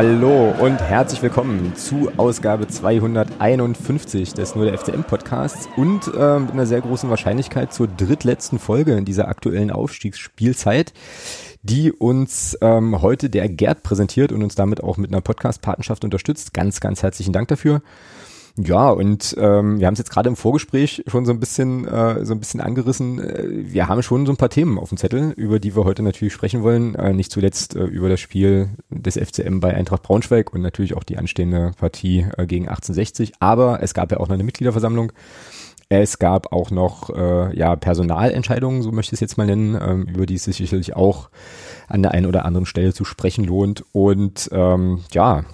[0.00, 6.52] Hallo und herzlich willkommen zu Ausgabe 251 des Nur der FCM Podcasts und äh, mit
[6.52, 10.92] einer sehr großen Wahrscheinlichkeit zur drittletzten Folge in dieser aktuellen Aufstiegsspielzeit,
[11.64, 16.54] die uns ähm, heute der Gerd präsentiert und uns damit auch mit einer Podcast-Patenschaft unterstützt.
[16.54, 17.82] Ganz, ganz herzlichen Dank dafür.
[18.60, 22.24] Ja, und ähm, wir haben es jetzt gerade im Vorgespräch schon so ein bisschen äh,
[22.24, 23.20] so ein bisschen angerissen.
[23.20, 26.02] Äh, wir haben schon so ein paar Themen auf dem Zettel, über die wir heute
[26.02, 26.96] natürlich sprechen wollen.
[26.96, 31.04] Äh, nicht zuletzt äh, über das Spiel des FCM bei Eintracht Braunschweig und natürlich auch
[31.04, 33.34] die anstehende Partie äh, gegen 1860.
[33.38, 35.12] Aber es gab ja auch noch eine Mitgliederversammlung.
[35.88, 40.02] Es gab auch noch äh, ja Personalentscheidungen, so möchte ich es jetzt mal nennen, ähm,
[40.02, 41.30] über die es sich sicherlich auch
[41.86, 43.84] an der einen oder anderen Stelle zu sprechen lohnt.
[43.92, 45.44] Und ähm, ja,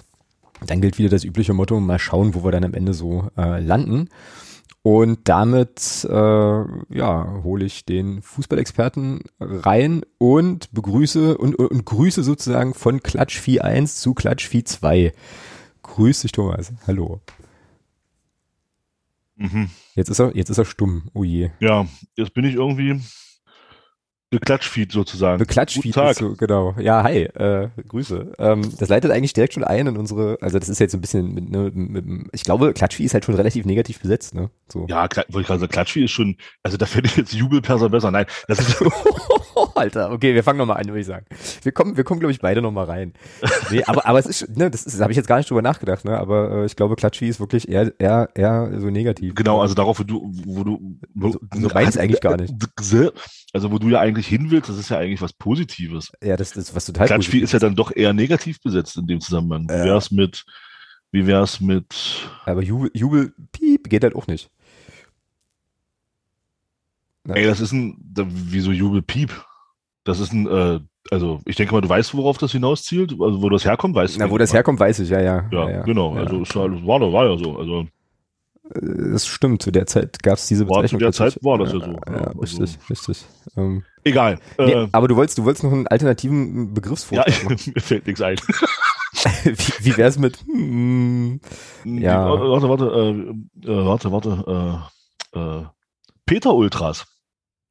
[0.69, 3.59] dann gilt wieder das übliche Motto, mal schauen, wo wir dann am Ende so äh,
[3.59, 4.09] landen.
[4.81, 12.21] Und damit äh, ja, hole ich den Fußballexperten rein und begrüße und, und, und grüße
[12.23, 15.11] sozusagen von Klatsch 4.1 zu Klatsch 4.2.
[15.81, 16.71] Grüß dich, Thomas.
[16.85, 17.19] Hallo.
[19.37, 19.69] Mhm.
[19.95, 21.09] Jetzt ist er, jetzt ist er stumm.
[21.13, 21.49] Oh je.
[21.59, 23.01] Ja, jetzt bin ich irgendwie
[24.31, 25.37] Beklatschfeed sozusagen.
[25.37, 26.73] Beklatschfeed, so, genau.
[26.79, 28.33] Ja, hi, äh, Grüße.
[28.39, 31.01] Ähm, das leitet eigentlich direkt schon ein in unsere, also das ist jetzt so ein
[31.01, 34.49] bisschen mit, ne, mit, mit ich glaube, Klatschvieh ist halt schon relativ negativ besetzt, ne?
[34.71, 34.87] So.
[34.89, 38.09] Ja, wollte ich gerade sagen, Klatschvieh ist schon, also da fände ich jetzt Jubelperser besser.
[38.09, 38.83] Nein, das ist.
[39.75, 41.25] Alter, okay, wir fangen nochmal an, würde ich sagen.
[41.63, 43.13] Wir kommen, wir kommen, glaube ich, beide nochmal rein.
[43.69, 46.03] Nee, aber, aber es ist, ne, das, das habe ich jetzt gar nicht drüber nachgedacht,
[46.03, 46.17] ne?
[46.17, 49.35] Aber äh, ich glaube, Klatschvieh ist wirklich eher, eher, eher so negativ.
[49.35, 52.53] Genau, also darauf, wo du, wo du, wo, so, so meinst eigentlich gar nicht.
[53.53, 56.11] Also wo du ja eigentlich hin willst, das ist ja eigentlich was Positives.
[56.23, 59.21] Ja, das ist was total Klatschvieh ist ja dann doch eher negativ besetzt in dem
[59.21, 59.67] Zusammenhang.
[59.69, 60.45] Wie wär's mit,
[61.11, 62.29] wie wär's mit.
[62.45, 64.49] Aber Jubel, Jubel, piep, geht halt auch nicht.
[67.23, 67.35] Na.
[67.35, 69.31] Ey, das ist ein, wieso Jubel, piep?
[70.03, 70.79] Das ist ein, äh,
[71.11, 74.19] also ich denke mal, du weißt, worauf das hinauszielt, also wo das herkommt, weißt du.
[74.19, 75.49] Na, wo das herkommt, weiß ich, ja, ja.
[75.51, 76.15] Ja, ja, genau.
[76.15, 76.23] Ja.
[76.23, 76.41] Also
[76.85, 77.57] war, war ja so.
[77.57, 77.87] Also
[78.69, 81.01] das stimmt, zu der Zeit gab es diese Bezeichnung.
[81.01, 81.85] War zu der Zeit war das ja, so.
[81.85, 82.77] Ja, ja richtig, also.
[82.89, 83.25] richtig.
[83.55, 84.39] Ähm, Egal.
[84.57, 88.21] Nee, äh, aber du wolltest, du wolltest noch einen alternativen Begriffsvorschlag Ja, mir fällt nichts
[88.21, 88.37] ein.
[89.43, 90.37] wie, wie wär's mit?
[90.45, 91.39] Hm,
[91.83, 92.27] ja.
[92.27, 94.89] Warte, warte, äh, äh, warte, warte.
[95.33, 95.65] Äh, äh,
[96.25, 97.05] Peter Ultras.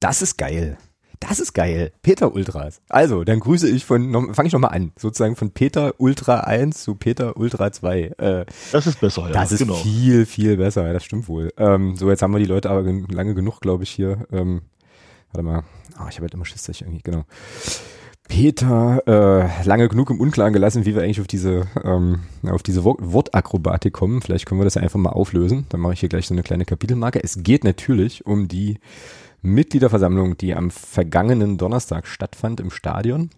[0.01, 0.79] Das ist geil.
[1.29, 1.93] Das ist geil.
[2.03, 2.83] Peter Ultras.
[2.89, 6.97] Also, dann grüße ich von, fange ich nochmal an, sozusagen von Peter Ultra 1 zu
[6.97, 8.01] Peter Ultra 2.
[8.19, 9.33] Äh, das ist besser, ja.
[9.33, 9.75] Das ist genau.
[9.75, 11.51] viel, viel besser, das stimmt wohl.
[11.57, 14.27] Ähm, so, jetzt haben wir die Leute aber lange genug, glaube ich, hier.
[14.33, 14.63] Ähm,
[15.33, 15.65] warte mal.
[15.97, 17.25] Ah, ich habe halt immer Schiss, dass ich irgendwie, genau.
[18.29, 22.83] Peter äh, lange genug im Unklaren gelassen, wie wir eigentlich auf diese ähm, auf diese
[22.83, 24.23] Wortakrobatik kommen.
[24.23, 25.67] Vielleicht können wir das ja einfach mal auflösen.
[25.69, 27.23] Dann mache ich hier gleich so eine kleine Kapitelmarke.
[27.23, 28.79] Es geht natürlich um die
[29.45, 33.31] Mitgliederversammlung, die am vergangenen Donnerstag stattfand im Stadion.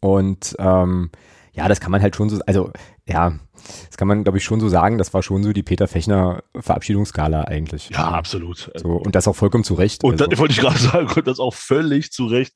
[0.00, 1.10] Und ähm,
[1.52, 2.70] ja, das kann man halt schon so, also
[3.06, 3.38] ja,
[3.86, 4.98] das kann man, glaube ich, schon so sagen.
[4.98, 7.90] Das war schon so die Peter Fechner Verabschiedungsskala eigentlich.
[7.90, 8.70] Ja, absolut.
[8.76, 10.04] So, und das auch vollkommen zu Recht.
[10.04, 10.26] Und also.
[10.26, 12.54] das wollte ich gerade sagen, und das auch völlig zu Recht.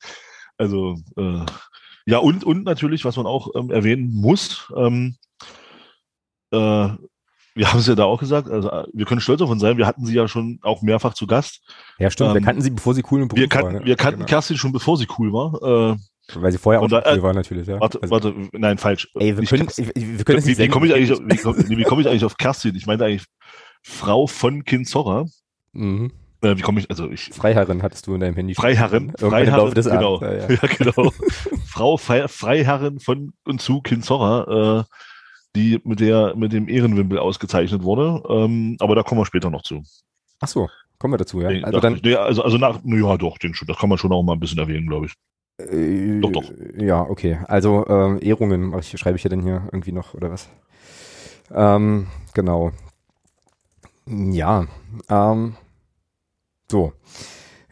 [0.57, 1.45] Also, äh,
[2.05, 5.15] ja, und, und natürlich, was man auch ähm, erwähnen muss, ähm,
[6.51, 6.89] äh,
[7.55, 9.77] wir haben es ja da auch gesagt, also äh, wir können stolz auf uns sein,
[9.77, 11.61] wir hatten sie ja schon auch mehrfach zu Gast.
[11.99, 13.79] Ja, stimmt, ähm, wir kannten sie, bevor sie cool und wir kannten, war.
[13.79, 13.85] Ne?
[13.85, 14.29] Wir kannten genau.
[14.29, 15.93] Kerstin schon, bevor sie cool war.
[15.93, 15.97] Äh,
[16.35, 17.79] Weil sie vorher auch da, cool äh, war natürlich, ja.
[17.79, 19.09] Warte, also, warte, nein, falsch.
[19.15, 21.83] Ey, wir können, Kerstin, wir können wie, wie komme ich eigentlich, auf, wie, komm, wie
[21.83, 22.75] komme ich eigentlich auf Kerstin?
[22.75, 23.25] Ich meinte eigentlich
[23.83, 25.25] Frau von Kinzorra.
[25.73, 26.11] Mhm.
[26.41, 27.29] Äh, wie komme ich, also ich.
[27.33, 28.53] Freiherrin hattest du in deinem Handy.
[28.53, 30.21] Freiherrin, Freiherrin, genau.
[30.21, 30.49] Ja, ja.
[30.49, 31.11] ja, genau.
[31.65, 34.83] Frau Freiherrin von und zu Kinzorra, äh,
[35.55, 38.23] die mit der mit dem Ehrenwimpel ausgezeichnet wurde.
[38.29, 39.83] Ähm, aber da kommen wir später noch zu.
[40.39, 40.69] Ach so,
[40.99, 41.49] kommen wir dazu, ja.
[41.63, 44.23] Also, dann, nee, also, also nach, ja doch, den schon, das kann man schon auch
[44.23, 45.13] mal ein bisschen erwähnen, glaube ich.
[45.57, 46.51] Äh, doch, doch.
[46.77, 47.39] Ja, okay.
[47.47, 50.49] Also ähm, Ehrungen, ich, schreibe ich hier denn hier irgendwie noch oder was?
[51.53, 52.71] Ähm, genau.
[54.05, 54.65] Ja.
[55.09, 55.55] Ähm,
[56.69, 56.93] so.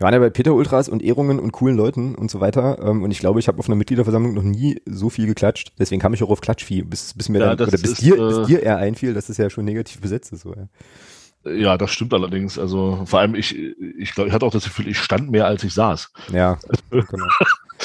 [0.02, 2.80] Wir waren ja bei Peter Ultras und Ehrungen und coolen Leuten und so weiter.
[2.82, 5.74] Ähm, und ich glaube, ich habe auf einer Mitgliederversammlung noch nie so viel geklatscht.
[5.78, 8.16] Deswegen kam ich auch auf Klatschvieh, bis, bis mir ja, dann, oder bis, ist, dir,
[8.16, 10.42] äh, bis dir eher einfiel, dass das ja schon negativ besetzt ist.
[10.42, 11.52] So, ja.
[11.54, 12.58] Ja, das stimmt allerdings.
[12.58, 15.64] Also vor allem ich, ich glaube, ich hatte auch das Gefühl, ich stand mehr als
[15.64, 16.12] ich saß.
[16.32, 16.58] Ja,
[16.90, 17.28] genau.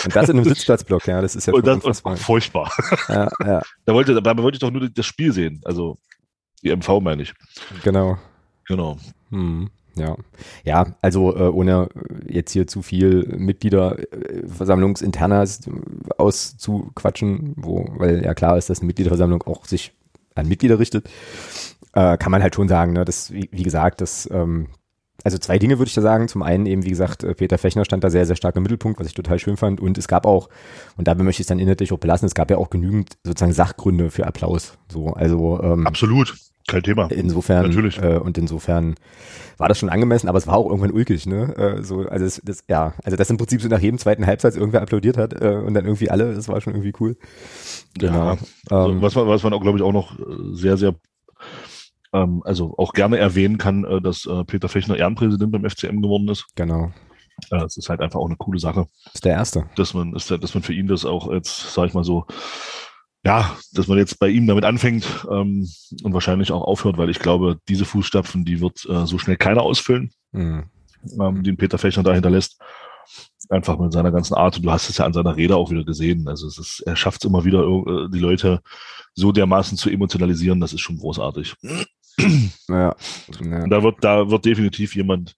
[0.05, 2.73] Und das in einem Sitzplatzblock, ja, das ist ja und das, und furchtbar.
[3.09, 3.63] Ja, ja.
[3.85, 5.61] Da wollte, dabei wollte ich doch nur das Spiel sehen.
[5.67, 5.99] Also
[6.63, 7.35] die MV meine ich.
[7.85, 8.17] Genau.
[8.65, 8.97] Genau.
[9.29, 9.69] Hm.
[9.99, 10.15] Ja,
[10.65, 11.89] ja, also äh, ohne
[12.29, 15.71] jetzt hier zu viel Mitgliederversammlungsinternas
[16.19, 19.95] auszuquatschen, wo, weil ja klar ist, dass eine Mitgliederversammlung auch sich
[20.35, 21.09] an Mitglieder richtet,
[21.95, 24.67] äh, kann man halt schon sagen, ne, dass, wie, wie gesagt, dass ähm,
[25.25, 26.29] also zwei Dinge würde ich da sagen.
[26.29, 29.01] Zum einen eben, wie gesagt, äh, Peter Fechner stand da sehr, sehr stark im Mittelpunkt,
[29.01, 29.81] was ich total schön fand.
[29.81, 30.49] Und es gab auch,
[30.97, 33.53] und dabei möchte ich es dann inhaltlich auch belassen, es gab ja auch genügend sozusagen
[33.53, 34.79] Sachgründe für Applaus.
[34.89, 36.35] So, also ähm, Absolut,
[36.67, 37.11] kein Thema.
[37.11, 37.99] Insofern, Natürlich.
[37.99, 38.97] Äh, und insofern
[39.59, 41.55] war das schon angemessen, aber es war auch irgendwann ulkig, ne?
[41.57, 44.57] Äh, so, also das, das, ja, also das im Prinzip so nach jedem zweiten Halbsatz
[44.57, 47.17] irgendwer applaudiert hat äh, und dann irgendwie alle, das war schon irgendwie cool.
[47.99, 48.13] Genau.
[48.13, 48.39] Ja,
[48.71, 50.25] also, ähm, was man, was man auch, glaube ich, auch noch äh,
[50.55, 50.95] sehr, sehr
[52.13, 56.29] ähm, also auch gerne erwähnen kann, äh, dass äh, Peter Fechner Ehrenpräsident beim FCM geworden
[56.29, 56.47] ist.
[56.55, 56.93] Genau.
[57.51, 58.87] Es ist halt einfach auch eine coole Sache.
[59.13, 59.69] Ist der erste.
[59.77, 62.25] Dass man, ist, dass man für ihn das auch jetzt, sag ich mal so,
[63.27, 65.69] ja, dass man jetzt bei ihm damit anfängt ähm,
[66.05, 69.63] und wahrscheinlich auch aufhört, weil ich glaube, diese Fußstapfen, die wird äh, so schnell keiner
[69.63, 70.71] ausfüllen, mhm.
[71.21, 72.61] ähm, den Peter Fechner da hinterlässt.
[73.49, 74.57] Einfach mit seiner ganzen Art.
[74.57, 76.29] Und du hast es ja an seiner Rede auch wieder gesehen.
[76.29, 78.61] Also es ist, er schafft es immer wieder, äh, die Leute
[79.15, 80.61] so dermaßen zu emotionalisieren.
[80.61, 81.55] Das ist schon großartig.
[82.69, 82.97] Ja.
[83.41, 83.67] ja.
[83.67, 85.37] Da wird, da wird definitiv jemand,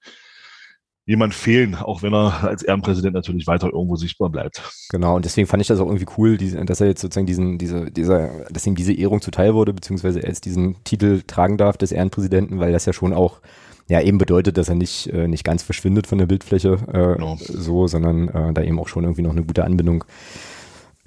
[1.09, 4.63] jemand fehlen, auch wenn er als Ehrenpräsident natürlich weiter irgendwo sichtbar bleibt.
[4.91, 7.91] Genau, und deswegen fand ich das auch irgendwie cool, dass er jetzt sozusagen diesen, diese,
[7.91, 11.93] dieser, dass ihm diese Ehrung zuteil wurde, beziehungsweise er jetzt diesen Titel tragen darf des
[11.93, 13.41] Ehrenpräsidenten, weil das ja schon auch
[13.89, 17.39] ja eben bedeutet, dass er nicht, äh, nicht ganz verschwindet von der Bildfläche, äh, genau.
[17.41, 20.05] so, sondern äh, da eben auch schon irgendwie noch eine gute Anbindung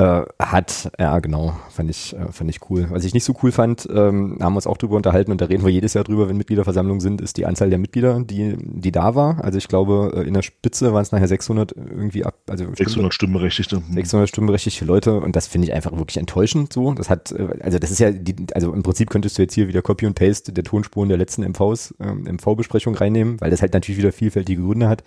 [0.01, 0.91] äh, hat.
[0.99, 2.87] Ja, genau, fand ich, äh, fand ich cool.
[2.89, 5.45] Was ich nicht so cool fand, ähm, haben wir uns auch drüber unterhalten und da
[5.45, 8.91] reden wir jedes Jahr drüber, wenn Mitgliederversammlungen sind, ist die Anzahl der Mitglieder, die, die
[8.91, 9.43] da war.
[9.43, 13.13] Also ich glaube, äh, in der Spitze waren es nachher 600 irgendwie ab, also 600
[13.13, 13.83] Stimmberechtigte.
[13.91, 16.93] 600 Stimmberechtigte Leute und das finde ich einfach wirklich enttäuschend so.
[16.93, 19.83] Das hat, also das ist ja, die, also im Prinzip könntest du jetzt hier wieder
[19.83, 23.99] Copy und Paste der Tonspuren der letzten MVs, ähm, MV-Besprechung reinnehmen, weil das halt natürlich
[23.99, 25.03] wieder vielfältige Gründe hat.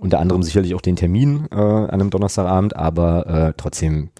[0.00, 4.10] Unter anderem sicherlich auch den Termin äh, an einem Donnerstagabend, aber äh, trotzdem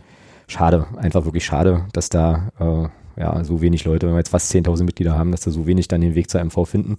[0.49, 4.53] schade, einfach wirklich schade, dass da äh, ja so wenig Leute, wenn wir jetzt fast
[4.53, 6.97] 10.000 Mitglieder haben, dass da so wenig dann den Weg zur MV finden.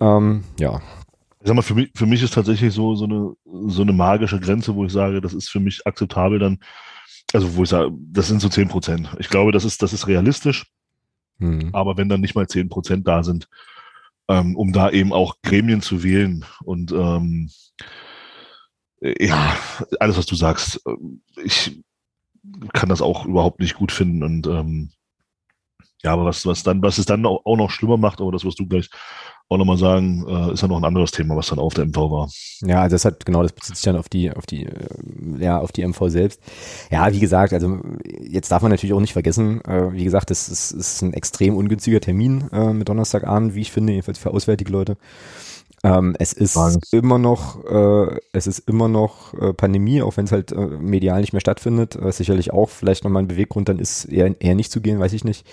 [0.00, 0.80] Ähm, ja.
[1.40, 3.34] Ich sag mal, für mich, für mich ist tatsächlich so, so, eine,
[3.66, 6.58] so eine magische Grenze, wo ich sage, das ist für mich akzeptabel dann,
[7.34, 9.14] also wo ich sage, das sind so 10 Prozent.
[9.18, 10.66] Ich glaube, das ist, das ist realistisch.
[11.38, 11.70] Hm.
[11.72, 13.48] Aber wenn dann nicht mal 10 Prozent da sind,
[14.28, 17.50] ähm, um da eben auch Gremien zu wählen und ähm,
[19.00, 19.56] ja,
[20.00, 20.82] alles, was du sagst.
[21.42, 21.82] Ich
[22.72, 24.90] kann das auch überhaupt nicht gut finden und ähm,
[26.04, 28.58] ja, aber was, was dann, was es dann auch, noch schlimmer macht, aber das wirst
[28.58, 28.90] du gleich
[29.48, 31.96] auch nochmal sagen, äh, ist ja noch ein anderes Thema, was dann auf der MV
[31.96, 32.28] war.
[32.62, 34.68] Ja, also das hat, genau, das bezieht sich dann auf die, auf die,
[35.38, 36.40] ja, auf die MV selbst.
[36.90, 37.78] Ja, wie gesagt, also
[38.20, 41.56] jetzt darf man natürlich auch nicht vergessen, äh, wie gesagt, das ist, ist ein extrem
[41.56, 44.96] ungünstiger Termin äh, mit Donnerstagabend, wie ich finde, jedenfalls für auswärtige Leute.
[45.84, 46.80] Ähm, es ist Fragen.
[46.92, 51.20] immer noch, äh, es ist immer noch äh, Pandemie, auch wenn es halt äh, medial
[51.20, 51.94] nicht mehr stattfindet.
[51.96, 55.12] Äh, sicherlich auch vielleicht nochmal ein Beweggrund, dann ist eher, eher nicht zu gehen, weiß
[55.12, 55.46] ich nicht.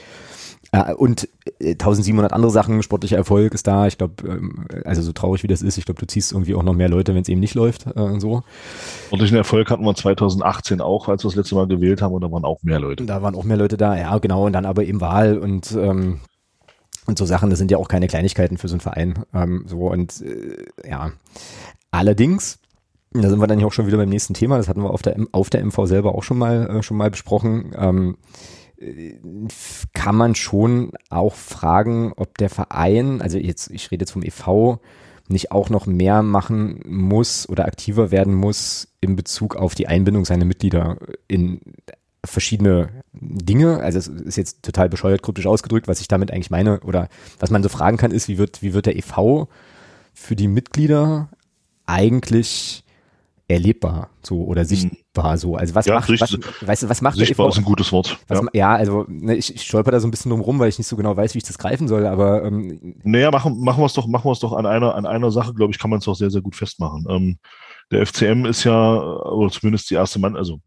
[0.71, 1.27] Äh, und
[1.59, 3.87] 1700 äh, andere Sachen, sportlicher Erfolg ist da.
[3.87, 6.63] Ich glaube, ähm, also so traurig wie das ist, ich glaube, du ziehst irgendwie auch
[6.63, 7.87] noch mehr Leute, wenn es eben nicht läuft.
[7.87, 8.43] Äh, so.
[9.07, 12.31] Sportlichen Erfolg hatten wir 2018 auch, als wir das letzte Mal gewählt haben, und da
[12.31, 13.05] waren auch mehr Leute.
[13.05, 14.45] Da waren auch mehr Leute da, ja, genau.
[14.45, 16.21] Und dann aber eben Wahl und ähm,
[17.07, 19.25] und so Sachen, das sind ja auch keine Kleinigkeiten für so einen Verein.
[19.33, 21.11] Ähm, so und äh, ja.
[21.89, 22.59] Allerdings,
[23.11, 25.01] da sind wir dann ja auch schon wieder beim nächsten Thema, das hatten wir auf
[25.01, 27.73] der, auf der MV selber auch schon mal, äh, schon mal besprochen.
[27.75, 28.17] Ähm,
[29.93, 34.79] kann man schon auch fragen, ob der Verein, also jetzt, ich rede jetzt vom EV,
[35.27, 40.25] nicht auch noch mehr machen muss oder aktiver werden muss in Bezug auf die Einbindung
[40.25, 40.97] seiner Mitglieder
[41.27, 41.61] in
[42.23, 43.79] verschiedene Dinge.
[43.79, 47.09] Also es ist jetzt total bescheuert kryptisch ausgedrückt, was ich damit eigentlich meine oder
[47.39, 49.47] was man so fragen kann, ist, wie wird, wie wird der EV
[50.13, 51.29] für die Mitglieder
[51.85, 52.83] eigentlich
[53.51, 55.55] erlebbar so oder sichtbar so.
[55.55, 57.53] Also was ja, macht, was, weißt du, was macht sichtbar der EV?
[57.53, 58.17] ist ein gutes Wort.
[58.27, 58.47] Was, ja.
[58.53, 58.75] ja.
[58.75, 60.95] also ne, ich, ich stolper da so ein bisschen drum rum, weil ich nicht so
[60.95, 64.07] genau weiß, wie ich das greifen soll, aber ähm, Naja, machen, machen wir es doch,
[64.07, 66.15] machen wir es doch an einer, an einer Sache, glaube ich, kann man es doch
[66.15, 67.05] sehr, sehr gut festmachen.
[67.09, 67.37] Ähm,
[67.91, 70.59] der FCM ist ja, oder zumindest die erste Mann, also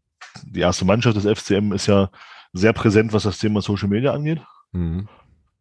[0.45, 2.09] die erste Mannschaft des FCM ist ja
[2.53, 4.41] sehr präsent, was das Thema Social Media angeht.
[4.71, 5.07] Mhm.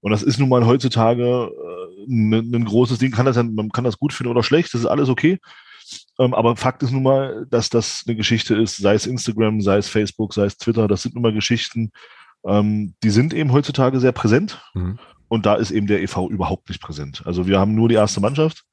[0.01, 3.11] Und das ist nun mal heutzutage äh, ein, ein großes Ding.
[3.11, 5.39] Kann das, man kann das gut finden oder schlecht, das ist alles okay.
[6.19, 9.79] Ähm, aber Fakt ist nun mal, dass das eine Geschichte ist, sei es Instagram, sei
[9.79, 11.91] es Facebook, sei es Twitter, das sind nun mal Geschichten,
[12.47, 14.63] ähm, die sind eben heutzutage sehr präsent.
[14.75, 14.99] Mhm.
[15.29, 17.23] Und da ist eben der EV überhaupt nicht präsent.
[17.25, 18.65] Also wir haben nur die erste Mannschaft.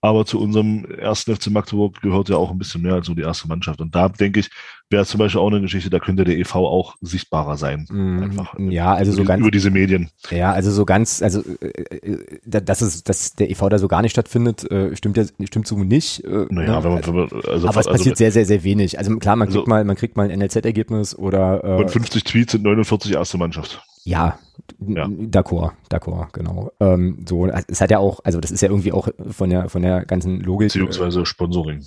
[0.00, 3.22] Aber zu unserem ersten FC Magdeburg gehört ja auch ein bisschen mehr als nur die
[3.22, 3.80] erste Mannschaft.
[3.80, 4.50] Und da denke ich,
[4.90, 7.86] wäre zum Beispiel auch eine Geschichte, da könnte der EV auch sichtbarer sein.
[7.90, 8.54] Mm, einfach.
[8.58, 9.40] Ja, also so über, ganz.
[9.40, 10.10] Über diese Medien.
[10.30, 14.02] Ja, also so ganz, also, äh, äh dass es, dass der EV da so gar
[14.02, 16.22] nicht stattfindet, äh, stimmt ja, stimmt so nicht.
[16.24, 16.84] Äh, naja, ne?
[16.84, 18.98] wenn man, wenn man, also, aber es also, passiert sehr, sehr, sehr wenig.
[18.98, 22.52] Also klar, man kriegt also, mal, man kriegt mal ein NLZ-Ergebnis oder, äh, 50 Tweets
[22.52, 23.82] sind 49 erste Mannschaft.
[24.08, 24.38] Ja,
[24.86, 25.06] ja.
[25.06, 26.72] d'accord, d'accord, genau.
[26.80, 29.82] Ähm, so, es hat ja auch, also das ist ja irgendwie auch von der von
[29.82, 30.68] der ganzen Logik.
[30.68, 31.84] Beziehungsweise Sponsoring.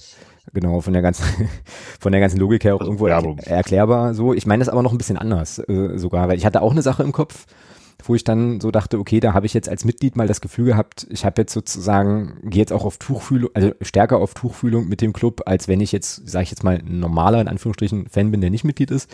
[0.54, 1.26] Genau, von der ganzen,
[2.00, 4.14] von der ganzen Logik her auch also irgendwo er, erklärbar.
[4.14, 6.72] So, ich meine das aber noch ein bisschen anders äh, sogar, weil ich hatte auch
[6.72, 7.48] eine Sache im Kopf,
[8.04, 10.66] wo ich dann so dachte, okay, da habe ich jetzt als Mitglied mal das Gefühl
[10.66, 15.02] gehabt, ich habe jetzt sozusagen, gehe jetzt auch auf Tuchfühlung, also stärker auf Tuchfühlung mit
[15.02, 18.30] dem Club, als wenn ich jetzt, sage ich jetzt mal, ein normaler, in Anführungsstrichen, Fan
[18.30, 19.10] bin, der nicht Mitglied ist.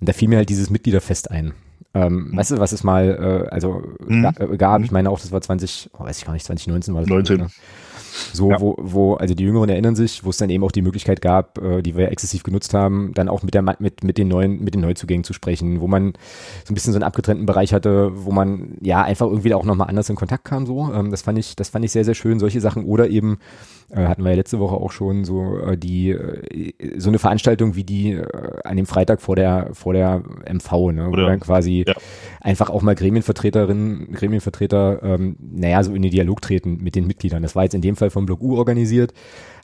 [0.00, 1.54] Und da fiel mir halt dieses Mitgliederfest ein.
[1.92, 2.36] Ähm, mhm.
[2.36, 4.22] Weißt du, was es mal, äh, also mhm.
[4.58, 4.94] gab, ich mhm.
[4.94, 7.10] meine auch, das war 20, oh, weiß ich gar nicht, 2019 war das.
[7.10, 7.36] 19.
[7.38, 7.46] Ne?
[8.32, 8.60] So, ja.
[8.60, 11.58] wo, wo, also die Jüngeren erinnern sich, wo es dann eben auch die Möglichkeit gab,
[11.58, 14.74] äh, die wir exzessiv genutzt haben, dann auch mit der mit, mit den neuen, mit
[14.74, 16.12] den Neuzugängen zu sprechen, wo man
[16.64, 19.88] so ein bisschen so einen abgetrennten Bereich hatte, wo man ja einfach irgendwie auch nochmal
[19.88, 20.66] anders in Kontakt kam.
[20.66, 22.84] So, ähm, das fand ich, das fand ich sehr, sehr schön, solche Sachen.
[22.84, 23.38] Oder eben,
[23.90, 27.74] äh, hatten wir ja letzte Woche auch schon so äh, die äh, so eine Veranstaltung
[27.74, 28.24] wie die äh,
[28.64, 31.94] an dem Freitag vor der vor der MV, ne, wo dann quasi ja.
[32.40, 37.42] einfach auch mal Gremienvertreterinnen, Gremienvertreter, ähm, naja, so in den Dialog treten mit den Mitgliedern.
[37.42, 39.12] Das war jetzt in dem Fall vom Block U organisiert,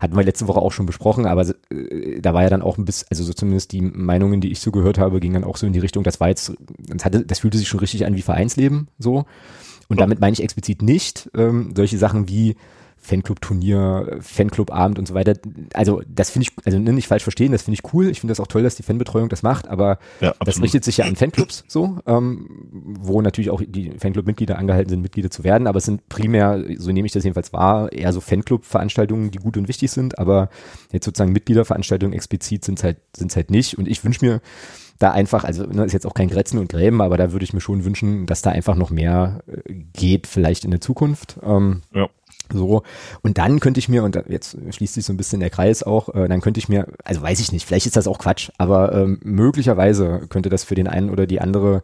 [0.01, 2.85] hatten wir letzte Woche auch schon besprochen, aber äh, da war ja dann auch ein
[2.85, 5.67] bisschen, also so zumindest die Meinungen, die ich so gehört habe, gingen dann auch so
[5.67, 8.23] in die Richtung, das war jetzt, das hatte, das fühlte sich schon richtig an wie
[8.23, 9.25] Vereinsleben, so.
[9.89, 12.57] Und damit meine ich explizit nicht ähm, solche Sachen wie
[13.07, 15.35] Fanclub-Turnier, Fanclub-Abend und so weiter.
[15.75, 18.09] Also das finde ich, also nicht falsch verstehen, das finde ich cool.
[18.09, 20.97] Ich finde das auch toll, dass die Fanbetreuung das macht, aber ja, das richtet sich
[20.97, 22.49] ja an Fanclubs so, ähm,
[23.01, 26.91] wo natürlich auch die Fanclub-Mitglieder angehalten sind, Mitglieder zu werden, aber es sind primär, so
[26.91, 30.51] nehme ich das jedenfalls wahr, eher so Fanclub-Veranstaltungen, die gut und wichtig sind, aber
[30.91, 33.79] jetzt sozusagen Mitgliederveranstaltungen explizit sind es halt, sind's halt nicht.
[33.79, 34.41] Und ich wünsche mir,
[34.99, 37.53] da einfach, also ne, ist jetzt auch kein Grätzen und Gräben, aber da würde ich
[37.53, 41.39] mir schon wünschen, dass da einfach noch mehr äh, geht, vielleicht in der Zukunft.
[41.43, 42.09] Ähm, ja.
[42.53, 42.83] So,
[43.23, 46.15] und dann könnte ich mir, und jetzt schließt sich so ein bisschen der Kreis auch,
[46.15, 48.93] äh, dann könnte ich mir, also weiß ich nicht, vielleicht ist das auch Quatsch, aber
[48.93, 51.83] ähm, möglicherweise könnte das für den einen oder die andere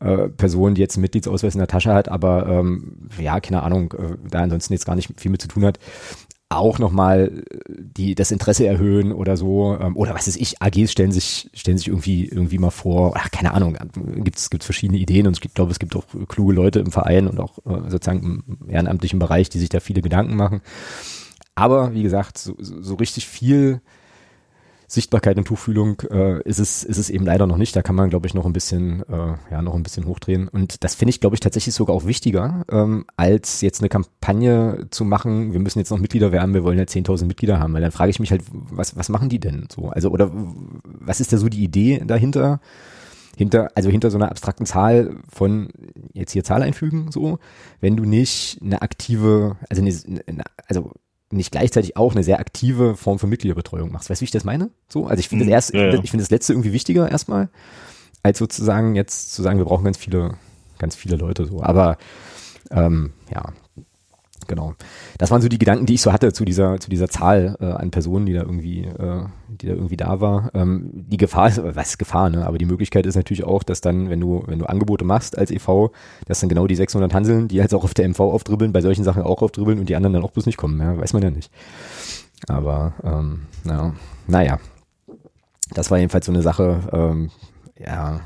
[0.00, 3.92] äh, Person, die jetzt einen Mitgliedsausweis in der Tasche hat, aber ähm, ja, keine Ahnung,
[3.92, 5.78] äh, da ansonsten jetzt gar nicht viel mit zu tun hat,
[6.50, 9.78] auch nochmal die, das Interesse erhöhen oder so.
[9.80, 13.30] Ähm, oder was ist ich, AGs stellen sich, stellen sich irgendwie, irgendwie mal vor, ach,
[13.30, 13.78] keine Ahnung,
[14.16, 17.38] gibt es verschiedene Ideen und ich glaube, es gibt auch kluge Leute im Verein und
[17.38, 20.60] auch äh, sozusagen im ehrenamtlichen Bereich, die sich da viele Gedanken machen.
[21.54, 23.80] Aber wie gesagt, so, so richtig viel
[24.90, 27.76] Sichtbarkeit und Tuchfühlung äh, ist es ist es eben leider noch nicht.
[27.76, 30.48] Da kann man glaube ich noch ein bisschen äh, ja noch ein bisschen hochdrehen.
[30.48, 34.88] Und das finde ich glaube ich tatsächlich sogar auch wichtiger ähm, als jetzt eine Kampagne
[34.90, 35.52] zu machen.
[35.52, 36.54] Wir müssen jetzt noch Mitglieder werden.
[36.54, 37.72] Wir wollen ja 10.000 Mitglieder haben.
[37.72, 39.90] Weil dann frage ich mich halt, was was machen die denn so?
[39.90, 40.32] Also oder
[40.84, 42.60] was ist da so die Idee dahinter?
[43.36, 45.70] hinter, also hinter so einer abstrakten Zahl von
[46.12, 47.38] jetzt hier Zahl einfügen, so,
[47.80, 50.92] wenn du nicht eine aktive, also eine, also
[51.30, 54.10] nicht gleichzeitig auch eine sehr aktive Form von Mitgliederbetreuung machst.
[54.10, 54.70] Weißt du, wie ich das meine?
[54.88, 55.50] So, also ich finde mhm.
[55.50, 56.02] das erst, ja, ja.
[56.02, 57.48] ich finde das letzte irgendwie wichtiger erstmal,
[58.22, 60.34] als sozusagen jetzt zu sagen, wir brauchen ganz viele,
[60.78, 61.62] ganz viele Leute so.
[61.62, 61.98] Aber
[62.70, 63.52] ähm, ja,
[64.50, 64.74] genau.
[65.16, 67.64] Das waren so die Gedanken, die ich so hatte zu dieser, zu dieser Zahl äh,
[67.64, 70.50] an Personen, die da irgendwie, äh, die da irgendwie da war.
[70.52, 72.44] Ähm, die Gefahr ist, was ist Gefahr, ne?
[72.44, 75.50] Aber die Möglichkeit ist natürlich auch, dass dann, wenn du, wenn du Angebote machst als
[75.50, 75.92] e.V.,
[76.26, 79.04] dass dann genau die 600 Hanseln, die jetzt auch auf der MV aufdribbeln, bei solchen
[79.04, 80.98] Sachen auch aufdribbeln und die anderen dann auch bloß nicht kommen, ja?
[80.98, 81.50] weiß man ja nicht.
[82.48, 83.94] Aber, ähm, ja,
[84.26, 84.58] naja.
[85.72, 87.30] Das war jedenfalls so eine Sache, ähm,
[87.78, 88.20] ja,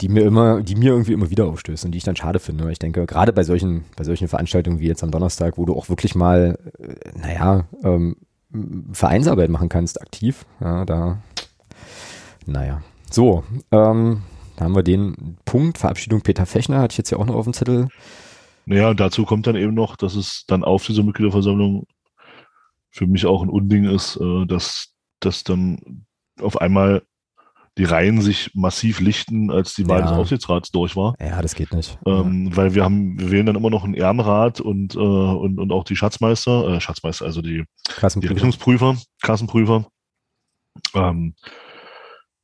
[0.00, 2.70] die mir immer, die mir irgendwie immer wieder aufstößt und die ich dann schade finde.
[2.70, 5.88] Ich denke, gerade bei solchen, bei solchen Veranstaltungen wie jetzt am Donnerstag, wo du auch
[5.88, 8.16] wirklich mal, äh, naja, ähm,
[8.92, 11.18] Vereinsarbeit machen kannst, aktiv, ja, da,
[12.46, 12.82] naja.
[13.10, 14.22] So, ähm,
[14.56, 17.44] da haben wir den Punkt, Verabschiedung Peter Fechner, hatte ich jetzt ja auch noch auf
[17.44, 17.88] dem Zettel.
[18.66, 21.86] Naja, und dazu kommt dann eben noch, dass es dann auf dieser Mitgliederversammlung
[22.90, 26.06] für mich auch ein Unding ist, äh, dass, dass dann
[26.40, 27.02] auf einmal
[27.78, 30.06] die Reihen sich massiv lichten, als die Wahl ja.
[30.06, 31.14] des Aufsichtsrats durch war.
[31.20, 31.98] Ja, das geht nicht.
[32.06, 32.56] Ähm, ja.
[32.56, 35.84] Weil wir haben, wir wählen dann immer noch einen Ehrenrat und, äh, und, und auch
[35.84, 37.64] die Schatzmeister, äh, Schatzmeister, also die,
[38.16, 39.86] die Rechnungsprüfer, Kassenprüfer.
[40.94, 41.34] Ähm,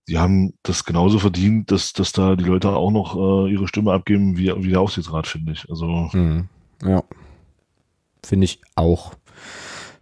[0.09, 3.93] die haben das genauso verdient, dass, dass da die Leute auch noch äh, ihre Stimme
[3.93, 5.69] abgeben wie, wie der Aufsichtsrat, finde ich.
[5.71, 6.11] Also.
[6.13, 6.49] Mhm.
[6.83, 7.03] Ja.
[8.25, 9.15] Finde ich auch.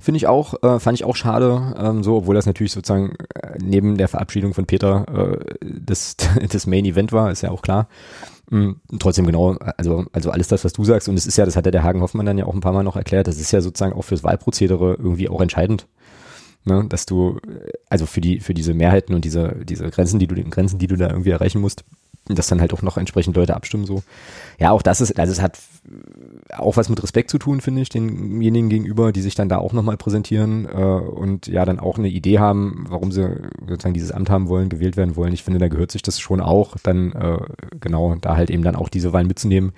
[0.03, 3.59] Finde ich auch, äh, fand ich auch schade, ähm, so, obwohl das natürlich sozusagen äh,
[3.63, 6.17] neben der Verabschiedung von Peter äh, das,
[6.51, 7.87] das Main Event war, ist ja auch klar.
[8.49, 11.55] Mhm, trotzdem genau, also, also alles das, was du sagst, und es ist ja, das
[11.55, 13.53] hat ja der Hagen Hoffmann dann ja auch ein paar Mal noch erklärt, das ist
[13.53, 15.87] ja sozusagen auch fürs Wahlprozedere irgendwie auch entscheidend.
[16.67, 17.39] Ne, dass du,
[17.89, 20.97] also für die, für diese Mehrheiten und diese, diese Grenzen, die du, Grenzen, die du
[20.97, 21.85] da irgendwie erreichen musst,
[22.27, 24.03] dass dann halt auch noch entsprechend Leute abstimmen so.
[24.59, 25.59] Ja, auch das ist, also es hat
[26.57, 29.73] auch was mit Respekt zu tun, finde ich, denjenigen gegenüber, die sich dann da auch
[29.73, 33.29] nochmal präsentieren äh, und ja dann auch eine Idee haben, warum sie
[33.67, 35.33] sozusagen dieses Amt haben wollen, gewählt werden wollen.
[35.33, 37.39] Ich finde, da gehört sich das schon auch, dann äh,
[37.81, 39.73] genau, da halt eben dann auch diese Wahlen mitzunehmen.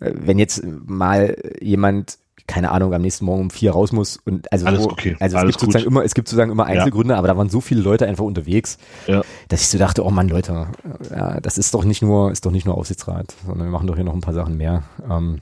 [0.00, 4.52] Äh, wenn jetzt mal jemand keine Ahnung, am nächsten Morgen um vier raus muss und
[4.52, 5.92] also Alles so, okay, also es alles gibt sozusagen gut.
[5.92, 8.78] immer, es gibt sozusagen immer Einzelgründe, aber da waren so viele Leute einfach unterwegs,
[9.08, 9.22] Ja.
[9.48, 10.68] dass ich so dachte, oh Mann, Leute,
[11.10, 13.96] ja, das ist doch nicht nur, ist doch nicht nur Aufsichtsrat, sondern wir machen doch
[13.96, 14.84] hier noch ein paar Sachen mehr.
[15.10, 15.40] Ähm,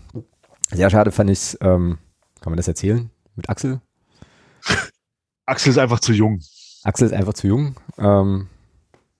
[0.74, 1.98] sehr schade fand ich, ähm,
[2.40, 3.80] kann man das erzählen mit Axel?
[5.46, 6.40] Axel ist einfach zu jung.
[6.84, 7.76] Axel ist einfach zu jung.
[7.98, 8.48] Ähm,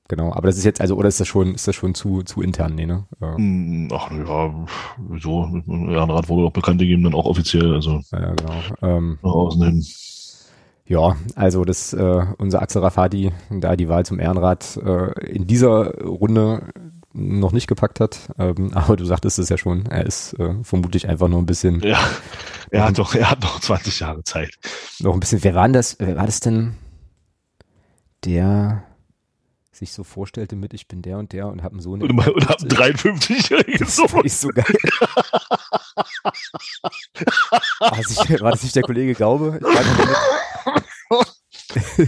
[0.09, 2.43] genau, aber das ist jetzt, also, oder ist das schon, ist das schon zu, zu
[2.43, 3.07] intern, nee, ne?
[3.21, 4.67] Äh, Hm, Ach ja,
[5.21, 8.55] so, Ehrenrat wurde auch bekannt gegeben, dann auch offiziell, also ja, genau.
[8.83, 9.85] Ähm, nach außen hin.
[10.87, 15.95] Ja, also das äh, unser Axel Rafati da die Wahl zum Ehrenrat äh, in dieser
[16.03, 16.69] Runde
[17.15, 18.31] noch nicht gepackt hat.
[18.39, 21.81] Ähm, aber du sagtest es ja schon, er ist äh, vermutlich einfach nur ein bisschen,
[21.81, 21.99] Ja,
[22.71, 24.51] er hat doch, er hat noch 20 Jahre Zeit.
[25.01, 25.43] noch ein bisschen.
[25.43, 25.97] Wer war denn das?
[25.99, 26.75] Wer war das denn?
[28.25, 28.85] Der
[29.71, 32.01] sich so vorstellte mit, ich bin der und der und hab einen Sohn.
[32.03, 34.25] Und, und hat einen 53-jährigen Das Sohn.
[34.25, 34.65] ich so geil.
[37.81, 39.59] war, das nicht, war das nicht der Kollege Gaube?
[39.61, 39.67] Ich,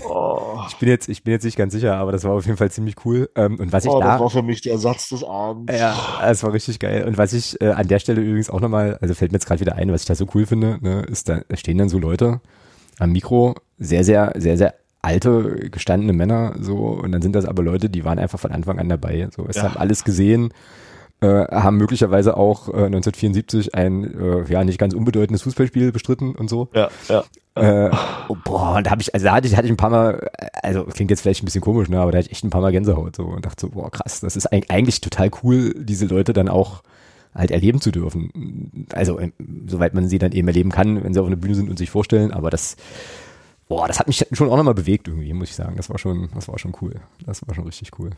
[0.08, 2.56] Oh, ich bin jetzt, ich bin jetzt nicht ganz sicher, aber das war auf jeden
[2.56, 3.30] Fall ziemlich cool.
[3.34, 5.72] Ähm, und was ich oh, da, das war für mich der Satz des Abends.
[5.78, 7.04] Ja, es war richtig geil.
[7.06, 9.60] Und was ich äh, an der Stelle übrigens auch nochmal, also fällt mir jetzt gerade
[9.60, 11.98] wieder ein, was ich da so cool finde, ne, ist, da, da stehen dann so
[11.98, 12.40] Leute
[12.98, 17.62] am Mikro, sehr, sehr, sehr, sehr alte, gestandene Männer, so, und dann sind das aber
[17.62, 19.28] Leute, die waren einfach von Anfang an dabei.
[19.34, 19.64] So, es Ja.
[19.64, 20.52] haben alles gesehen,
[21.20, 26.48] äh, haben möglicherweise auch äh, 1974 ein äh, ja nicht ganz unbedeutendes Fußballspiel bestritten und
[26.50, 26.68] so.
[26.74, 27.24] Ja, ja.
[27.54, 27.90] Äh,
[28.28, 30.28] oh, boah, und da habe ich, also da hatte ich, hatte ich ein paar Mal,
[30.62, 32.60] also klingt jetzt vielleicht ein bisschen komisch, ne, aber da hatte ich echt ein paar
[32.60, 36.04] Mal Gänsehaut so und dachte so, boah, krass, das ist eig- eigentlich total cool, diese
[36.04, 36.82] Leute dann auch
[37.34, 38.86] halt erleben zu dürfen.
[38.92, 39.32] Also ähm,
[39.66, 41.88] soweit man sie dann eben erleben kann, wenn sie auf einer Bühne sind und sich
[41.88, 42.76] vorstellen, aber das,
[43.68, 45.76] boah, das hat mich schon auch nochmal bewegt irgendwie, muss ich sagen.
[45.76, 46.96] Das war schon, das war schon cool.
[47.24, 48.10] Das war schon richtig cool.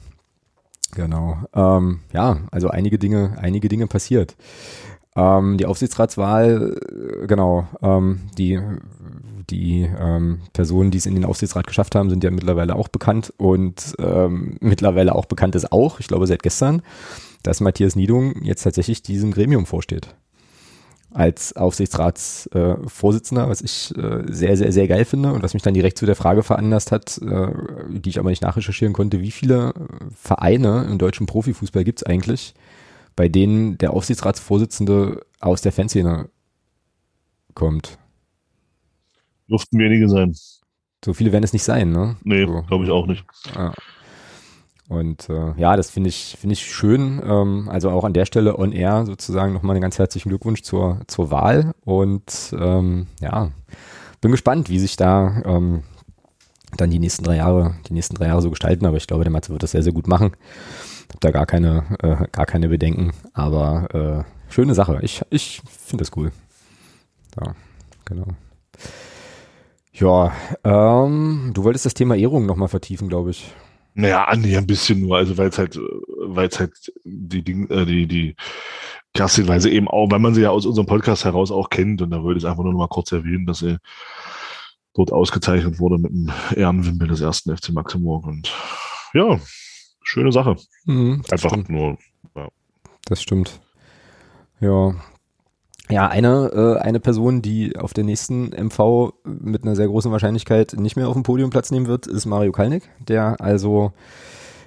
[0.95, 1.39] Genau.
[1.55, 4.37] Ähm, ja, also einige Dinge, einige Dinge passiert.
[5.17, 6.77] Ähm, die Aufsichtsratswahl,
[7.23, 8.61] äh, genau, ähm, die,
[9.51, 13.33] die ähm, Personen, die es in den Aufsichtsrat geschafft haben, sind ja mittlerweile auch bekannt
[13.37, 16.83] und ähm, mittlerweile auch bekannt ist auch, ich glaube seit gestern,
[17.43, 20.15] dass Matthias Niedung jetzt tatsächlich diesem Gremium vorsteht.
[21.11, 25.73] Als Aufsichtsratsvorsitzender, Vorsitzender, was ich äh, sehr, sehr, sehr geil finde und was mich dann
[25.73, 27.49] direkt zu der Frage veranlasst hat, äh,
[27.89, 29.73] die ich aber nicht nachrecherchieren konnte, wie viele
[30.15, 32.55] Vereine im deutschen Profifußball gibt es eigentlich,
[33.17, 36.29] bei denen der Aufsichtsratsvorsitzende aus der Fanszene
[37.55, 37.99] kommt.
[39.49, 40.37] Durften wenige sein.
[41.05, 42.17] So viele werden es nicht sein, ne?
[42.23, 42.63] Nee, so.
[42.63, 43.25] glaube ich auch nicht.
[43.55, 43.73] Ja.
[44.89, 47.21] Und äh, ja, das finde ich, finde ich schön.
[47.25, 51.01] Ähm, also auch an der Stelle on air sozusagen nochmal einen ganz herzlichen Glückwunsch zur,
[51.07, 51.73] zur Wahl.
[51.85, 53.51] Und ähm, ja,
[54.21, 55.83] bin gespannt, wie sich da ähm,
[56.77, 58.87] dann die nächsten drei Jahre, die nächsten drei Jahre so gestalten.
[58.87, 60.33] Aber ich glaube, der Matze wird das sehr, sehr gut machen.
[61.13, 63.13] Hab da gar keine, äh, gar keine Bedenken.
[63.35, 65.01] Aber äh, schöne Sache.
[65.03, 66.33] Ich, ich finde das cool.
[67.39, 67.55] Ja,
[68.07, 68.27] genau.
[69.93, 70.33] Ja,
[70.65, 73.53] ähm, du wolltest das Thema Ehrung nochmal vertiefen, glaube ich.
[73.99, 77.85] Naja, Andi, ein bisschen nur, also weil es halt, weil es halt die Ding, äh,
[77.85, 78.37] die, die
[79.13, 82.23] Kerstin-Weise eben auch, weil man sie ja aus unserem Podcast heraus auch kennt und da
[82.23, 83.77] wollte ich einfach nur noch mal kurz erwähnen, dass sie
[84.95, 88.55] dort ausgezeichnet wurde mit dem Ehrenwimpel des ersten FC Maximburg und
[89.15, 89.41] ja,
[90.05, 90.55] schöne Sache.
[90.85, 91.69] Mhm, Einfach stimmt.
[91.69, 91.99] nur,
[93.07, 93.61] Das stimmt.
[94.61, 94.95] Ja.
[95.91, 100.75] Ja, eine, äh, eine Person, die auf der nächsten MV mit einer sehr großen Wahrscheinlichkeit
[100.79, 103.93] nicht mehr auf dem Podium Platz nehmen wird, ist Mario Kalnick, der also,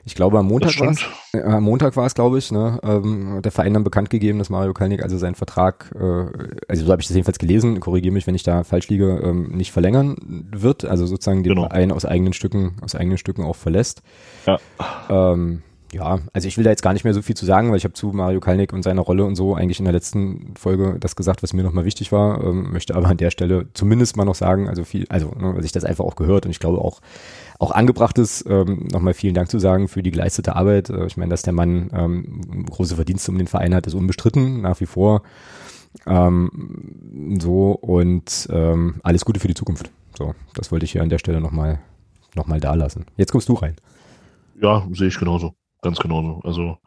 [0.04, 1.10] ich glaube am Montag war stimmt.
[1.34, 2.80] Äh, am Montag war es, glaube ich, ne?
[2.84, 6.26] Ähm, hat der Verein dann bekannt gegeben, dass Mario Kalnick also seinen Vertrag, äh,
[6.68, 9.52] also so habe ich das jedenfalls gelesen, korrigiere mich, wenn ich da falsch liege, ähm,
[9.52, 10.16] nicht verlängern
[10.52, 11.68] wird, also sozusagen den Genau.
[11.68, 14.02] Verein aus eigenen Stücken, aus eigenen Stücken auch verlässt.
[14.48, 14.58] Ja.
[15.10, 15.62] Ähm,
[15.94, 17.84] ja, also ich will da jetzt gar nicht mehr so viel zu sagen, weil ich
[17.84, 21.16] habe zu Mario Kalnick und seiner Rolle und so eigentlich in der letzten Folge das
[21.16, 24.36] gesagt, was mir nochmal wichtig war, ähm, möchte aber an der Stelle zumindest mal noch
[24.36, 27.02] sagen, also viel, also ne, weil ich das einfach auch gehört und ich glaube auch
[27.60, 30.90] auch angebracht ist, ähm, nochmal vielen Dank zu sagen für die geleistete Arbeit.
[30.90, 34.62] Äh, ich meine, dass der Mann ähm, große Verdienste um den Verein hat, ist unbestritten,
[34.62, 35.22] nach wie vor.
[36.08, 39.92] Ähm, so und ähm, alles Gute für die Zukunft.
[40.18, 41.80] So, das wollte ich hier an der Stelle nochmal
[42.34, 43.06] noch mal da lassen.
[43.18, 43.76] Jetzt kommst du rein.
[44.60, 45.54] Ja, sehe ich genauso.
[45.82, 46.42] Ganz genauso.
[46.44, 46.78] Also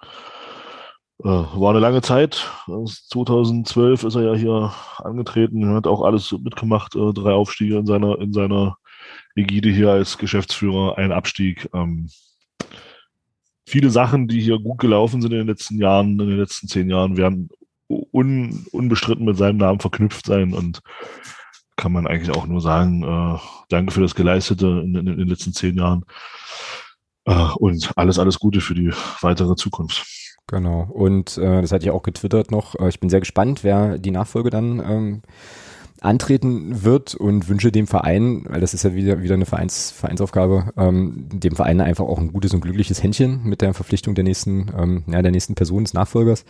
[1.22, 2.50] äh, war eine lange Zeit.
[2.66, 7.87] Aus 2012 ist er ja hier angetreten, hat auch alles mitgemacht, äh, drei Aufstiege in
[7.87, 8.76] seiner, in seiner
[9.37, 11.68] Ägide hier als Geschäftsführer, ein Abstieg.
[11.72, 12.09] Ähm,
[13.66, 16.88] viele Sachen, die hier gut gelaufen sind in den letzten Jahren, in den letzten zehn
[16.90, 17.48] Jahren, werden
[17.88, 20.80] un, unbestritten mit seinem Namen verknüpft sein und
[21.76, 25.28] kann man eigentlich auch nur sagen, äh, danke für das Geleistete in, in, in den
[25.28, 26.04] letzten zehn Jahren
[27.25, 30.07] und alles, alles Gute für die weitere Zukunft.
[30.47, 30.87] Genau.
[30.93, 32.75] Und äh, das hatte ich auch getwittert noch.
[32.79, 35.23] Äh, ich bin sehr gespannt, wer die Nachfolge dann ähm,
[36.01, 40.73] antreten wird und wünsche dem Verein, weil das ist ja wieder, wieder eine Vereins, Vereinsaufgabe,
[40.77, 44.71] ähm, dem Verein einfach auch ein gutes und glückliches Händchen mit der Verpflichtung der nächsten,
[44.77, 46.45] ähm, ja, der nächsten Person des Nachfolgers.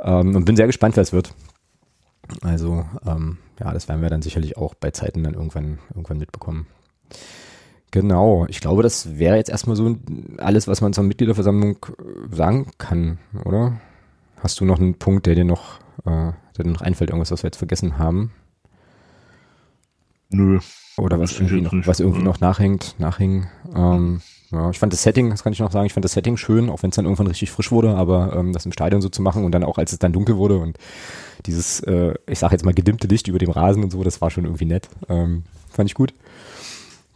[0.00, 1.34] Ähm, und bin sehr gespannt, wer es wird.
[2.42, 6.66] Also, ähm, ja, das werden wir dann sicherlich auch bei Zeiten dann irgendwann, irgendwann mitbekommen.
[7.90, 9.96] Genau, ich glaube, das wäre jetzt erstmal so
[10.36, 13.80] alles, was man zur Mitgliederversammlung äh, sagen kann, oder?
[14.36, 17.42] Hast du noch einen Punkt, der dir noch, äh, der dir noch einfällt, irgendwas, was
[17.42, 18.32] wir jetzt vergessen haben?
[20.30, 20.58] Nö.
[20.98, 23.46] Oder was irgendwie noch, was irgendwie noch nachhängt, nachhing.
[23.74, 24.20] Ähm,
[24.50, 26.68] ja, ich fand das Setting, das kann ich noch sagen, ich fand das Setting schön,
[26.68, 29.22] auch wenn es dann irgendwann richtig frisch wurde, aber ähm, das im Stadion so zu
[29.22, 30.78] machen und dann auch, als es dann dunkel wurde und
[31.46, 34.30] dieses, äh, ich sag jetzt mal, gedimmte Licht über dem Rasen und so, das war
[34.30, 34.88] schon irgendwie nett.
[35.08, 36.12] Ähm, fand ich gut.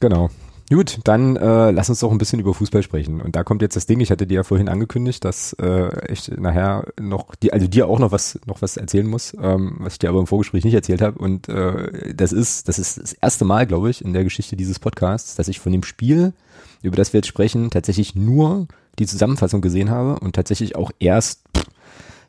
[0.01, 0.31] Genau.
[0.73, 3.21] Gut, dann äh, lass uns doch ein bisschen über Fußball sprechen.
[3.21, 6.29] Und da kommt jetzt das Ding, ich hatte dir ja vorhin angekündigt, dass äh, ich
[6.29, 9.99] nachher noch, die, also dir auch noch was, noch was erzählen muss, ähm, was ich
[9.99, 11.19] dir aber im Vorgespräch nicht erzählt habe.
[11.19, 14.79] Und äh, das ist, das ist das erste Mal, glaube ich, in der Geschichte dieses
[14.79, 16.33] Podcasts, dass ich von dem Spiel,
[16.81, 18.67] über das wir jetzt sprechen, tatsächlich nur
[18.99, 21.52] die Zusammenfassung gesehen habe und tatsächlich auch erst,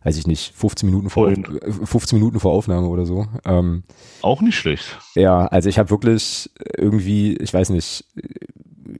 [0.04, 3.26] weiß ich nicht, 15 Minuten vor, 15 Minuten vor Aufnahme oder so.
[3.46, 3.84] Ähm,
[4.22, 5.00] auch nicht schlecht.
[5.16, 8.06] Ja, also ich habe wirklich irgendwie, ich weiß nicht,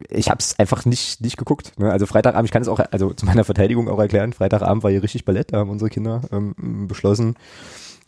[0.10, 1.78] ich habe es einfach nicht nicht geguckt.
[1.80, 1.92] Ne?
[1.92, 5.04] Also Freitagabend, ich kann es auch, also zu meiner Verteidigung auch erklären, Freitagabend war hier
[5.04, 7.36] richtig Ballett, da haben unsere Kinder ähm, beschlossen,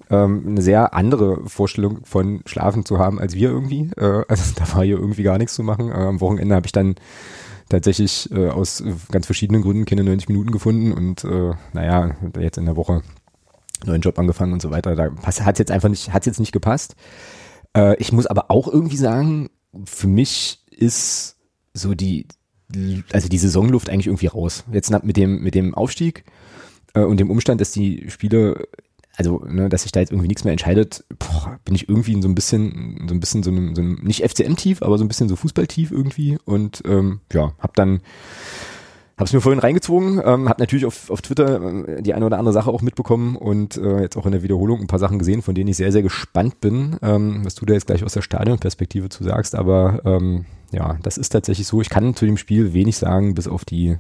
[0.10, 3.90] ähm, eine sehr andere Vorstellung von Schlafen zu haben als wir irgendwie.
[3.98, 5.90] Äh, also da war hier irgendwie gar nichts zu machen.
[5.90, 6.96] Äh, am Wochenende habe ich dann
[7.70, 12.66] tatsächlich äh, aus ganz verschiedenen Gründen keine 90 Minuten gefunden und äh, naja, jetzt in
[12.66, 13.02] der Woche
[13.86, 14.96] neuen Job angefangen und so weiter.
[14.96, 16.96] Da hat jetzt einfach nicht, hat jetzt nicht gepasst.
[17.76, 19.50] Äh, ich muss aber auch irgendwie sagen,
[19.86, 21.38] für mich ist
[21.74, 22.28] so die,
[23.12, 24.64] also die Saisonluft eigentlich irgendwie raus.
[24.72, 26.24] Jetzt mit dem, mit dem Aufstieg
[26.94, 28.68] äh, und dem Umstand, dass die Spiele
[29.18, 32.22] also, ne, dass sich da jetzt irgendwie nichts mehr entscheidet, boah, bin ich irgendwie in
[32.22, 35.08] so ein bisschen, so ein bisschen so einem, so einem nicht FCM-Tief, aber so ein
[35.08, 38.02] bisschen so Fußball-Tief irgendwie und ähm, ja, hab dann
[39.18, 42.52] Hab's mir vorhin reingezogen, ähm, hab natürlich auf, auf Twitter äh, die eine oder andere
[42.52, 45.56] Sache auch mitbekommen und äh, jetzt auch in der Wiederholung ein paar Sachen gesehen, von
[45.56, 49.08] denen ich sehr, sehr gespannt bin, ähm, was du da jetzt gleich aus der Stadionperspektive
[49.08, 49.56] zu sagst.
[49.56, 51.80] Aber ähm, ja, das ist tatsächlich so.
[51.80, 53.98] Ich kann zu dem Spiel wenig sagen, bis auf die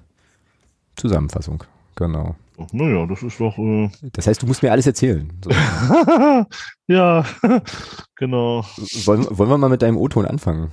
[0.97, 1.63] Zusammenfassung.
[1.95, 2.35] Genau.
[2.71, 3.57] Naja, das ist doch.
[3.57, 5.31] Äh das heißt, du musst mir alles erzählen.
[5.43, 5.51] So.
[6.87, 7.25] ja,
[8.15, 8.65] genau.
[9.05, 10.71] Wollen, wollen wir mal mit deinem O-Ton anfangen?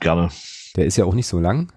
[0.00, 0.28] Gerne.
[0.76, 1.72] Der ist ja auch nicht so lang.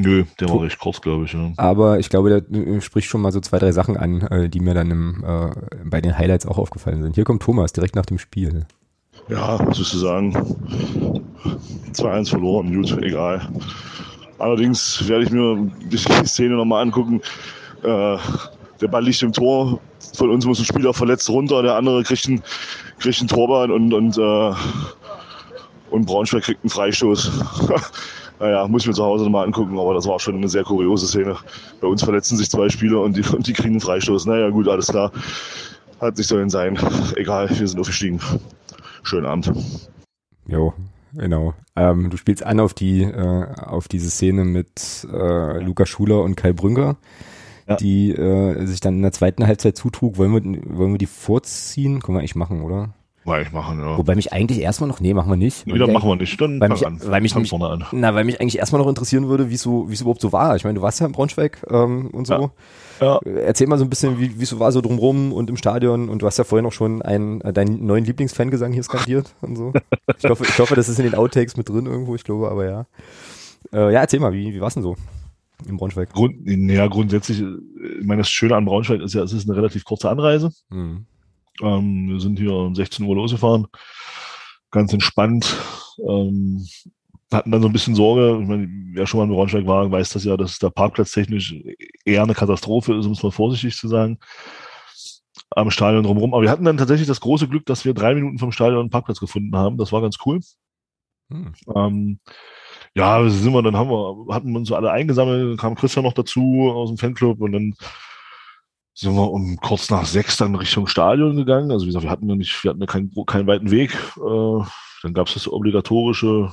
[0.00, 1.32] Nö, der war recht kurz, glaube ich.
[1.32, 1.50] Ja.
[1.56, 4.60] Aber ich glaube, der äh, spricht schon mal so zwei, drei Sachen an, äh, die
[4.60, 5.50] mir dann im, äh,
[5.84, 7.16] bei den Highlights auch aufgefallen sind.
[7.16, 8.64] Hier kommt Thomas direkt nach dem Spiel.
[9.28, 10.32] Ja, was willst du sagen?
[11.92, 13.48] 2-1 verloren, gut, egal.
[14.38, 17.20] Allerdings werde ich mir die Szene nochmal angucken.
[17.82, 18.18] Äh,
[18.80, 19.80] der Ball liegt im Tor.
[20.14, 22.42] Von uns muss ein Spieler verletzt runter, der andere kriegt einen,
[22.98, 24.52] kriegt einen Torbein und, und, äh,
[25.90, 27.30] und Braunschweig kriegt einen Freistoß.
[28.40, 31.06] naja, muss ich mir zu Hause nochmal angucken, aber das war schon eine sehr kuriose
[31.06, 31.36] Szene.
[31.80, 34.26] Bei uns verletzen sich zwei Spieler und die, und die kriegen einen Freistoß.
[34.26, 35.12] Naja, gut, alles klar.
[36.00, 36.78] Hat sich so denn sein.
[37.16, 38.20] Egal, wir sind aufgestiegen.
[39.02, 39.52] Schönen Abend.
[40.46, 40.72] Jo,
[41.12, 41.54] genau.
[41.74, 46.36] Ähm, du spielst an auf die, äh, auf diese Szene mit äh, Luca Schuler und
[46.36, 46.96] Kai Brünker
[47.68, 47.76] ja.
[47.76, 50.18] die äh, sich dann in der zweiten Halbzeit zutrug.
[50.18, 52.00] Wollen wir, wollen wir die vorziehen?
[52.00, 52.94] Können wir eigentlich machen, oder?
[53.28, 53.98] Mal ich machen, ja.
[53.98, 55.66] Wobei mich eigentlich erstmal noch, nee, machen wir nicht.
[55.66, 56.98] Nee, dann machen wir nicht, dann weil mich, an.
[57.04, 57.84] Weil mich, nämlich, an.
[57.92, 60.56] Na, weil mich eigentlich erstmal noch interessieren würde, wie so, es überhaupt so war.
[60.56, 62.50] Ich meine, du warst ja in Braunschweig ähm, und so.
[63.00, 63.20] Ja.
[63.24, 63.30] ja.
[63.44, 66.08] Erzähl mal so ein bisschen, wie es so war so drumrum und im Stadion.
[66.08, 69.56] Und du hast ja vorhin auch schon einen, äh, deinen neuen Lieblingsfangesang hier skandiert und
[69.56, 69.74] so.
[70.16, 72.64] Ich hoffe, ich hoffe, das ist in den Outtakes mit drin irgendwo, ich glaube, aber
[72.64, 72.86] ja.
[73.74, 74.96] Äh, ja, erzähl mal, wie, wie war's denn so?
[75.66, 76.12] In Braunschweig?
[76.12, 79.84] Grund, ja, grundsätzlich, ich meine, das Schöne an Braunschweig ist ja, es ist eine relativ
[79.84, 80.52] kurze Anreise.
[80.70, 81.06] Mhm.
[81.60, 83.66] Ähm, wir sind hier um 16 Uhr losgefahren,
[84.70, 85.56] ganz entspannt.
[86.06, 86.66] Ähm,
[87.32, 90.10] hatten dann so ein bisschen Sorge, ich meine, wer schon mal in Braunschweig war, weiß
[90.10, 91.54] das ja, dass der Parkplatz technisch
[92.04, 94.18] eher eine Katastrophe ist, um es mal vorsichtig zu sagen,
[95.50, 96.32] am Stadion drumherum.
[96.32, 98.90] Aber wir hatten dann tatsächlich das große Glück, dass wir drei Minuten vom Stadion einen
[98.90, 99.76] Parkplatz gefunden haben.
[99.76, 100.40] Das war ganz cool.
[101.30, 101.52] Hm.
[101.74, 102.20] Ähm,
[102.98, 106.12] ja, sind wir, dann haben wir, hatten wir uns so alle eingesammelt, kam Christian noch
[106.12, 107.74] dazu aus dem Fanclub und dann
[108.92, 111.70] sind wir um kurz nach sechs dann Richtung Stadion gegangen.
[111.70, 113.92] Also wie gesagt, wir hatten ja nicht, wir hatten ja keinen, keinen weiten Weg.
[114.16, 114.64] Äh,
[115.04, 116.50] dann gab es das obligatorische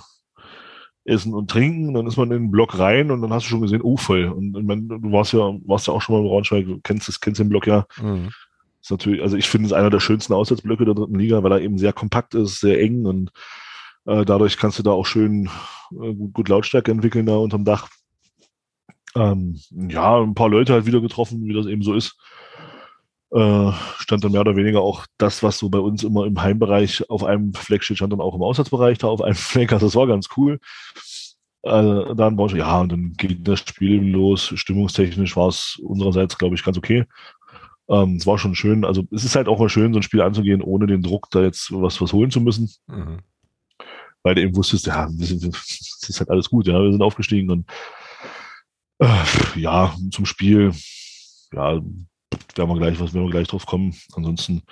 [1.05, 1.95] Essen und Trinken.
[1.95, 4.25] Dann ist man in den Block rein und dann hast du schon gesehen, oh voll.
[4.25, 7.07] Und ich meine, du warst ja, warst ja auch schon mal im Braunschweig, du kennst,
[7.07, 7.87] das, kennst den Block ja.
[7.99, 8.29] Mhm.
[8.79, 11.61] Ist natürlich, also ich finde es einer der schönsten Auswärtsblöcke der dritten Liga, weil er
[11.61, 13.31] eben sehr kompakt ist, sehr eng und
[14.05, 15.49] äh, dadurch kannst du da auch schön
[15.91, 17.89] äh, gut, gut Lautstärke entwickeln da unterm Dach.
[19.15, 22.17] Ähm, ja, ein paar Leute halt wieder getroffen, wie das eben so ist.
[23.31, 27.09] Äh, stand dann mehr oder weniger auch das, was so bei uns immer im Heimbereich
[27.09, 29.73] auf einem Fleck steht, stand dann auch im Auswärtsbereich da auf einem Fleck.
[29.73, 30.59] Also das war ganz cool.
[31.63, 34.51] Äh, dann war ich, ja, und dann geht das Spiel los.
[34.55, 37.05] Stimmungstechnisch war es unsererseits, glaube ich, ganz okay.
[37.89, 38.85] Ähm, es war schon schön.
[38.85, 41.41] Also es ist halt auch mal schön, so ein Spiel anzugehen, ohne den Druck, da
[41.41, 42.69] jetzt was, was holen zu müssen.
[42.87, 43.19] Mhm.
[44.25, 47.69] Weil du eben wusstest, ja, das ist halt alles gut, ja, wir sind aufgestiegen und
[48.97, 50.73] äh, ja, zum Spiel,
[51.53, 53.95] ja, werden wir gleich, was werden wir gleich drauf kommen.
[54.15, 54.63] Ansonsten,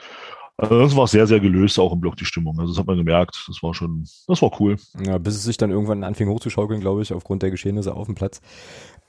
[0.72, 2.60] ansonsten war es sehr, sehr gelöst, auch im Block die Stimmung.
[2.60, 3.46] Also das hat man gemerkt.
[3.48, 4.78] Das war schon, das war cool.
[5.06, 8.16] Ja, bis es sich dann irgendwann anfing hochzuschaukeln, glaube ich, aufgrund der Geschehnisse auf dem
[8.16, 8.42] Platz.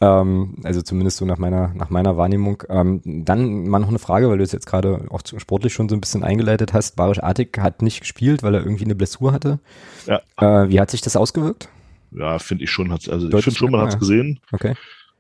[0.01, 2.63] Ähm, also zumindest so nach meiner, nach meiner Wahrnehmung.
[2.69, 5.97] Ähm, dann mal noch eine Frage, weil du es jetzt gerade auch sportlich schon so
[5.97, 6.97] ein bisschen eingeleitet hast.
[6.97, 9.61] Barisch Artig hat nicht gespielt, weil er irgendwie eine Blessur hatte.
[10.07, 10.21] Ja.
[10.37, 11.69] Äh, wie hat sich das ausgewirkt?
[12.11, 12.93] Ja, finde ich schon.
[12.93, 14.41] Hat's, also Deutlich, ich finde schon, man hat es gesehen.
[14.53, 14.75] Okay.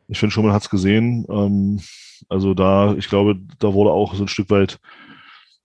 [0.08, 1.26] Ich finde schon, man hat es gesehen.
[1.28, 1.80] Ähm,
[2.28, 4.78] also da, ich glaube, da wurde auch so ein Stück weit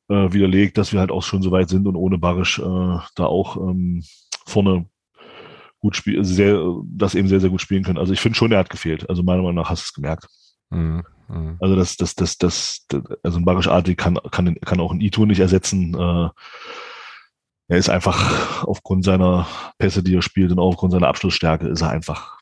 [0.09, 3.25] äh, widerlegt, dass wir halt auch schon so weit sind und ohne Barisch äh, da
[3.25, 4.03] auch ähm,
[4.45, 4.85] vorne
[5.79, 7.97] gut spielen, also sehr, das eben sehr, sehr gut spielen können.
[7.97, 9.09] Also ich finde schon, er hat gefehlt.
[9.09, 10.27] Also meiner Meinung nach hast du es gemerkt.
[10.69, 11.03] Mhm.
[11.29, 11.57] Mhm.
[11.59, 15.01] Also das, das, das, das, das, also ein Barisch Artig kann, kann, kann auch ein
[15.01, 15.93] Ito nicht ersetzen.
[15.93, 16.29] Äh,
[17.69, 21.81] er ist einfach aufgrund seiner Pässe, die er spielt und auch aufgrund seiner Abschlussstärke ist
[21.81, 22.39] er einfach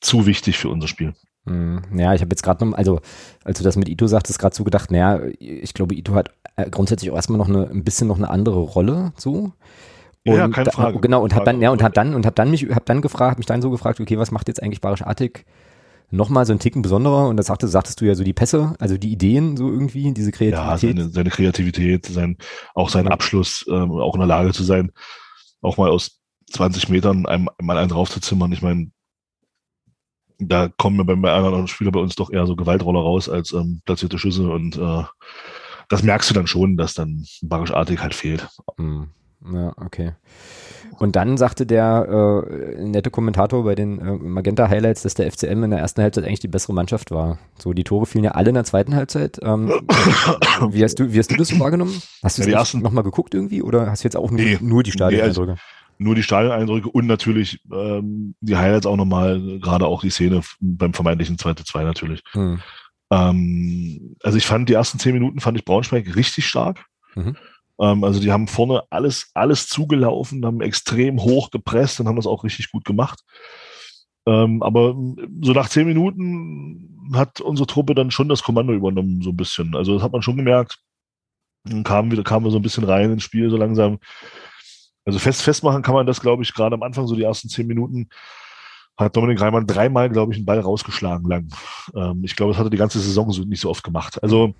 [0.00, 1.14] zu wichtig für unser Spiel.
[1.44, 1.82] Mhm.
[1.96, 3.00] Ja, ich habe jetzt gerade noch, also
[3.44, 6.70] als du das mit Ito sagtest, gerade so gedacht, naja, ich glaube, Ito hat äh,
[6.70, 9.52] grundsätzlich auch erstmal noch eine, ein bisschen noch eine andere Rolle, so.
[10.26, 10.94] Und ja, keine Frage.
[10.94, 13.02] Da, genau, und habe dann, ja, und habe dann, und habe dann mich, habe dann
[13.02, 15.44] gefragt, mich dann so gefragt, okay, was macht jetzt eigentlich Barisch Attic
[16.10, 17.28] nochmal so einen Ticken besonderer?
[17.28, 20.32] Und das sagtest, sagtest du ja so die Pässe, also die Ideen so irgendwie, diese
[20.32, 20.66] Kreativität.
[20.66, 22.38] Ja, seine, seine Kreativität, sein,
[22.74, 24.92] auch sein Abschluss, ähm, auch in der Lage zu sein,
[25.60, 26.20] auch mal aus
[26.52, 28.52] 20 Metern einem, mal einen draufzuzimmern.
[28.52, 28.90] Ich meine,
[30.38, 33.82] da kommen wir bei anderen Spieler bei uns doch eher so Gewaltroller raus als ähm,
[33.84, 35.04] platzierte Schüsse und äh,
[35.88, 38.48] das merkst du dann schon, dass dann Barischartig halt fehlt.
[38.76, 39.08] Mhm.
[39.52, 40.12] Ja, okay.
[40.98, 45.64] Und dann sagte der äh, nette Kommentator bei den äh, Magenta Highlights, dass der FCM
[45.64, 47.38] in der ersten Halbzeit eigentlich die bessere Mannschaft war.
[47.58, 49.38] So, die Tore fielen ja alle in der zweiten Halbzeit.
[49.42, 49.68] Ähm,
[50.70, 52.00] wie, hast du, wie hast du das so wahrgenommen?
[52.22, 54.92] Hast du es ja, nochmal geguckt irgendwie oder hast du jetzt auch nee, nur die
[54.92, 55.52] Stadioneindrücke?
[55.52, 55.62] Nee, also
[55.98, 60.94] nur die Stadioneindrücke und natürlich ähm, die Highlights auch nochmal, gerade auch die Szene beim
[60.94, 62.22] vermeintlichen 2-2 natürlich.
[62.32, 62.60] Hm.
[63.10, 66.86] Ähm, also ich fand die ersten zehn Minuten fand ich Braunschweig richtig stark.
[67.14, 67.36] Mhm.
[67.80, 72.26] Ähm, also die haben vorne alles, alles zugelaufen, haben extrem hoch gepresst und haben das
[72.26, 73.20] auch richtig gut gemacht.
[74.26, 74.94] Ähm, aber
[75.42, 79.74] so nach zehn Minuten hat unsere Truppe dann schon das Kommando übernommen, so ein bisschen.
[79.74, 80.78] Also das hat man schon gemerkt.
[81.64, 83.98] Dann kamen wieder, kamen wir so ein bisschen rein ins Spiel, so langsam.
[85.04, 87.66] Also fest, festmachen kann man das, glaube ich, gerade am Anfang, so die ersten zehn
[87.66, 88.08] Minuten,
[88.96, 91.48] hat Dominik Reimann dreimal, glaube ich, einen Ball rausgeschlagen lang.
[91.94, 94.22] Ähm, ich glaube, das hat er die ganze Saison so nicht so oft gemacht.
[94.22, 94.54] Also,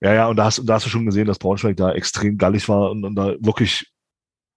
[0.00, 2.68] ja, ja, und da hast, da hast du schon gesehen, dass Braunschweig da extrem gallig
[2.68, 3.92] war und, und da wirklich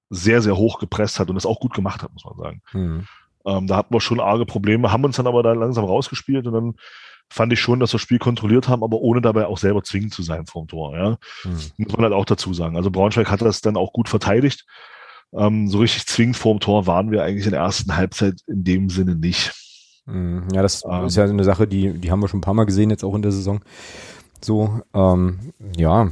[0.09, 2.61] sehr, sehr hoch gepresst hat und das auch gut gemacht hat, muss man sagen.
[2.73, 3.07] Mhm.
[3.45, 6.53] Ähm, da hatten wir schon arge Probleme, haben uns dann aber da langsam rausgespielt und
[6.53, 6.75] dann
[7.31, 10.13] fand ich schon, dass wir das Spiel kontrolliert haben, aber ohne dabei auch selber zwingend
[10.13, 10.97] zu sein vom Tor.
[10.97, 11.17] Ja?
[11.43, 11.59] Mhm.
[11.77, 12.75] Muss man halt auch dazu sagen.
[12.75, 14.65] Also Braunschweig hat das dann auch gut verteidigt.
[15.33, 18.89] Ähm, so richtig zwingend vorm Tor waren wir eigentlich in der ersten Halbzeit in dem
[18.89, 19.53] Sinne nicht.
[20.05, 20.47] Mhm.
[20.53, 22.65] Ja, das ähm, ist ja eine Sache, die, die haben wir schon ein paar Mal
[22.65, 23.61] gesehen, jetzt auch in der Saison.
[24.41, 26.09] So, ähm, ja.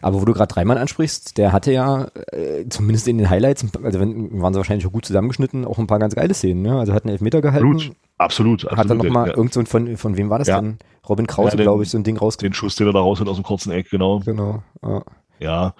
[0.00, 4.00] Aber wo du gerade Dreimann ansprichst, der hatte ja äh, zumindest in den Highlights, also
[4.00, 6.78] wenn, waren sie wahrscheinlich auch gut zusammengeschnitten, auch ein paar ganz geile Szenen, ne?
[6.78, 7.66] Also hat einen Elfmeter gehalten.
[7.66, 8.64] Absolut, absolut.
[8.64, 9.36] absolut hat dann nochmal ja.
[9.36, 10.60] irgend so ein, von, von wem war das ja.
[10.60, 10.78] denn?
[11.08, 12.36] Robin Krause, ja, glaube ich, so ein Ding raus.
[12.36, 14.20] Den Schuss, den er da raus hat aus dem kurzen Eck, genau.
[14.20, 14.62] Genau.
[14.82, 15.02] Ja.
[15.40, 15.74] ja.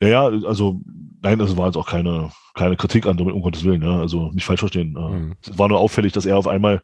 [0.00, 0.80] Ja, ja, also
[1.26, 4.30] nein, das war jetzt auch keine, keine Kritik an, damit um Gottes Willen, ja, also
[4.32, 4.92] nicht falsch verstehen.
[4.92, 5.34] Mhm.
[5.42, 6.82] Es war nur auffällig, dass er auf einmal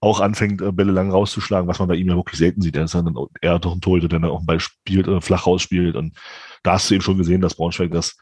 [0.00, 2.76] auch anfängt, äh, Bälle lang rauszuschlagen, was man bei ihm ja wirklich selten sieht.
[2.76, 5.46] Er ist dann eher doch ein Torhüter, der dann auch einen Ball spielt, äh, flach
[5.46, 5.96] rausspielt.
[5.96, 6.16] Und
[6.62, 8.16] da hast du eben schon gesehen, dass Braunschweig das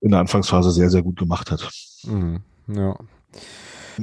[0.00, 1.68] in der Anfangsphase sehr, sehr gut gemacht hat.
[2.04, 2.40] Mhm.
[2.68, 2.96] Ja.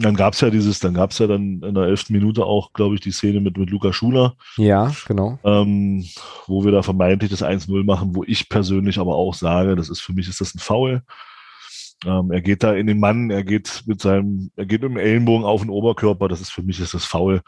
[0.02, 3.02] Dann gab's ja dieses, dann gab's ja dann in der elften Minute auch, glaube ich,
[3.02, 4.36] die Szene mit, mit Luca Schuler.
[4.58, 5.40] Ja, genau.
[5.44, 6.06] Ähm,
[6.48, 10.02] wo wir da vermeintlich das 1-0 machen, wo ich persönlich aber auch sage, das ist
[10.02, 11.04] für mich ist das ein Foul.
[12.06, 14.98] Ähm, er geht da in den Mann, er geht mit seinem, er geht mit dem
[14.98, 17.42] Ellenbogen auf den Oberkörper, das ist für mich ist das faul.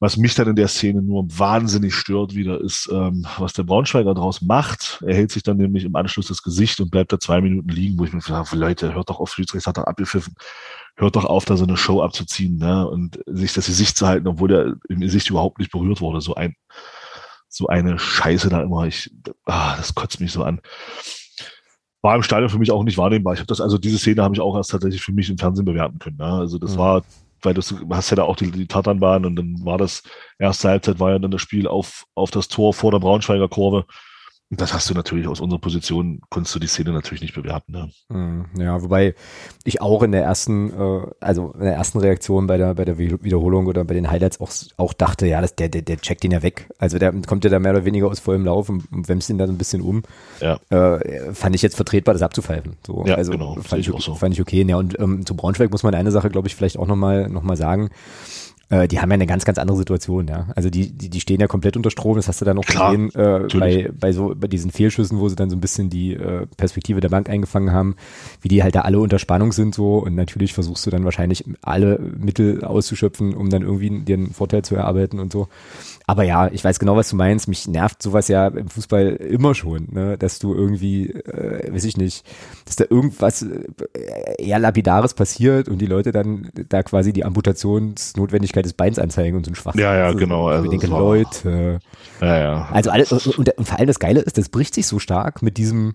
[0.00, 4.14] Was mich dann in der Szene nur wahnsinnig stört wieder, ist, ähm, was der Braunschweiger
[4.14, 5.02] daraus macht.
[5.04, 7.98] Er hält sich dann nämlich im Anschluss das Gesicht und bleibt da zwei Minuten liegen,
[7.98, 10.34] wo ich mir sage, Leute, hört doch auf, Schiedsrichter hat er abgepfiffen.
[10.98, 12.86] Hört doch auf, da so eine Show abzuziehen, ne?
[12.88, 16.20] Und sich das Gesicht zu halten, obwohl der im Gesicht überhaupt nicht berührt wurde.
[16.20, 16.56] So ein,
[17.48, 18.84] so eine Scheiße da immer.
[18.84, 19.08] Ich,
[19.44, 20.60] ah, das kotzt mich so an.
[22.02, 23.34] War im Stadion für mich auch nicht wahrnehmbar.
[23.34, 25.64] Ich habe das, also diese Szene habe ich auch erst tatsächlich für mich im Fernsehen
[25.64, 26.16] bewerten können.
[26.16, 26.26] Ne?
[26.26, 26.78] Also das mhm.
[26.78, 27.02] war,
[27.42, 30.02] weil du hast ja da auch die, die Tatanbahn und dann war das
[30.38, 33.86] erste Halbzeit war ja dann das Spiel auf, auf das Tor vor der Braunschweiger Kurve.
[34.50, 37.72] Das hast du natürlich aus unserer Position, konntest du die Szene natürlich nicht bewerten.
[37.72, 37.90] Ne?
[38.10, 39.14] Hm, ja, wobei
[39.64, 42.96] ich auch in der ersten, äh, also in der ersten Reaktion bei der, bei der
[42.96, 46.30] Wiederholung oder bei den Highlights auch, auch dachte, ja, das, der, der, der checkt ihn
[46.30, 46.70] ja weg.
[46.78, 49.36] Also der kommt ja da mehr oder weniger aus vollem Lauf und, und wämst ihn
[49.36, 50.02] da so ein bisschen um.
[50.40, 50.58] Ja.
[50.70, 52.78] Äh, fand ich jetzt vertretbar, das abzupfeifen.
[52.86, 54.14] So, ja, also genau, fand ich, ich so.
[54.14, 54.64] fand ich okay.
[54.66, 57.42] Ja, und ähm, zu Braunschweig muss man eine Sache, glaube ich, vielleicht auch nochmal noch
[57.42, 57.90] mal sagen
[58.70, 60.48] äh, die haben ja eine ganz, ganz andere Situation, ja.
[60.54, 62.94] Also die, die, die stehen ja komplett unter Strom, das hast du dann noch Klar,
[62.94, 66.14] gesehen, äh, bei, bei so, bei diesen Fehlschüssen, wo sie dann so ein bisschen die
[66.14, 67.96] äh, Perspektive der Bank eingefangen haben,
[68.42, 71.44] wie die halt da alle unter Spannung sind so und natürlich versuchst du dann wahrscheinlich
[71.62, 75.48] alle Mittel auszuschöpfen, um dann irgendwie dir einen Vorteil zu erarbeiten und so.
[76.06, 77.48] Aber ja, ich weiß genau, was du meinst.
[77.48, 80.16] Mich nervt sowas ja im Fußball immer schon, ne?
[80.16, 82.24] dass du irgendwie, äh, weiß ich nicht,
[82.64, 88.57] dass da irgendwas äh, eher lapidares passiert und die Leute dann da quasi die Amputationsnotwendigkeit
[88.62, 89.82] des Beins anzeigen und so ein Schwachsinn.
[89.82, 90.48] Ja, ja, also, genau.
[90.48, 91.80] Also ich denke, Leute.
[92.20, 92.68] Ja, ja.
[92.72, 95.56] Also alles, und, und vor allem das Geile ist, das bricht sich so stark mit
[95.56, 95.94] diesem,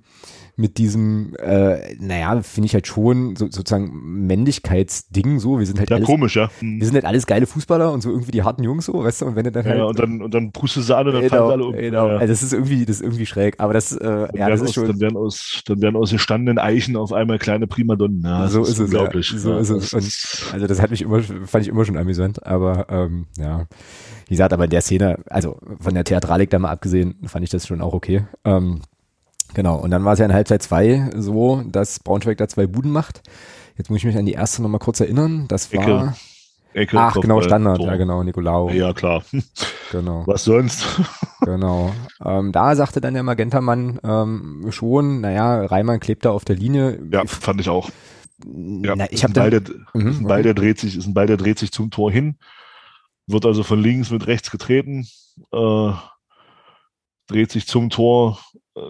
[0.56, 5.58] mit diesem, äh, naja, finde ich halt schon so, sozusagen Männlichkeitsding so.
[5.58, 6.50] Wir sind halt ja, alles, komisch, ja.
[6.62, 6.80] Mhm.
[6.80, 9.26] Wir sind halt alles geile Fußballer und so irgendwie die harten Jungs so, weißt du,
[9.26, 9.78] und wenn du dann halt.
[9.78, 11.74] Ja, und dann, und dann pustest du an und dann genau, fallen alle um.
[11.76, 12.08] Genau.
[12.08, 12.18] Ja.
[12.18, 13.56] Also das ist irgendwie, das ist irgendwie schräg.
[13.60, 14.88] Aber das, äh, ja, das ist aus, schon.
[14.88, 18.22] Dann werden aus, dann werden aus gestandenen Eichen auf einmal kleine Primadonnen.
[18.24, 19.32] Ja, so ist, ist es, unglaublich.
[19.32, 19.94] Ja, so ist es.
[19.94, 23.66] Und, also das hat mich immer, fand ich immer schon amüsant, aber, ähm, ja.
[24.28, 27.50] Wie gesagt, aber in der Szene, also von der Theatralik da mal abgesehen, fand ich
[27.50, 28.26] das schon auch okay.
[28.46, 28.82] Ähm,
[29.54, 32.92] Genau, und dann war es ja in Halbzeit zwei so, dass Braunschweig da zwei Buden
[32.92, 33.22] macht.
[33.78, 35.46] Jetzt muss ich mich an die erste nochmal kurz erinnern.
[35.48, 35.84] Das war.
[35.84, 36.13] Ecke.
[36.74, 37.88] Ecke Ach, genau, Standard, Tor.
[37.88, 38.70] ja genau, Nicolao.
[38.70, 39.24] Ja, klar.
[39.92, 40.24] Genau.
[40.26, 40.88] Was sonst?
[41.42, 41.94] genau.
[42.26, 47.00] Ähm, da sagte dann der Magenta-Mann ähm, schon, naja, Reimann klebt da auf der Linie.
[47.12, 47.92] Ja, fand ich auch.
[48.44, 49.62] Ja, Na, ich habe Ball, der,
[49.94, 52.12] mhm, ist ein Ball, der dreht sich, ist ein Ball, der dreht sich zum Tor
[52.12, 52.38] hin,
[53.28, 55.08] wird also von links mit rechts getreten,
[55.52, 55.92] äh,
[57.28, 58.39] dreht sich zum Tor,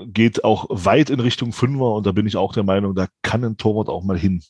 [0.05, 3.43] geht auch weit in Richtung Fünfer und da bin ich auch der Meinung, da kann
[3.43, 4.41] ein Torwart auch mal hin.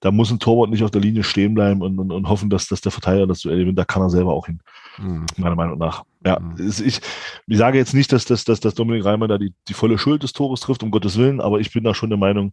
[0.00, 2.66] Da muss ein Torwart nicht auf der Linie stehen bleiben und, und, und hoffen, dass,
[2.66, 3.78] dass der Verteidiger das Duell gewinnt.
[3.78, 4.60] Da kann er selber auch hin.
[4.98, 5.24] Mhm.
[5.36, 6.04] Meiner Meinung nach.
[6.26, 6.56] Ja, mhm.
[6.58, 7.00] ich,
[7.46, 10.22] ich sage jetzt nicht, dass, dass, dass, dass Dominik Reimer da die, die volle Schuld
[10.22, 12.52] des Tores trifft, um Gottes Willen, aber ich bin da schon der Meinung,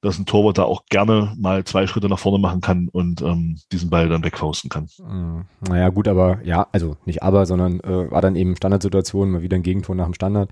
[0.00, 3.58] dass ein Torwart da auch gerne mal zwei Schritte nach vorne machen kann und ähm,
[3.72, 4.88] diesen Ball dann wegfausten kann.
[4.98, 5.44] Mhm.
[5.68, 9.56] Naja, gut, aber ja, also nicht aber, sondern äh, war dann eben Standardsituation, mal wieder
[9.56, 10.50] ein Gegentor nach dem Standard.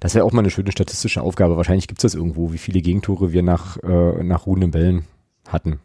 [0.00, 1.56] Das wäre auch mal eine schöne statistische Aufgabe.
[1.56, 5.04] Wahrscheinlich gibt es das irgendwo, wie viele Gegentore wir nach, äh, nach ruhenden Bällen
[5.46, 5.80] hatten.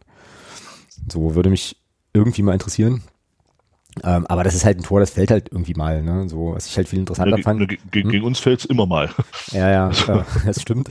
[1.10, 1.76] So würde mich
[2.12, 3.02] irgendwie mal interessieren.
[4.04, 6.28] Ähm, aber das ist halt ein Tor, das fällt halt irgendwie mal, ne?
[6.28, 7.60] So, was ich halt viel interessanter ja, fand.
[7.60, 8.24] Ne, gegen, hm?
[8.24, 9.10] uns fällt's immer mal.
[9.52, 10.90] Ja, ja, äh, das stimmt.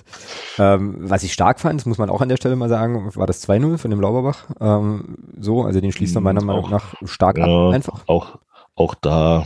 [0.58, 3.28] Ähm, was ich stark fand, das muss man auch an der Stelle mal sagen, war
[3.28, 4.46] das 2-0 von dem Lauberbach.
[4.60, 8.04] Ähm, so, also den schließt man meiner hm, Meinung nach stark ja, ab, einfach.
[8.08, 8.40] Auch,
[8.76, 9.46] auch da,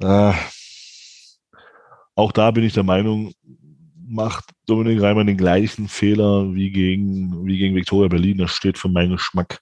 [0.00, 0.32] äh,
[2.14, 3.32] auch da bin ich der Meinung,
[4.06, 8.38] macht Dominik Reimann den gleichen Fehler wie gegen, wie gegen Viktoria Berlin.
[8.38, 9.60] Das steht für meinen Geschmack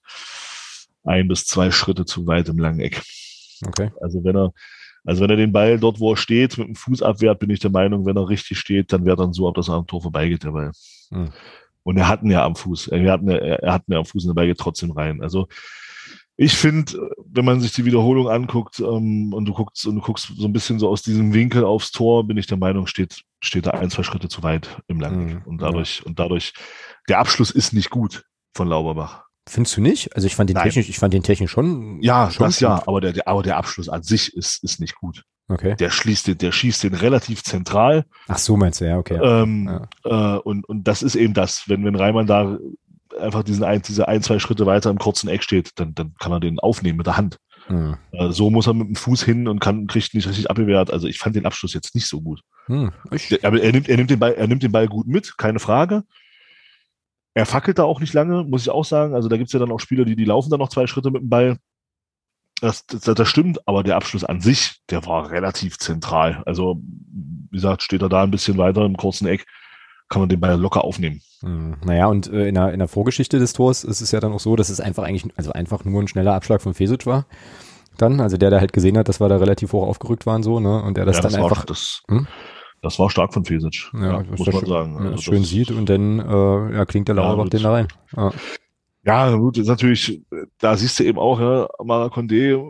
[1.03, 3.01] ein bis zwei Schritte zu weit im langen Eck.
[3.65, 3.91] Okay.
[4.01, 4.53] Also wenn er,
[5.03, 7.59] also wenn er den Ball dort, wo er steht, mit dem Fuß abwehrt, bin ich
[7.59, 10.43] der Meinung, wenn er richtig steht, dann wäre dann so, ob das am Tor vorbeigeht,
[10.43, 10.71] der Ball.
[11.11, 11.29] Hm.
[11.83, 12.87] Und er hat ihn ja am Fuß.
[12.87, 15.21] Er hat ihn, er hat ihn ja am Fuß und der Ball geht trotzdem rein.
[15.21, 15.47] Also
[16.35, 20.31] ich finde, wenn man sich die Wiederholung anguckt ähm, und du guckst und du guckst
[20.35, 23.67] so ein bisschen so aus diesem Winkel aufs Tor, bin ich der Meinung, steht steht
[23.67, 26.05] da ein zwei Schritte zu weit im Langen mhm, und dadurch ja.
[26.05, 26.53] und dadurch
[27.07, 28.23] der Abschluss ist nicht gut
[28.55, 29.25] von Lauberbach.
[29.47, 30.15] Findest du nicht?
[30.15, 30.65] Also ich fand den Nein.
[30.65, 32.01] technisch, ich fand den technisch schon.
[32.01, 32.61] Ja, schon das gut.
[32.61, 35.23] ja, aber der, der, aber der Abschluss an sich ist, ist nicht gut.
[35.49, 35.75] Okay.
[35.75, 38.05] Der schließt den, der schießt den relativ zentral.
[38.27, 39.19] Ach so meinst du, ja, okay.
[39.21, 40.35] Ähm, ja.
[40.35, 42.57] Äh, und, und das ist eben das, wenn, wenn Reimann da
[43.19, 46.31] einfach diesen ein, diese ein, zwei Schritte weiter im kurzen Eck steht, dann, dann kann
[46.31, 47.37] er den aufnehmen mit der Hand.
[47.67, 47.97] Hm.
[48.11, 50.91] Äh, so muss er mit dem Fuß hin und kann, kriegt nicht richtig abgewehrt.
[50.91, 52.41] Also ich fand den Abschluss jetzt nicht so gut.
[52.67, 52.91] Hm.
[53.43, 56.03] Aber er nimmt, er nimmt den Ball, er nimmt den Ball gut mit, keine Frage.
[57.33, 59.15] Er fackelt da auch nicht lange, muss ich auch sagen.
[59.15, 61.23] Also da gibt's ja dann auch Spieler, die, die laufen dann noch zwei Schritte mit
[61.23, 61.57] dem Ball.
[62.61, 66.43] Das, das, das stimmt, aber der Abschluss an sich, der war relativ zentral.
[66.45, 66.81] Also,
[67.49, 69.45] wie gesagt, steht er da ein bisschen weiter im kurzen Eck,
[70.07, 71.21] kann man den Ball locker aufnehmen.
[71.41, 74.31] Hm, naja, und äh, in, der, in der Vorgeschichte des Tors ist es ja dann
[74.31, 77.25] auch so, dass es einfach eigentlich, also einfach nur ein schneller Abschlag von Fesic war.
[77.97, 80.59] Dann, also der, der halt gesehen hat, dass wir da relativ hoch aufgerückt waren, so,
[80.59, 81.65] ne, und der das ja, dann das einfach.
[81.65, 82.27] Das, hm?
[82.83, 84.97] Das war stark von Fesic, ja, ja muss man schön, sagen.
[84.97, 87.87] Also schön sieht und dann äh, ja, klingt der Lauerbach ja, den da rein.
[88.15, 88.31] Ja.
[89.05, 90.21] ja, gut, ist natürlich,
[90.59, 92.61] da siehst du eben auch, ja, Mara Condé,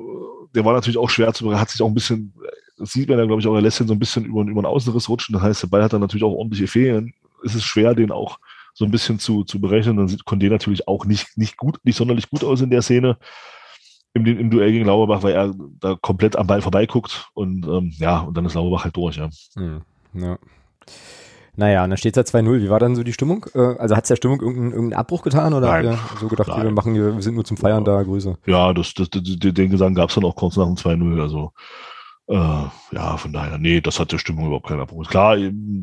[0.54, 2.32] der war natürlich auch schwer zu, hat sich auch ein bisschen,
[2.78, 4.62] das sieht man ja, glaube ich, auch, er lässt ihn so ein bisschen über, über
[4.62, 5.34] den Außenriss rutschen.
[5.34, 7.14] Das heißt, der Ball hat dann natürlich auch ordentliche Fehlen.
[7.44, 8.38] Es ist schwer, den auch
[8.76, 9.98] so ein bisschen zu, zu berechnen.
[9.98, 13.18] Dann sieht Condé natürlich auch nicht, nicht gut, nicht sonderlich gut aus in der Szene
[14.14, 18.20] im, im Duell gegen Lauerbach, weil er da komplett am Ball vorbeiguckt und ähm, ja,
[18.20, 19.30] und dann ist Lauerbach halt durch, ja.
[19.56, 19.82] Hm,
[20.14, 20.38] ja.
[21.56, 22.62] Naja, und dann steht es ja 2-0.
[22.62, 23.46] Wie war dann so die Stimmung?
[23.54, 25.90] Äh, also hat es der Stimmung irgendeinen, irgendeinen Abbruch getan oder Nein.
[25.90, 26.64] habt ihr so gedacht, Nein.
[26.64, 28.38] wir machen wir sind nur zum Feiern da, Grüße.
[28.48, 31.22] Ja, das, das, den Gesang gab es dann auch kurz nach dem 2-0.
[31.22, 31.52] Also
[32.28, 32.36] äh,
[32.96, 35.08] ja, von daher, nee, das hat der Stimmung überhaupt keinen Abbruch.
[35.08, 35.38] Klar,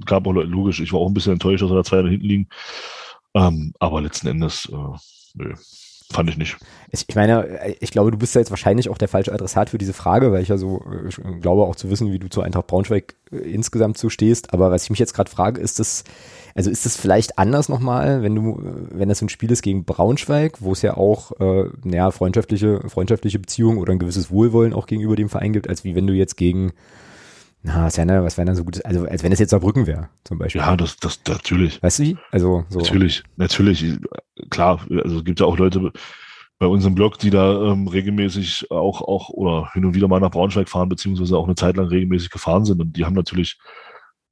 [0.06, 2.48] gab auch logisch, ich war auch ein bisschen enttäuscht, dass wir da zwei hinten liegen.
[3.34, 4.98] Ähm, aber letzten Endes, äh,
[5.34, 5.54] nö,
[6.12, 6.56] fand ich nicht.
[6.90, 9.92] Ich, meine, ich glaube, du bist ja jetzt wahrscheinlich auch der falsche Adressat für diese
[9.92, 13.14] Frage, weil ich ja so ich glaube auch zu wissen, wie du zu Eintracht Braunschweig
[13.30, 14.52] äh, insgesamt so stehst.
[14.52, 16.04] Aber was ich mich jetzt gerade frage, ist das,
[16.54, 19.84] also ist das vielleicht anders nochmal, wenn du, äh, wenn das ein Spiel ist gegen
[19.84, 24.86] Braunschweig, wo es ja auch, äh, naja, freundschaftliche, freundschaftliche Beziehungen oder ein gewisses Wohlwollen auch
[24.86, 26.72] gegenüber dem Verein gibt, als wie wenn du jetzt gegen,
[27.62, 29.86] na, was wäre denn, was wäre denn so gut, also als wenn es jetzt Saarbrücken
[29.86, 30.60] wäre, zum Beispiel.
[30.60, 31.82] Ja, das, das, natürlich.
[31.82, 32.18] Weißt du wie?
[32.30, 32.78] Also so.
[32.78, 33.98] Natürlich, natürlich.
[34.50, 35.92] Klar, also es gibt ja auch Leute
[36.58, 40.20] bei uns im Blog, die da ähm, regelmäßig auch, auch oder hin und wieder mal
[40.20, 42.80] nach Braunschweig fahren, beziehungsweise auch eine Zeit lang regelmäßig gefahren sind.
[42.80, 43.58] Und die haben natürlich,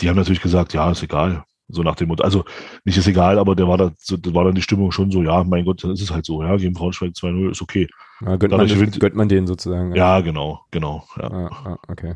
[0.00, 1.44] die haben natürlich gesagt, ja, ist egal.
[1.70, 2.24] So nach dem Motto.
[2.24, 2.44] Also
[2.84, 5.22] nicht ist egal, aber der war da, so, da war dann die Stimmung schon so,
[5.22, 7.88] ja, mein Gott, dann ist es halt so, ja, gegen Braunschweig 2-0 ist okay.
[8.24, 9.94] Ja, gönnt, man, gewinnt- gönnt man denen sozusagen.
[9.94, 11.04] Ja, genau, genau.
[11.18, 11.30] Ja.
[11.30, 12.14] Ah, ah, okay.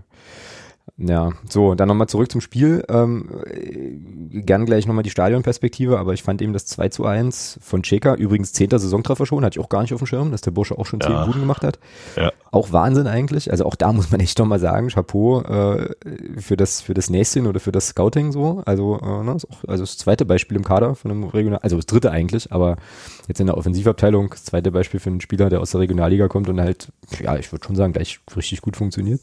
[0.99, 2.85] Ja, so, dann nochmal zurück zum Spiel.
[2.89, 7.59] Ähm, äh, gern gleich nochmal die Stadionperspektive, aber ich fand eben das 2 zu 1
[7.63, 10.43] von Cheka, übrigens zehnter Saisontreffer schon, hatte ich auch gar nicht auf dem Schirm, dass
[10.43, 11.25] der Bursche auch schon zehn Ja.
[11.25, 11.79] Buden gemacht hat.
[12.17, 12.33] Ja.
[12.51, 13.51] Auch Wahnsinn eigentlich.
[13.51, 15.91] Also auch da muss man echt nochmal sagen, Chapeau äh,
[16.39, 18.63] für das für das Näschen oder für das Scouting so.
[18.67, 21.87] Also, äh, ne, auch, also das zweite Beispiel im Kader von einem Regional, also das
[21.87, 22.77] dritte eigentlich, aber
[23.29, 26.49] jetzt in der Offensivabteilung, das zweite Beispiel für einen Spieler, der aus der Regionalliga kommt
[26.49, 26.89] und halt,
[27.21, 29.21] ja, ich würde schon sagen, gleich richtig gut funktioniert.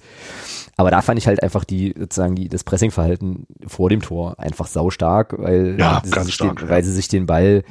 [0.77, 4.67] Aber da fand ich halt einfach die, sozusagen die, das Pressingverhalten vor dem Tor einfach
[4.67, 6.71] saustark, weil, Ja, sie stark, den, ja.
[6.71, 7.63] weil sie sich den Ball,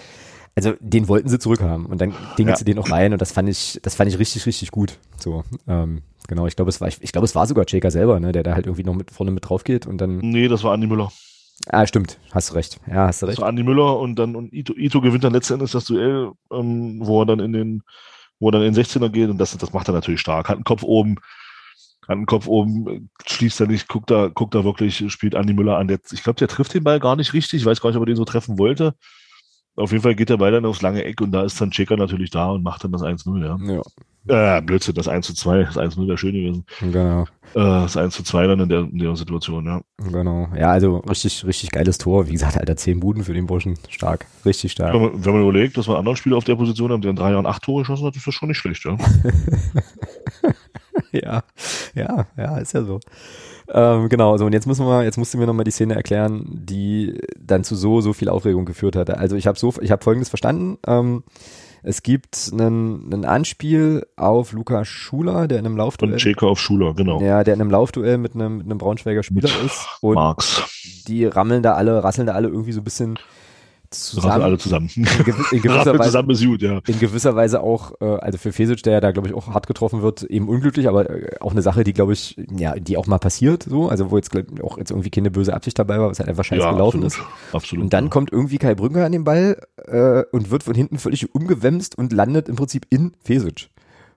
[0.57, 2.57] also den wollten sie zurückhaben und dann dingen Ja.
[2.57, 4.99] sie den auch rein und das fand ich, das fand ich richtig, richtig gut.
[5.19, 8.19] So, ähm, genau, ich glaube, es war, ich, ich glaube, es war sogar Cheka selber,
[8.21, 10.65] ne, der da halt irgendwie noch mit vorne mit drauf geht und dann, Nee, das
[10.65, 11.11] war Andi Müller.
[11.71, 13.41] ah, stimmt, hast du recht, ja, hast du Das recht.
[13.43, 16.99] war Andi Müller und dann und Ito, Ito gewinnt dann letzten Endes das Duell, ähm,
[17.03, 17.83] wo er dann in den,
[18.41, 20.49] wo er dann in den 16er geht und das, das macht er natürlich stark.
[20.49, 21.17] Hat einen Kopf oben,
[22.09, 25.77] hat einen Kopf oben, schließt er nicht, guckt da, guckt da wirklich, spielt Andi Müller
[25.77, 25.89] an.
[25.89, 27.61] Der, ich glaube, der trifft den Ball gar nicht richtig.
[27.61, 28.95] Ich weiß gar nicht, ob er den so treffen wollte.
[29.77, 31.97] Auf jeden Fall geht der Ball dann aufs lange Eck und da ist dann Checker
[31.97, 33.83] natürlich da und macht dann das 1-0, ja.
[34.27, 36.65] Ja, Äh, Blödsinn, das 1-2, das 1-0 wäre schön gewesen.
[36.81, 37.23] genau.
[37.55, 39.81] Äh, das 1-2 dann in der, in der Situation, ja.
[40.11, 40.49] Genau.
[40.59, 42.27] Ja, also richtig, richtig geiles Tor.
[42.27, 43.79] Wie gesagt, Alter, zehn Buden für den Burschen.
[43.89, 44.27] Stark.
[44.45, 44.95] Richtig stark.
[44.95, 47.11] Wenn man, wenn man überlegt, dass wir einen anderen Spieler auf der Position haben, der
[47.11, 48.97] in drei Jahren acht Tore geschossen hat, ist das schon nicht schlecht, ja.
[51.13, 51.43] ja,
[51.95, 53.01] ja, ja, ist ja so.
[53.71, 56.45] Ähm, genau, so und jetzt müssen wir, jetzt musst du mir nochmal die Szene erklären,
[56.49, 59.19] die dann zu so, so viel Aufregung geführt hatte.
[59.19, 60.79] Also ich habe so, ich habe folgendes verstanden.
[60.87, 61.23] Ähm,
[61.83, 66.61] es gibt einen, einen Anspiel auf Luca Schuler, der in einem Und Laufduell, Cheka auf
[66.61, 67.21] Schuler, genau.
[67.21, 70.65] ja, der in einem Laufduell mit einem, mit einem Braunschweiger Spieler Mit ist und Marx.
[71.07, 73.19] die rammeln da alle, rasseln da alle irgendwie so ein bisschen
[73.91, 74.43] Zusammen.
[74.43, 74.91] alle zusammen.
[74.95, 76.81] In, gewi- in gewisser Weise, zusammen ist gut, ja.
[76.87, 79.67] in gewisser Weise auch, äh, also für Fesic, der ja da, glaube ich, auch hart
[79.67, 83.07] getroffen wird, eben unglücklich, aber äh, auch eine Sache, die, glaube ich, ja, die auch
[83.07, 84.31] mal passiert, so, also wo jetzt
[84.63, 87.29] auch jetzt irgendwie keine böse Absicht dabei war, was halt einfach scheiße ja, gelaufen absolut.
[87.29, 87.55] ist.
[87.55, 87.85] Absolut.
[87.85, 88.11] Und dann ja.
[88.11, 92.13] kommt irgendwie Kai Brünker an den Ball äh, und wird von hinten völlig umgewemst und
[92.13, 93.71] landet im Prinzip in Fesic.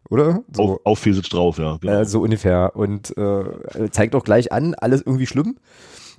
[0.10, 0.44] Oder?
[0.52, 1.78] So, auf, auf Fesic drauf, ja.
[1.80, 2.02] Genau.
[2.02, 2.76] äh, so ungefähr.
[2.76, 3.44] Und äh,
[3.92, 5.56] zeigt auch gleich an, alles irgendwie schlimm.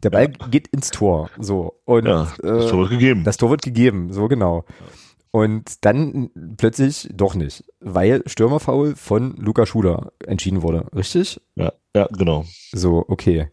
[0.02, 1.30] Der Ball geht ins Tor.
[1.38, 1.74] So.
[1.84, 3.24] Und ja, das äh, Tor wird gegeben.
[3.24, 4.64] das Tor wird gegeben, so genau.
[5.30, 11.40] Und dann plötzlich doch nicht, weil Stürmerfoul von Luca Schuler entschieden wurde, richtig?
[11.56, 12.44] ja, ja, genau.
[12.72, 13.48] So, okay.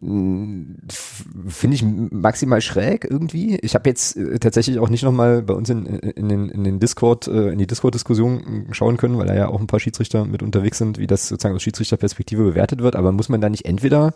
[0.00, 3.56] Finde ich maximal schräg irgendwie.
[3.62, 6.80] Ich habe jetzt äh, tatsächlich auch nicht nochmal bei uns in, in, den, in den
[6.80, 10.42] Discord, äh, in die Discord-Diskussion schauen können, weil da ja auch ein paar Schiedsrichter mit
[10.42, 12.96] unterwegs sind, wie das sozusagen aus Schiedsrichterperspektive bewertet wird.
[12.96, 14.14] Aber muss man da nicht entweder,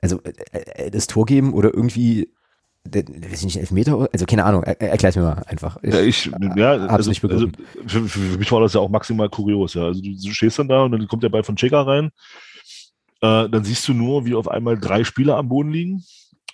[0.00, 2.32] also äh, äh, das Tor geben oder irgendwie,
[2.84, 5.78] weiß ich nicht, Elfmeter, also keine Ahnung, er, erklär's mir mal einfach.
[5.82, 6.26] Ja, ich,
[6.56, 7.48] ja, hab's also, nicht also
[7.86, 9.84] für, für, mich war das ja auch maximal kurios, ja.
[9.84, 12.10] Also du, du stehst dann da und dann kommt der Ball von Cheka rein.
[13.20, 16.04] Äh, dann siehst du nur, wie auf einmal drei Spieler am Boden liegen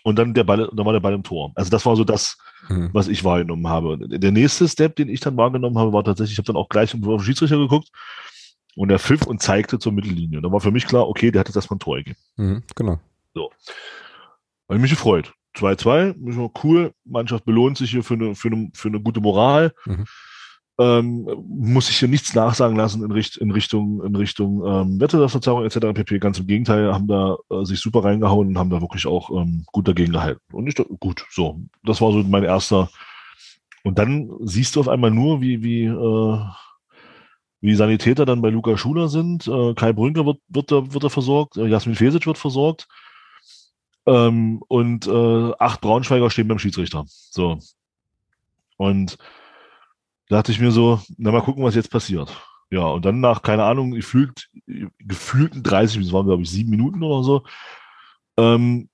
[0.04, 1.52] und dann der Ball, dann war der Ball im Tor.
[1.54, 2.38] Also das war so das,
[2.68, 2.90] Mhm.
[2.92, 3.98] was ich wahrgenommen habe.
[3.98, 6.94] Der nächste Step, den ich dann wahrgenommen habe, war tatsächlich, ich habe dann auch gleich
[6.94, 7.88] auf den Schiedsrichter geguckt
[8.76, 10.38] und der pfiff und zeigte zur Mittellinie.
[10.38, 12.16] Und dann war für mich klar, okay, der hat jetzt erstmal ein Tor gegeben.
[12.36, 13.00] Mhm, genau.
[14.68, 15.32] Habe ich mich gefreut.
[15.56, 16.92] 2-2, mich war cool.
[17.04, 19.72] Mannschaft belohnt sich hier für eine, für eine, für eine gute Moral.
[19.84, 20.04] Mhm.
[20.78, 25.64] ähm, muss ich hier nichts nachsagen lassen in, Richt, in Richtung, in Richtung ähm, Wettbewerbsverzerrung
[25.64, 25.92] etc.
[25.92, 26.18] pp.
[26.18, 29.64] Ganz im Gegenteil, haben da äh, sich super reingehauen und haben da wirklich auch ähm,
[29.66, 30.40] gut dagegen gehalten.
[30.52, 32.88] Und ich gut, so, das war so mein erster.
[33.84, 36.38] Und dann siehst du auf einmal nur, wie, wie, äh,
[37.60, 39.46] wie Sanitäter dann bei Luca Schuler sind.
[39.46, 42.88] Äh, Kai Brünker wird, wird, da, wird er versorgt, äh, Jasmin Fesic wird versorgt.
[44.06, 47.04] Ähm, und äh, acht Braunschweiger stehen beim Schiedsrichter.
[47.06, 47.58] So.
[48.76, 49.16] Und
[50.28, 52.36] da dachte ich mir so, na mal gucken, was jetzt passiert.
[52.70, 54.48] Ja, und dann nach, keine Ahnung, gefühlt,
[54.98, 57.44] gefühlten 30, das waren glaube ich sieben Minuten oder so,
[58.38, 58.88] ähm,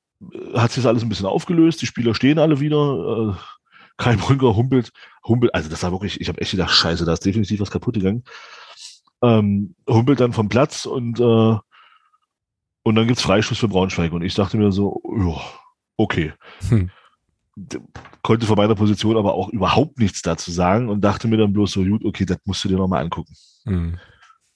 [0.55, 1.81] hat sich das alles ein bisschen aufgelöst.
[1.81, 3.37] Die Spieler stehen alle wieder.
[3.37, 3.41] Äh,
[3.97, 4.93] Kai Brünker humpelt,
[5.25, 7.95] humpelt, also das war wirklich, ich habe echt gedacht, scheiße, da ist definitiv was kaputt
[7.95, 8.25] gegangen.
[9.23, 11.57] Ähm, humpelt dann vom Platz und, äh,
[12.89, 14.13] und dann gibt's Freischuss für Braunschweig.
[14.13, 15.41] Und ich dachte mir so, ja,
[15.97, 16.33] okay.
[16.69, 16.91] Hm
[18.23, 21.73] konnte von meiner Position aber auch überhaupt nichts dazu sagen und dachte mir dann bloß
[21.73, 23.35] so, gut, okay, das musst du dir nochmal angucken.
[23.65, 23.99] Mhm.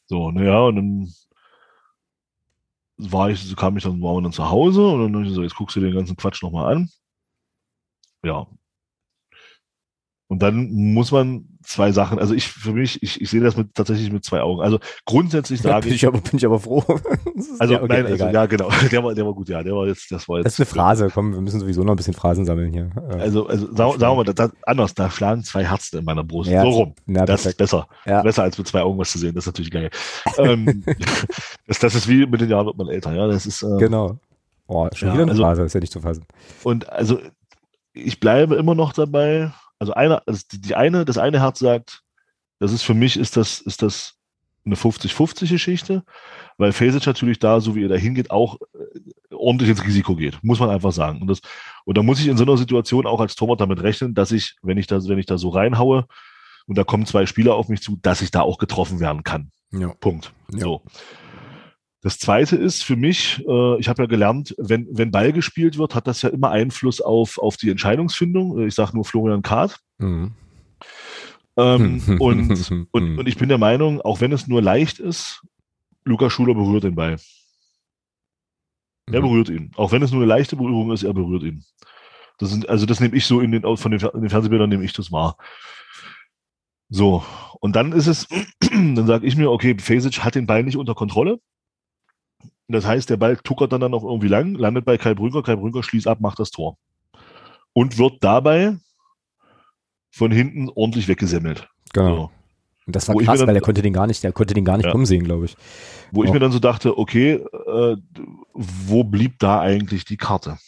[0.07, 1.15] So, naja, und dann
[2.99, 5.57] war ich, so kam ich dann, waren wir dann zu Hause und dann so, jetzt
[5.57, 6.91] guckst du dir den ganzen Quatsch nochmal an.
[8.23, 8.47] Ja,
[10.33, 13.75] und dann muss man zwei Sachen, also ich für mich, ich, ich sehe das mit,
[13.75, 14.63] tatsächlich mit zwei Augen.
[14.63, 16.83] Also grundsätzlich sage ja, bin ich, aber, bin ich aber froh.
[17.59, 19.87] also ja, okay, nein, also, ja genau, der war, der war gut, ja, der war
[19.87, 20.47] jetzt, das war jetzt.
[20.47, 22.89] Das ist eine Phrase, komm, wir müssen sowieso noch ein bisschen Phrasen sammeln hier.
[23.19, 26.49] Also, also sagen, sagen wir mal, das, anders, da schlagen zwei Herzen in meiner Brust.
[26.49, 26.95] Ja, so rum.
[27.09, 27.87] Ja, das ist besser.
[28.07, 29.91] Besser als mit zwei Augen was zu sehen, das ist natürlich geil.
[30.39, 30.83] ähm,
[31.67, 33.27] das, das ist wie mit den Jahren wird man älter, ja.
[33.27, 34.17] Das ist, äh, genau.
[34.67, 36.25] Oh, schon wieder eine also, Phrase, ist ja nicht zu fassen.
[36.63, 37.19] Und also
[37.93, 39.53] ich bleibe immer noch dabei,
[39.83, 42.03] also eine, also die eine, das eine Herz sagt,
[42.61, 44.15] das ist für mich, ist das, ist das
[44.65, 46.05] eine 50-50 Geschichte,
[46.57, 50.39] weil Fesic natürlich da, so wie er da hingeht, auch äh, ordentlich ins Risiko geht,
[50.45, 51.21] muss man einfach sagen.
[51.21, 51.41] Und das,
[51.85, 54.55] und da muss ich in so einer Situation auch als Torwart damit rechnen, dass ich,
[54.63, 56.07] wenn ich da, wenn ich da so reinhaue
[56.69, 59.51] und da kommen zwei Spieler auf mich zu, dass ich da auch getroffen werden kann.
[59.73, 59.89] Ja.
[59.99, 60.33] Punkt.
[60.53, 60.61] Ja.
[60.61, 60.83] So.
[62.03, 65.95] Das zweite ist für mich, äh, ich habe ja gelernt, wenn, wenn Ball gespielt wird,
[65.95, 68.67] hat das ja immer Einfluss auf, auf die Entscheidungsfindung.
[68.67, 69.79] Ich sage nur Florian Kahrt.
[69.99, 70.33] Mhm.
[71.57, 75.43] Ähm, und, und, und ich bin der Meinung, auch wenn es nur leicht ist,
[76.05, 77.17] Lukas Schuler berührt den Ball.
[79.07, 79.25] Er mhm.
[79.25, 79.71] berührt ihn.
[79.77, 81.65] Auch wenn es nur eine leichte Berührung ist, er berührt ihn.
[82.39, 84.85] Das sind, also das nehme ich so in den, von den, in den Fernsehbildern nehme
[84.85, 85.37] ich das wahr.
[86.89, 87.25] So,
[87.61, 88.27] und dann ist es,
[88.61, 91.39] dann sage ich mir, okay, Fesic hat den Ball nicht unter Kontrolle.
[92.73, 95.57] Das heißt, der Ball tuckert dann, dann auch irgendwie lang, landet bei Kai Brünker, Kai
[95.57, 96.77] Brünker schließt ab, macht das Tor.
[97.73, 98.77] Und wird dabei
[100.11, 101.69] von hinten ordentlich weggesemmelt.
[101.93, 102.17] Genau.
[102.17, 102.31] So.
[102.87, 104.65] Und das war wo krass, dann, weil der konnte den gar nicht, der konnte den
[104.65, 104.93] gar nicht ja.
[104.93, 105.57] kommen sehen, glaube ich.
[106.11, 106.25] Wo oh.
[106.25, 107.97] ich mir dann so dachte, okay, äh,
[108.55, 110.59] wo blieb da eigentlich die Karte?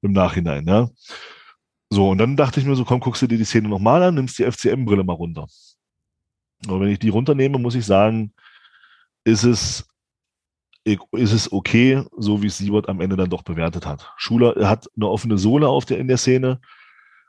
[0.00, 0.88] Im Nachhinein, ja.
[1.90, 4.14] So, und dann dachte ich mir so, komm, guckst du dir die Szene nochmal an,
[4.14, 5.46] nimmst die FCM-Brille mal runter.
[6.66, 8.32] Aber wenn ich die runternehme, muss ich sagen,
[9.24, 9.86] ist es
[11.12, 14.12] ist es okay, so wie es Siebert am Ende dann doch bewertet hat.
[14.16, 16.60] Schuler hat eine offene Sohle auf der, in der Szene,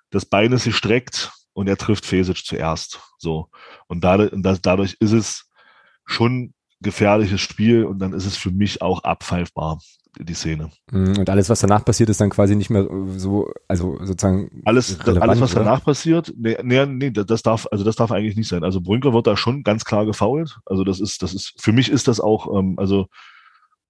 [0.09, 2.99] das Bein ist gestreckt und er trifft Fesic zuerst.
[3.17, 3.49] So.
[3.87, 4.31] Und dadurch,
[4.61, 5.49] dadurch ist es
[6.05, 9.79] schon gefährliches Spiel und dann ist es für mich auch abpfeifbar,
[10.17, 10.71] die Szene.
[10.91, 12.87] Mhm, und alles, was danach passiert, ist dann quasi nicht mehr
[13.17, 14.61] so, also sozusagen.
[14.65, 18.47] Alles, alles was danach passiert, nee, nee, nee, das darf, also das darf eigentlich nicht
[18.47, 18.63] sein.
[18.63, 20.57] Also Brünker wird da schon ganz klar gefault.
[20.65, 23.07] Also das ist, das ist, für mich ist das auch, ähm, also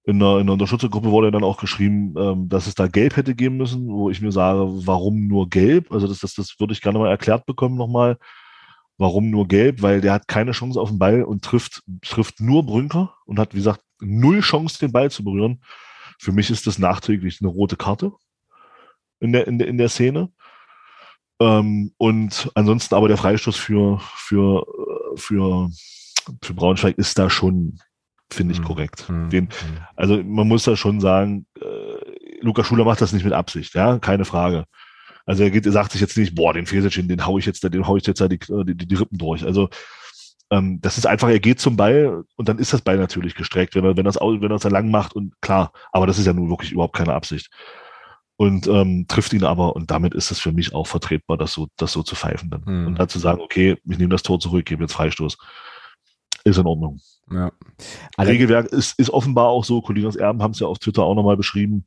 [0.04, 3.34] in der, in der Unterstützergruppe wurde dann auch geschrieben, ähm, dass es da Gelb hätte
[3.34, 5.92] geben müssen, wo ich mir sage, warum nur Gelb?
[5.92, 8.18] Also das, das, das würde ich gerne mal erklärt bekommen nochmal.
[8.96, 9.82] Warum nur Gelb?
[9.82, 13.54] Weil der hat keine Chance auf den Ball und trifft, trifft nur Brünker und hat,
[13.54, 15.62] wie gesagt, null Chance, den Ball zu berühren.
[16.18, 18.12] Für mich ist das nachträglich eine rote Karte
[19.20, 20.30] in der, in der, in der Szene.
[21.40, 25.70] Ähm, und ansonsten aber der Freistoß für, für, äh, für,
[26.42, 27.78] für Braunschweig ist da schon
[28.32, 28.64] finde ich mhm.
[28.64, 29.08] korrekt.
[29.08, 29.30] Mhm.
[29.30, 29.78] Den, mhm.
[29.96, 33.98] also man muss da schon sagen, äh, Lukas Schuler macht das nicht mit Absicht, ja,
[33.98, 34.64] keine Frage.
[35.26, 37.62] Also er geht, er sagt sich jetzt nicht, boah, den Feserchen, den hau ich jetzt,
[37.62, 39.44] den hau ich jetzt da die, die, die Rippen durch.
[39.44, 39.68] Also
[40.50, 43.74] ähm, das ist einfach, er geht zum Ball und dann ist das Ball natürlich gestreckt,
[43.74, 46.32] wenn er, wenn das, wenn er das lang macht und klar, aber das ist ja
[46.32, 47.50] nun wirklich überhaupt keine Absicht.
[48.36, 51.68] Und ähm, trifft ihn aber und damit ist es für mich auch vertretbar, das so,
[51.76, 52.62] das so zu pfeifen dann.
[52.64, 52.86] Mhm.
[52.86, 55.36] Und dann zu sagen, okay, ich nehme das Tor zurück, gebe jetzt Freistoß
[56.44, 57.00] ist in Ordnung.
[57.30, 57.52] Ja.
[58.16, 61.14] Also, Regelwerk ist, ist offenbar auch so, Colinas Erben haben es ja auf Twitter auch
[61.14, 61.84] nochmal beschrieben.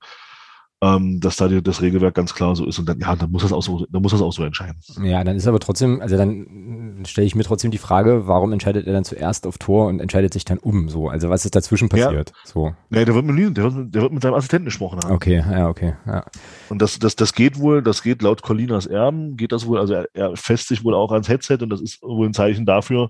[0.84, 3.43] ähm, dass da die, das Regelwerk ganz klar so ist und dann, ja, dann muss
[3.43, 4.82] das auch so, dann muss das auch so entscheiden.
[5.01, 8.86] Ja, dann ist aber trotzdem, also dann stelle ich mir trotzdem die Frage, warum entscheidet
[8.86, 11.08] er dann zuerst auf Tor und entscheidet sich dann um so?
[11.08, 12.32] Also was ist dazwischen passiert?
[12.32, 12.36] Ja.
[12.43, 12.76] So.
[12.89, 15.14] Nee, der wird mit, der wird, der wird mit seinem Assistenten gesprochen haben.
[15.14, 16.26] Okay, ja, okay, ja.
[16.68, 19.93] Und das, das, das geht wohl, das geht laut Colinas Erben, geht das wohl, also
[19.93, 23.10] er, er fässt sich wohl auch ans Headset und das ist wohl ein Zeichen dafür,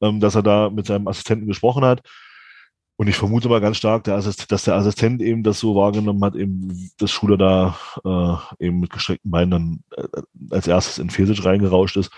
[0.00, 2.02] ähm, dass er da mit seinem Assistenten gesprochen hat.
[2.98, 6.24] Und ich vermute mal ganz stark, der Assist, dass der Assistent eben das so wahrgenommen
[6.24, 7.78] hat, eben, dass Schuler da
[8.58, 12.10] äh, eben mit gestreckten Beinen dann äh, als erstes in Fesic reingerauscht ist.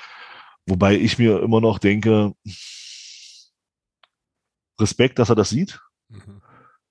[0.67, 2.33] Wobei ich mir immer noch denke,
[4.81, 6.43] Respekt, dass er das sieht, mhm.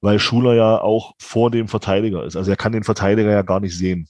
[0.02, 2.36] weil Schuler ja auch vor dem Verteidiger ist.
[2.36, 4.10] Also er kann den Verteidiger ja gar nicht sehen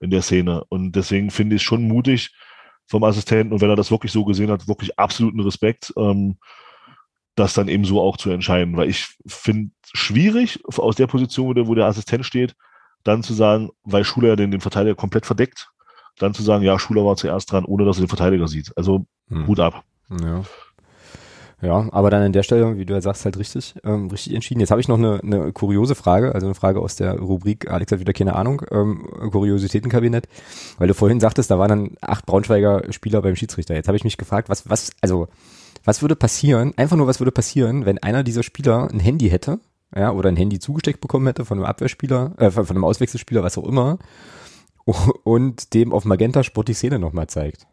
[0.00, 0.64] in der Szene.
[0.68, 2.34] Und deswegen finde ich es schon mutig
[2.90, 3.52] vom Assistenten.
[3.52, 5.94] Und wenn er das wirklich so gesehen hat, wirklich absoluten Respekt.
[5.96, 6.36] Ähm,
[7.36, 8.76] das dann eben so auch zu entscheiden.
[8.76, 12.54] Weil ich finde schwierig, aus der Position, wo der, wo der Assistent steht,
[13.04, 15.70] dann zu sagen, weil Schuler ja den, den Verteidiger komplett verdeckt,
[16.18, 18.76] dann zu sagen, ja, Schuler war zuerst dran, ohne dass er den Verteidiger sieht.
[18.76, 19.46] Also hm.
[19.46, 19.84] Hut ab.
[20.20, 20.42] Ja.
[21.62, 24.60] Ja, aber dann an der Stelle, wie du ja sagst, halt richtig, ähm, richtig entschieden.
[24.60, 27.92] Jetzt habe ich noch eine, eine kuriose Frage, also eine Frage aus der Rubrik, Alex
[27.92, 30.26] hat wieder keine Ahnung, ähm, Kuriositätenkabinett,
[30.78, 33.74] weil du vorhin sagtest, da waren dann acht Braunschweiger Spieler beim Schiedsrichter.
[33.74, 35.28] Jetzt habe ich mich gefragt, was, was, also
[35.84, 39.60] was würde passieren, einfach nur was würde passieren, wenn einer dieser Spieler ein Handy hätte,
[39.94, 43.58] ja, oder ein Handy zugesteckt bekommen hätte von einem Abwehrspieler, äh, von einem Auswechselspieler, was
[43.58, 43.98] auch immer,
[45.24, 47.66] und dem auf Magenta Sport die Szene nochmal zeigt.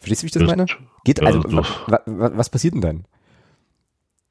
[0.00, 0.66] Verstehst du, wie ich das, meine?
[1.04, 3.04] Geht, also, ja, was, was passiert denn dann?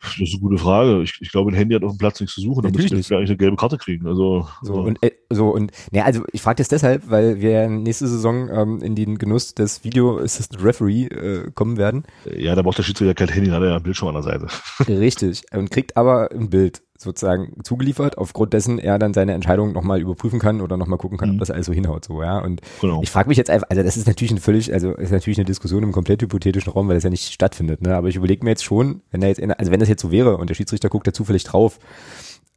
[0.02, 1.02] Das ist eine gute Frage.
[1.04, 3.18] Ich, ich glaube, ein Handy hat auf dem Platz nichts zu suchen, dann müsste wir
[3.18, 4.08] eigentlich eine gelbe Karte kriegen.
[4.08, 4.82] Also, so, so.
[4.82, 8.82] und äh, so und ne, also ich frage das deshalb, weil wir nächste Saison ähm,
[8.82, 12.04] in den Genuss des Video Assistant Referee äh, kommen werden.
[12.34, 14.24] Ja, da braucht der Schiedsrichter kein Handy, da hat er ja ein Bildschirm an der
[14.24, 14.48] Seite.
[14.88, 15.44] Richtig.
[15.52, 20.38] Und kriegt aber ein Bild sozusagen zugeliefert, aufgrund dessen er dann seine Entscheidung nochmal überprüfen
[20.38, 21.36] kann oder nochmal gucken kann, mhm.
[21.36, 22.40] ob das alles so hinhaut, so, ja.
[22.40, 23.02] Und genau.
[23.02, 25.46] ich frage mich jetzt einfach, also das ist natürlich eine völlig, also ist natürlich eine
[25.46, 27.96] Diskussion im komplett hypothetischen Raum, weil das ja nicht stattfindet, ne.
[27.96, 30.12] Aber ich überlege mir jetzt schon, wenn er jetzt, in, also wenn das jetzt so
[30.12, 31.80] wäre und der Schiedsrichter guckt da zufällig drauf,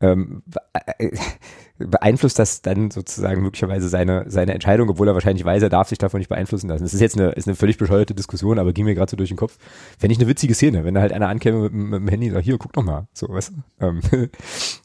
[0.01, 0.43] ähm,
[0.99, 1.11] äh,
[1.79, 5.99] beeinflusst das dann sozusagen möglicherweise seine, seine Entscheidung, obwohl er wahrscheinlich weiß, er darf sich
[5.99, 6.85] davon nicht beeinflussen lassen.
[6.85, 9.31] Das ist jetzt eine, ist eine völlig bescheuerte Diskussion, aber ging mir gerade so durch
[9.31, 9.59] den Kopf.
[9.99, 12.35] Fände ich eine witzige Szene, wenn da halt einer ankäme mit, mit dem Handy und
[12.35, 13.07] sagt, hier, guck doch mal.
[13.12, 13.41] So, du?
[13.81, 14.01] Ähm,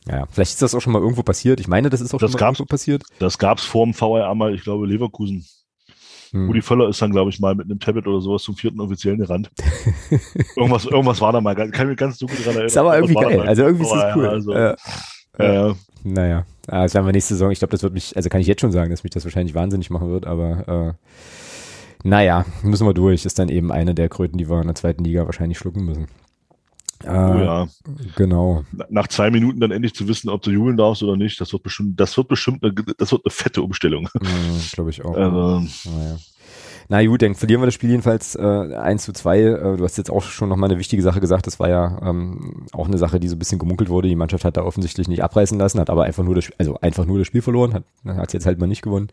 [0.07, 1.59] ja, vielleicht ist das auch schon mal irgendwo passiert.
[1.59, 3.03] Ich meine, das ist auch das schon mal irgendwo passiert.
[3.19, 5.45] Das gab's vor dem VRA mal, ich glaube, Leverkusen.
[6.31, 6.47] Hm.
[6.47, 9.19] Rudi Völler ist dann, glaube ich, mal mit einem Tablet oder sowas zum vierten Offiziellen
[9.19, 9.49] gerannt.
[10.55, 12.65] irgendwas, irgendwas war da mal, kann ich mich ganz dunkel dran erinnern.
[12.67, 14.27] Ist aber irgendwie geil, also irgendwie ist das cool.
[14.27, 14.75] Also, ja.
[15.39, 15.75] Ja,
[16.13, 17.51] naja, das werden wir nächste Saison.
[17.51, 19.55] Ich glaube, das wird mich, also kann ich jetzt schon sagen, dass mich das wahrscheinlich
[19.55, 23.25] wahnsinnig machen wird, aber äh, naja, müssen wir durch.
[23.25, 26.07] Ist dann eben eine der Kröten, die wir in der zweiten Liga wahrscheinlich schlucken müssen.
[27.03, 27.67] Äh, oh ja.
[28.15, 28.63] Genau.
[28.89, 31.63] Nach zwei Minuten dann endlich zu wissen, ob du jubeln darfst oder nicht, das wird
[31.63, 34.09] bestimmt, das wird bestimmt, eine, das wird eine fette Umstellung.
[34.15, 34.29] Ja,
[34.73, 35.15] glaube ich auch.
[35.15, 36.17] Also, naja.
[36.89, 39.39] Na gut, dann verlieren wir das Spiel jedenfalls äh, 1 zu 2.
[39.39, 41.45] Äh, du hast jetzt auch schon nochmal eine wichtige Sache gesagt.
[41.45, 44.07] Das war ja ähm, auch eine Sache, die so ein bisschen gemunkelt wurde.
[44.07, 47.05] Die Mannschaft hat da offensichtlich nicht abreißen lassen, hat aber einfach nur das, also einfach
[47.05, 47.73] nur das Spiel verloren,
[48.05, 49.09] hat es jetzt halt mal nicht gewonnen.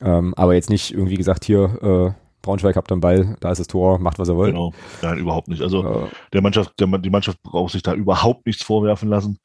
[0.00, 3.66] Ähm, aber jetzt nicht irgendwie gesagt, hier, äh, Braunschweig habt den Ball, da ist das
[3.66, 4.52] Tor, macht was er wollt.
[4.52, 4.72] Genau,
[5.02, 5.62] nein, überhaupt nicht.
[5.62, 9.38] Also äh, der Mannschaft, der, die Mannschaft braucht sich da überhaupt nichts vorwerfen lassen.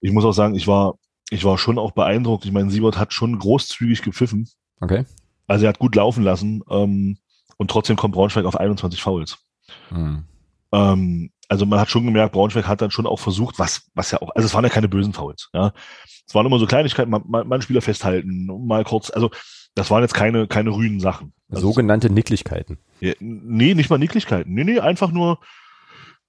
[0.00, 0.94] Ich muss auch sagen, ich war,
[1.30, 2.44] ich war schon auch beeindruckt.
[2.44, 4.48] Ich meine, Siebert hat schon großzügig gepfiffen.
[4.80, 5.04] Okay.
[5.48, 7.18] Also er hat gut laufen lassen ähm,
[7.56, 9.38] und trotzdem kommt Braunschweig auf 21 Fouls.
[9.90, 10.24] Mhm.
[10.72, 14.20] Ähm, also man hat schon gemerkt, Braunschweig hat dann schon auch versucht, was, was ja
[14.20, 15.48] auch, also es waren ja keine bösen Fouls.
[15.54, 15.72] Ja.
[16.26, 19.30] Es waren immer so Kleinigkeiten, mal, mal, mal einen Spieler festhalten, mal kurz, also
[19.74, 21.32] das waren jetzt keine, keine rüden Sachen.
[21.50, 22.78] Also Sogenannte Nicklichkeiten.
[23.00, 24.52] Ja, nee, nicht mal Nicklichkeiten.
[24.52, 25.38] Nee, nee, einfach nur,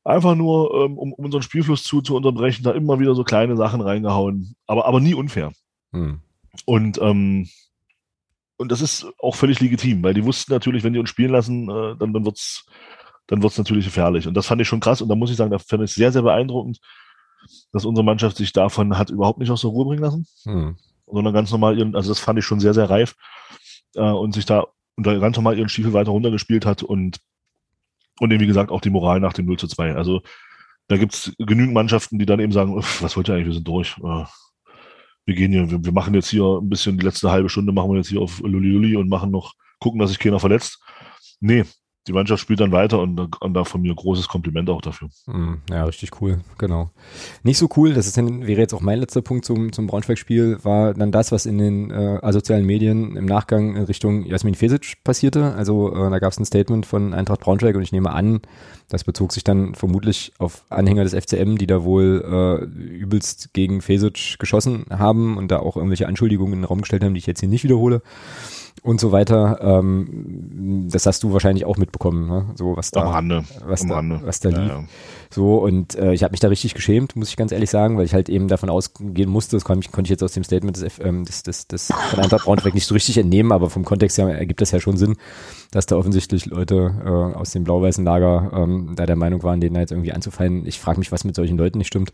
[0.05, 3.57] einfach nur, ähm, um, um unseren Spielfluss zu, zu unterbrechen, da immer wieder so kleine
[3.57, 5.51] Sachen reingehauen, aber, aber nie unfair.
[5.91, 6.21] Hm.
[6.65, 7.49] Und ähm,
[8.59, 11.69] und das ist auch völlig legitim, weil die wussten natürlich, wenn die uns spielen lassen,
[11.69, 12.65] äh, dann, dann wird's
[13.27, 14.27] dann wird's natürlich gefährlich.
[14.27, 15.01] Und das fand ich schon krass.
[15.01, 16.79] Und da muss ich sagen, da fand ich sehr, sehr beeindruckend,
[17.71, 20.77] dass unsere Mannschaft sich davon hat überhaupt nicht aus der Ruhe bringen lassen, hm.
[21.05, 23.15] sondern ganz normal ihren, also das fand ich schon sehr, sehr reif
[23.95, 27.19] äh, und sich da unter ganz normal ihren Stiefel weiter runtergespielt hat und
[28.19, 29.95] und eben, wie gesagt, auch die Moral nach dem 0 zu 2.
[29.95, 30.21] Also
[30.89, 33.95] da gibt's genügend Mannschaften, die dann eben sagen, was wollt ihr eigentlich, wir sind durch.
[34.03, 34.25] Äh,
[35.29, 37.91] wir gehen hier, wir, wir, machen jetzt hier ein bisschen, die letzte halbe Stunde machen
[37.91, 40.81] wir jetzt hier auf Luli Luli und machen noch, gucken, dass sich keiner verletzt.
[41.39, 41.65] Nee,
[42.07, 45.09] die Mannschaft spielt dann weiter und, und da von mir großes Kompliment auch dafür.
[45.25, 46.89] Hm, ja, richtig cool, genau.
[47.43, 50.63] Nicht so cool, das ist dann, wäre jetzt auch mein letzter Punkt zum, zum Braunschweig-Spiel,
[50.63, 55.03] war dann das, was in den äh, asozialen Medien im Nachgang in Richtung Jasmin Fesic
[55.03, 55.53] passierte.
[55.53, 58.41] Also äh, da gab es ein Statement von Eintracht Braunschweig und ich nehme an,
[58.87, 63.81] das bezog sich dann vermutlich auf Anhänger des FCM, die da wohl äh, übelst gegen
[63.81, 67.27] Fesic geschossen haben und da auch irgendwelche Anschuldigungen in den Raum gestellt haben, die ich
[67.27, 68.01] jetzt hier nicht wiederhole
[68.83, 69.59] und so weiter.
[69.61, 72.45] Ähm, das hast du wahrscheinlich auch mitbekommen, ne?
[72.55, 73.43] so was da, Am Rande.
[73.65, 74.21] was Am da, Rande.
[74.23, 74.69] was da lief.
[74.69, 74.83] ja.
[75.31, 78.05] So und äh, ich habe mich da richtig geschämt, muss ich ganz ehrlich sagen, weil
[78.05, 80.77] ich halt eben davon ausgehen musste, das konnte ich, konnte ich jetzt aus dem Statement
[80.81, 84.17] des, ähm, des, des, des von Eintracht Braunschweig nicht so richtig entnehmen, aber vom Kontext
[84.17, 85.17] her ergibt das ja schon Sinn,
[85.71, 89.75] dass da offensichtlich Leute äh, aus dem blau-weißen Lager ähm, da der Meinung waren, denen
[89.75, 90.65] da jetzt irgendwie anzufallen.
[90.65, 92.11] Ich frage mich, was mit solchen Leuten nicht stimmt.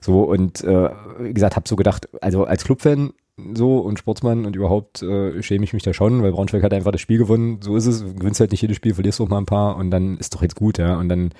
[0.00, 0.90] So und äh,
[1.20, 5.64] wie gesagt, habe so gedacht, also als Clubfan so und Sportsmann und überhaupt äh, schäme
[5.64, 7.60] ich mich da schon, weil Braunschweig hat einfach das Spiel gewonnen.
[7.62, 8.00] So ist es.
[8.00, 10.42] Du gewinnst halt nicht jedes Spiel, verlierst auch mal ein paar und dann ist doch
[10.42, 10.96] jetzt gut, ja.
[10.96, 11.32] Und dann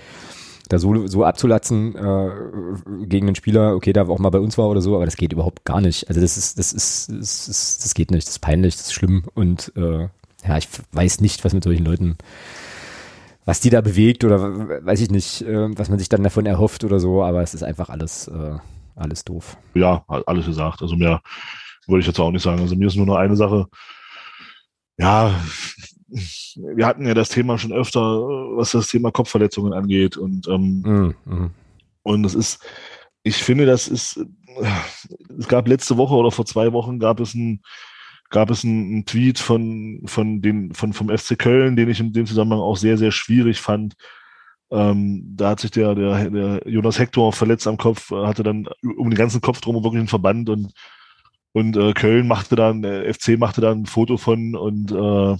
[0.69, 4.69] da so, so abzulatzen äh, gegen einen Spieler, okay, der auch mal bei uns war
[4.69, 6.09] oder so, aber das geht überhaupt gar nicht.
[6.09, 8.93] Also das ist, das ist, das ist, das geht nicht, das ist peinlich, das ist
[8.93, 10.09] schlimm und äh,
[10.47, 12.19] ja, ich weiß nicht, was mit solchen Leuten,
[13.45, 16.83] was die da bewegt oder weiß ich nicht, äh, was man sich dann davon erhofft
[16.83, 18.59] oder so, aber es ist einfach alles, äh,
[18.97, 19.57] alles doof.
[19.75, 20.83] ja, alles gesagt.
[20.83, 21.23] Also mehr
[21.87, 22.61] würde ich jetzt auch nicht sagen.
[22.61, 23.67] Also mir ist nur noch eine Sache.
[24.99, 25.35] Ja,
[26.57, 30.17] wir hatten ja das Thema schon öfter, was das Thema Kopfverletzungen angeht.
[30.17, 31.51] Und, ähm, Mm, mm.
[32.03, 32.65] und es ist,
[33.23, 34.21] ich finde, das ist,
[35.39, 37.61] es gab letzte Woche oder vor zwei Wochen gab es ein,
[38.31, 42.27] gab es einen, Tweet von, von den, von, vom FC Köln, den ich in dem
[42.27, 43.95] Zusammenhang auch sehr, sehr schwierig fand.
[44.71, 49.11] Ähm, da hat sich der, der, der Jonas Hector verletzt am Kopf, hatte dann um
[49.11, 50.73] den ganzen Kopf drum wirklich einen Verband und,
[51.57, 55.37] und äh, Köln machte dann, der FC machte dann ein Foto von und, äh,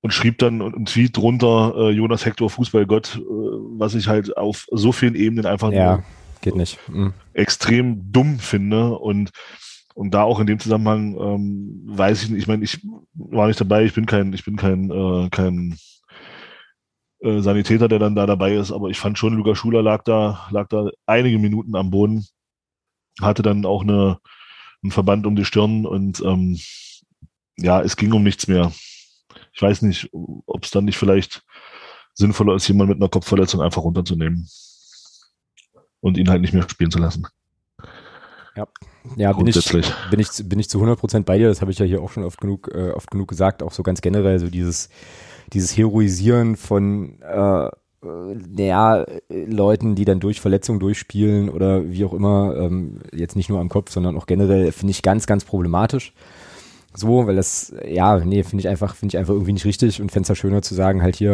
[0.00, 4.66] und schrieb dann einen Tweet drunter, äh, Jonas Hector Fußballgott, äh, was ich halt auf
[4.72, 6.02] so vielen Ebenen einfach Ja,
[6.40, 6.80] geht nicht.
[6.88, 7.10] Mm.
[7.34, 9.30] extrem dumm finde und
[9.94, 12.84] und da auch in dem Zusammenhang ähm, weiß ich nicht, ich meine, ich
[13.14, 15.76] war nicht dabei, ich bin kein, ich bin kein, äh, kein
[17.20, 20.48] äh, Sanitäter, der dann da dabei ist, aber ich fand schon, Lukas Schuler lag da,
[20.50, 22.26] lag da einige Minuten am Boden,
[23.20, 24.18] hatte dann auch eine,
[24.82, 26.58] einen Verband um die Stirn und ähm,
[27.58, 28.72] ja, es ging um nichts mehr.
[29.52, 31.44] Ich weiß nicht, ob es dann nicht vielleicht
[32.14, 34.48] sinnvoller ist, jemanden mit einer Kopfverletzung einfach runterzunehmen
[36.00, 37.26] und ihn halt nicht mehr spielen zu lassen.
[39.16, 39.72] Ja, bin ich,
[40.10, 41.48] bin ich, bin ich zu 100% bei dir.
[41.48, 43.62] Das habe ich ja hier auch schon oft genug, äh, oft genug gesagt.
[43.62, 44.90] Auch so ganz generell so dieses,
[45.52, 47.68] dieses Heroisieren von, äh,
[48.02, 53.48] naja, äh, Leuten, die dann durch Verletzungen durchspielen oder wie auch immer, ähm, jetzt nicht
[53.48, 56.12] nur am Kopf, sondern auch generell, finde ich ganz, ganz problematisch.
[56.94, 60.12] So, weil das, ja, nee, finde ich einfach, finde ich einfach irgendwie nicht richtig und
[60.12, 61.32] fände es ja schöner zu sagen, halt hier,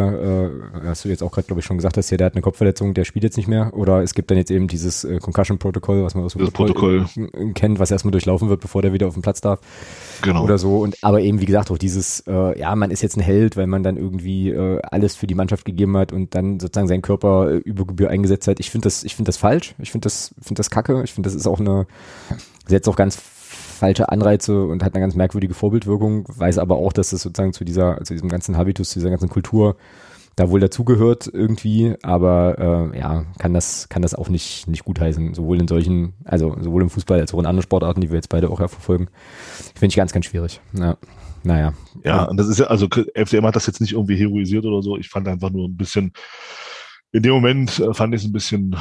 [0.83, 2.41] äh, hast du jetzt auch gerade, glaube ich, schon gesagt hast, hier, der hat eine
[2.41, 3.73] Kopfverletzung, der spielt jetzt nicht mehr.
[3.73, 7.07] Oder es gibt dann jetzt eben dieses äh, Concussion-Protokoll, was man aus dem Das Protokoll.
[7.17, 9.59] äh, kennt, was erstmal durchlaufen wird, bevor der wieder auf den Platz darf
[10.21, 10.43] Genau.
[10.45, 10.79] oder so.
[10.79, 13.67] Und aber eben, wie gesagt, auch dieses, äh, ja, man ist jetzt ein Held, weil
[13.67, 17.51] man dann irgendwie äh, alles für die Mannschaft gegeben hat und dann sozusagen seinen Körper
[17.51, 18.61] äh, über Gebühr eingesetzt hat.
[18.61, 19.75] Ich finde das, ich finde das falsch.
[19.79, 21.01] Ich finde das, finde das kacke.
[21.03, 21.85] Ich finde, das ist auch eine,
[22.67, 23.17] setzt auch ganz
[23.79, 27.63] falsche Anreize und hat eine ganz merkwürdige Vorbildwirkung, weiß aber auch, dass es sozusagen zu
[27.63, 29.75] dieser, zu diesem ganzen Habitus, zu dieser ganzen Kultur
[30.35, 35.33] da wohl dazugehört irgendwie, aber äh, ja, kann das, kann das auch nicht, nicht gutheißen,
[35.33, 38.29] sowohl in solchen, also sowohl im Fußball als auch in anderen Sportarten, die wir jetzt
[38.29, 39.07] beide auch ja verfolgen.
[39.75, 40.61] Finde ich ganz, ganz schwierig.
[40.73, 40.97] Ja.
[41.43, 41.73] Naja.
[42.03, 44.97] Ja, und das ist ja, also FCM hat das jetzt nicht irgendwie heroisiert oder so.
[44.97, 46.13] Ich fand einfach nur ein bisschen,
[47.11, 48.75] in dem Moment äh, fand ich es ein bisschen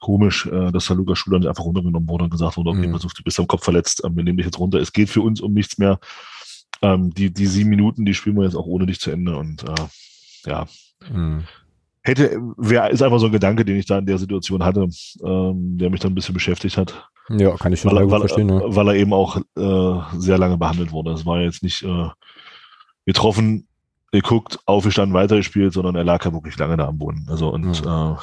[0.00, 2.94] komisch, äh, dass da Lukas Schuler nicht einfach runtergenommen wurde und gesagt wurde, okay, Mhm.
[2.94, 4.78] auf, du bist am Kopf verletzt, ähm, wir nehmen dich jetzt runter.
[4.80, 5.98] Es geht für uns um nichts mehr.
[6.82, 9.62] Ähm, die, die sieben Minuten, die spielen wir jetzt auch ohne dich zu Ende und
[9.64, 9.74] äh,
[10.50, 10.66] ja,
[11.12, 11.44] Mhm.
[12.02, 14.88] hätte, wer ist einfach so ein Gedanke, den ich da in der Situation hatte,
[15.24, 17.08] ähm, der mich dann ein bisschen beschäftigt hat.
[17.30, 18.46] Ja, kann ich schon weil, er- verstehen.
[18.46, 18.62] Ne?
[18.66, 21.12] weil er eben auch äh, sehr lange behandelt wurde.
[21.12, 22.08] Es war jetzt nicht äh,
[23.06, 23.66] getroffen,
[24.22, 27.26] geguckt, aufgestanden, weitergespielt, sondern er lag ja wirklich lange da am Boden.
[27.28, 27.88] Also und Mhm.
[27.88, 28.16] äh,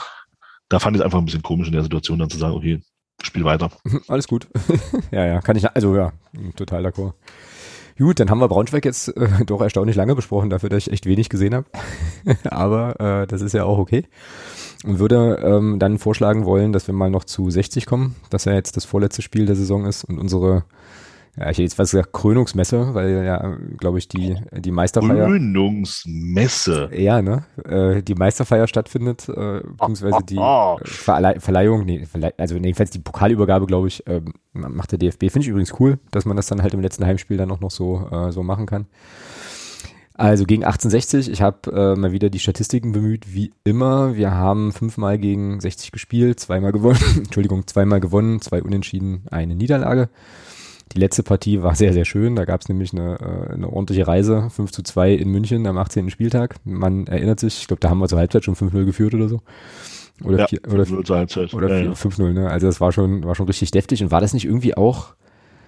[0.69, 2.81] da fand ich es einfach ein bisschen komisch in der Situation dann zu sagen, okay,
[3.21, 3.69] spiel weiter.
[4.07, 4.47] Alles gut.
[5.11, 6.13] ja, ja, kann ich, also ja,
[6.55, 7.13] total d'accord.
[7.97, 11.05] Gut, dann haben wir Braunschweig jetzt äh, doch erstaunlich lange besprochen, dafür, dass ich echt
[11.05, 11.65] wenig gesehen habe.
[12.45, 14.05] Aber äh, das ist ja auch okay.
[14.83, 18.53] Und würde ähm, dann vorschlagen wollen, dass wir mal noch zu 60 kommen, dass ja
[18.53, 20.63] jetzt das vorletzte Spiel der Saison ist und unsere,
[21.37, 25.27] ja, ich hätte jetzt was gesagt, Krönungsmesse, weil ja, glaube ich, die, die Meisterfeier.
[25.27, 26.89] Krönungsmesse.
[26.93, 27.45] Ja, ne?
[27.63, 32.99] Äh, die Meisterfeier stattfindet, äh, beziehungsweise die äh, Verleih Verleihung, nee, Verleih also jedenfalls die
[32.99, 35.31] Pokalübergabe, glaube ich, ähm, macht der DFB.
[35.31, 37.71] Finde ich übrigens cool, dass man das dann halt im letzten Heimspiel dann auch noch
[37.71, 38.87] so, äh, so machen kann.
[40.13, 44.15] Also gegen 1860, ich habe äh, mal wieder die Statistiken bemüht, wie immer.
[44.15, 50.09] Wir haben fünfmal gegen 60 gespielt, zweimal gewonnen, Entschuldigung, zweimal gewonnen, zwei Unentschieden, eine Niederlage.
[50.93, 52.35] Die letzte Partie war sehr, sehr schön.
[52.35, 53.17] Da gab es nämlich eine,
[53.49, 56.09] äh, eine ordentliche Reise, 5 zu 2 in München am 18.
[56.09, 56.55] Spieltag.
[56.65, 59.41] Man erinnert sich, ich glaube, da haben wir zur Halbzeit schon 5-0 geführt oder so.
[60.23, 61.53] Oder, Ja, vier, oder, 5-0 zur Halbzeit.
[61.53, 61.91] oder Ja, ja.
[61.91, 62.49] 5-0, ne?
[62.49, 64.03] Also das war schon, war schon richtig deftig.
[64.03, 65.15] Und war das nicht irgendwie auch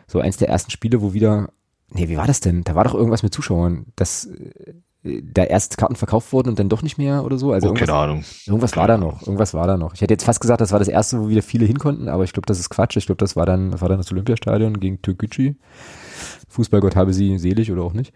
[0.08, 1.50] so eins der ersten Spiele, wo wieder,
[1.90, 2.64] nee, wie war das denn?
[2.64, 6.70] Da war doch irgendwas mit Zuschauern, dass äh, da erst Karten verkauft wurden und dann
[6.70, 7.52] doch nicht mehr oder so.
[7.52, 8.24] Also Oh, irgendwas, keine Ahnung.
[8.46, 9.22] irgendwas war da noch.
[9.22, 9.94] Irgendwas war da noch.
[9.94, 12.24] Ich hätte jetzt fast gesagt, das war das erste, wo wieder viele hin konnten, aber
[12.24, 12.96] ich glaube, das ist Quatsch.
[12.98, 15.56] Ich glaube, das war dann, das war dann das Olympiastadion gegen Türkgücü.
[16.50, 18.14] Fußballgott habe sie selig oder auch nicht.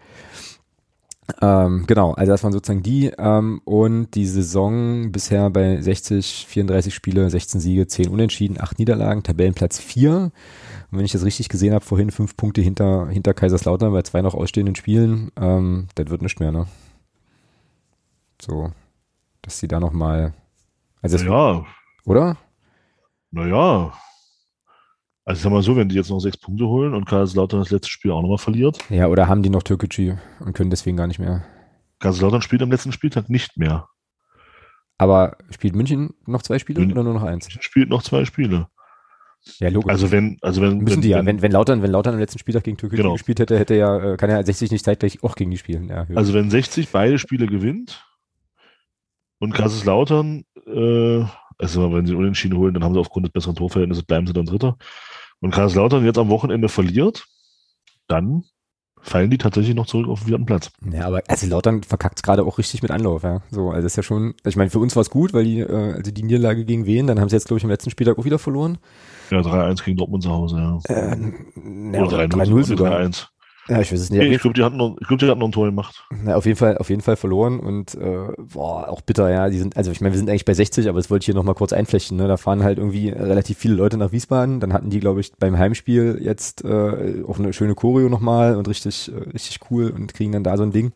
[1.42, 6.94] Ähm, genau, also das waren sozusagen die ähm, und die Saison bisher bei 60, 34
[6.94, 10.32] Spiele, 16 Siege, 10 Unentschieden, 8 Niederlagen, Tabellenplatz 4.
[10.90, 14.22] Und wenn ich das richtig gesehen habe, vorhin fünf Punkte hinter, hinter Kaiserslautern bei zwei
[14.22, 16.66] noch ausstehenden Spielen, ähm, das wird nicht mehr, ne?
[18.40, 18.72] So,
[19.42, 20.32] dass sie da nochmal,
[21.02, 21.64] also das, Ja,
[22.04, 22.36] oder?
[23.30, 23.92] naja.
[25.24, 27.90] Also sag mal so, wenn die jetzt noch sechs Punkte holen und Kaiserslautern das letzte
[27.90, 31.18] Spiel auch nochmal verliert, Ja, oder haben die noch Türkgücü und können deswegen gar nicht
[31.18, 31.44] mehr.
[31.98, 33.88] Kaiserslautern spielt am letzten Spieltag nicht mehr.
[34.96, 37.48] Aber spielt München noch zwei Spiele Mün- oder nur noch eins?
[37.60, 38.68] Spielt noch zwei Spiele.
[39.58, 39.90] Ja, logisch.
[39.90, 42.38] Also wenn, also wenn, Müssen wenn, die ja, wenn, wenn Lautern, wenn Lautern am letzten
[42.38, 43.12] Spieltag gegen Türkei Genau.
[43.14, 45.88] gespielt hätte, hätte ja, äh, kann ja 60 nicht zeitgleich auch gegen die spielen.
[45.88, 48.04] Ja, also wenn 60 beide Spiele gewinnt
[49.38, 51.24] und Kaiserslautern, äh,
[51.58, 54.46] also wenn sie unentschieden holen, dann haben sie aufgrund des besseren Torverhältnisses bleiben sie dann
[54.46, 54.76] Dritter.
[55.40, 57.26] Und Kaiserslautern jetzt am Wochenende verliert,
[58.08, 58.44] dann
[59.02, 60.70] fallen die tatsächlich noch zurück auf den vierten Platz.
[60.90, 63.42] ja, aber also Lautern verkackt gerade auch richtig mit Anlauf, ja.
[63.50, 65.60] So, also das ist ja schon, ich meine, für uns war es gut, weil die,
[65.60, 68.18] äh, also die Niederlage gegen Wen, dann haben sie jetzt, glaube ich, im letzten Spieltag
[68.18, 68.78] auch wieder verloren.
[69.30, 70.78] Ja, 3-1 gegen Dortmund zu Hause, ja.
[70.94, 71.16] Äh,
[71.92, 73.00] ja, Oder 3-0 3-0 sogar.
[73.00, 73.26] 3-1.
[73.68, 74.22] Ja, ich weiß es nicht.
[74.22, 76.02] Ich glaube, die hatten noch, ich glaube, die hatten noch ein Tor gemacht.
[76.24, 79.50] Na, auf jeden Fall, auf jeden Fall verloren und äh, boah, auch bitter, ja.
[79.50, 81.34] Die sind, also ich meine, wir sind eigentlich bei 60, aber das wollte ich hier
[81.34, 82.16] nochmal kurz einflechten.
[82.16, 82.28] Ne?
[82.28, 84.60] Da fahren halt irgendwie relativ viele Leute nach Wiesbaden.
[84.60, 88.66] Dann hatten die, glaube ich, beim Heimspiel jetzt äh, auch eine schöne Choreo nochmal und
[88.68, 90.92] richtig, äh, richtig cool und kriegen dann da so ein Ding.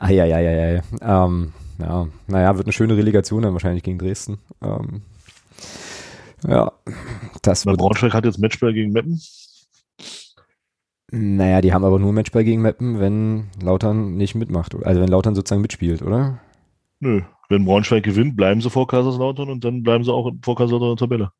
[0.00, 0.82] Ah ja, ja, ja, ja.
[1.00, 4.38] Ähm, ja, naja, wird eine schöne Relegation dann wahrscheinlich gegen Dresden.
[4.62, 5.02] Ähm,
[6.46, 6.72] ja,
[7.42, 7.64] das.
[7.64, 9.20] Braunschweig hat jetzt Matchball gegen Meppen.
[11.10, 14.74] Naja, die haben aber nur Matchball gegen Meppen, wenn Lautern nicht mitmacht.
[14.84, 16.38] Also wenn Lautern sozusagen mitspielt, oder?
[17.00, 17.22] Nö.
[17.48, 20.96] Wenn Braunschweig gewinnt, bleiben sie vor Kaiserslautern und dann bleiben sie auch vor Kaiserslautern in
[20.96, 21.32] der Tabelle.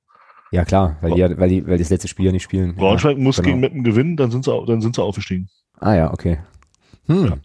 [0.51, 2.75] Ja, klar, weil die, ja, weil die, weil die das letzte Spiel ja nicht spielen.
[2.77, 3.49] Braunschweig muss genau.
[3.49, 5.51] gegen Meppen gewinnen, dann sind sie, dann sind sie aufgestiegen.
[5.81, 5.87] Ja.
[5.87, 6.39] Ah ja, okay.
[7.07, 7.27] Hm.
[7.27, 7.37] Ja.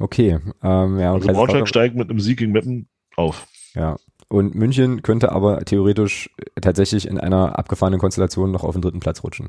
[0.00, 0.38] Okay.
[0.62, 3.46] Ähm, ja, und Also Braunschweig steigt mit einem Sieg gegen Meppen auf.
[3.74, 3.96] ja.
[4.30, 6.28] Und München könnte aber theoretisch
[6.60, 9.48] tatsächlich in einer abgefahrenen Konstellation noch auf den dritten Platz rutschen.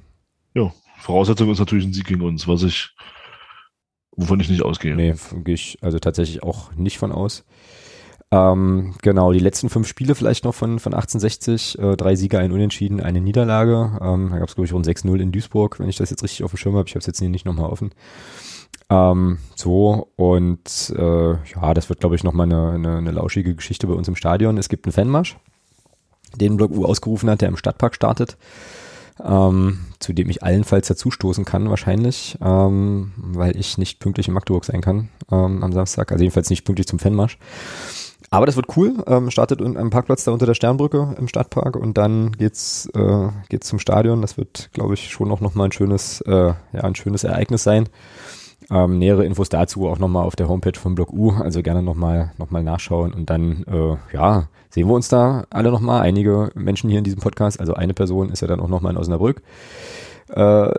[0.53, 0.73] Ja.
[0.99, 2.93] Voraussetzung ist natürlich ein Sieg gegen uns, was ich,
[4.11, 4.95] wovon ich nicht ausgehe.
[4.95, 7.45] Nee, gehe ich also tatsächlich auch nicht von aus.
[8.31, 12.51] Ähm, genau, die letzten fünf Spiele vielleicht noch von, von 1860, äh, drei Siege, ein
[12.51, 13.97] Unentschieden, eine Niederlage.
[14.01, 16.43] Ähm, da gab es, glaube ich, rund 6-0 in Duisburg, wenn ich das jetzt richtig
[16.43, 16.87] auf dem Schirm habe.
[16.87, 17.91] Ich habe es jetzt hier nicht nochmal offen.
[18.91, 23.87] Ähm, so, und äh, ja, das wird, glaube ich, nochmal eine, eine, eine lauschige Geschichte
[23.87, 24.57] bei uns im Stadion.
[24.57, 25.37] Es gibt einen Fanmarsch,
[26.35, 28.37] den Block U ausgerufen hat, der im Stadtpark startet
[29.23, 34.65] ähm, zu dem ich allenfalls dazustoßen kann wahrscheinlich, ähm, weil ich nicht pünktlich in Magdeburg
[34.65, 37.37] sein kann ähm, am Samstag, also jedenfalls nicht pünktlich zum Fanmarsch.
[38.31, 41.97] Aber das wird cool, ähm, startet am Parkplatz da unter der Sternbrücke im Stadtpark und
[41.97, 44.21] dann geht's, äh, geht's zum Stadion.
[44.21, 47.89] Das wird, glaube ich, schon auch nochmal ein schönes, äh, ja, ein schönes Ereignis sein.
[48.71, 52.33] Ähm, nähere Infos dazu auch nochmal auf der Homepage von Block U, also gerne nochmal
[52.37, 56.01] noch mal nachschauen und dann, äh, ja, sehen wir uns da alle nochmal.
[56.01, 58.97] Einige Menschen hier in diesem Podcast, also eine Person ist ja dann auch nochmal in
[58.97, 59.41] Osnabrück.
[60.29, 60.71] Äh,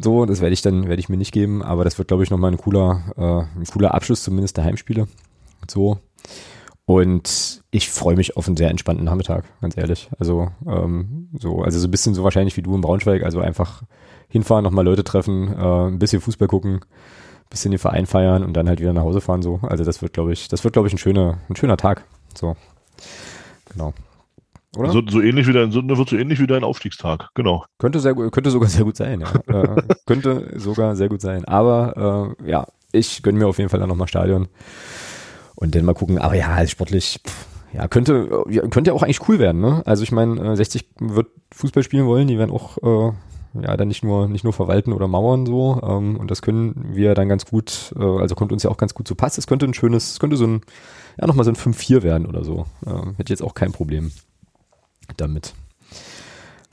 [0.00, 2.30] so, das werde ich dann, werde ich mir nicht geben, aber das wird, glaube ich,
[2.30, 5.08] nochmal ein cooler, äh, ein cooler Abschluss zumindest der Heimspiele.
[5.68, 5.98] So.
[6.84, 10.10] Und ich freue mich auf einen sehr entspannten Nachmittag, ganz ehrlich.
[10.18, 13.82] Also, ähm, so, also so ein bisschen so wahrscheinlich wie du in Braunschweig, also einfach
[14.32, 18.54] hinfahren, nochmal Leute treffen, äh, ein bisschen Fußball gucken, ein bisschen den Verein feiern und
[18.54, 19.60] dann halt wieder nach Hause fahren, so.
[19.62, 22.04] Also das wird, glaube ich, das wird, glaube ich, ein schöner, ein schöner Tag.
[22.34, 22.56] So.
[23.70, 23.92] Genau.
[24.76, 24.90] Oder?
[24.90, 27.28] So, so ähnlich wie dein, so, wird so ähnlich wie dein Aufstiegstag.
[27.34, 27.64] Genau.
[27.78, 29.32] Könnte sehr gut, könnte sogar sehr gut sein, ja.
[29.62, 31.44] äh, könnte sogar sehr gut sein.
[31.44, 34.48] Aber äh, ja, ich gönne mir auf jeden Fall dann nochmal Stadion.
[35.56, 39.02] Und dann mal gucken, aber ja, als sportlich, pff, ja, könnte, ja, könnte ja auch
[39.02, 39.82] eigentlich cool werden, ne?
[39.84, 43.12] Also ich meine, äh, 60 wird Fußball spielen wollen, die werden auch äh,
[43.54, 45.80] ja dann nicht nur nicht nur verwalten oder mauern so.
[45.82, 48.94] Ähm, und das können wir dann ganz gut, äh, also kommt uns ja auch ganz
[48.94, 49.38] gut zu Pass.
[49.38, 50.60] Es könnte ein schönes, es könnte so ein,
[51.20, 52.66] ja, nochmal so ein 5-4 werden oder so.
[52.86, 54.12] Ähm, hätte ich jetzt auch kein Problem
[55.16, 55.54] damit.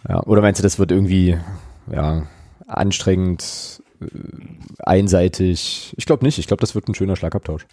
[0.07, 1.38] Ja, oder meinst du, das wird irgendwie
[1.91, 2.23] ja,
[2.67, 4.05] anstrengend, äh,
[4.80, 5.93] einseitig.
[5.97, 6.38] Ich glaube nicht.
[6.39, 7.65] Ich glaube, das wird ein schöner Schlagabtausch.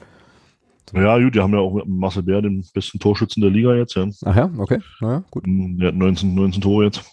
[0.95, 3.97] Ja, gut, die haben ja auch Marcel Bär den besten Torschützen der Liga jetzt.
[3.97, 4.07] Ja.
[4.25, 4.79] Ach ja, okay.
[5.01, 5.45] Naja, gut.
[5.47, 7.05] Der hat 19, 19 Tore jetzt.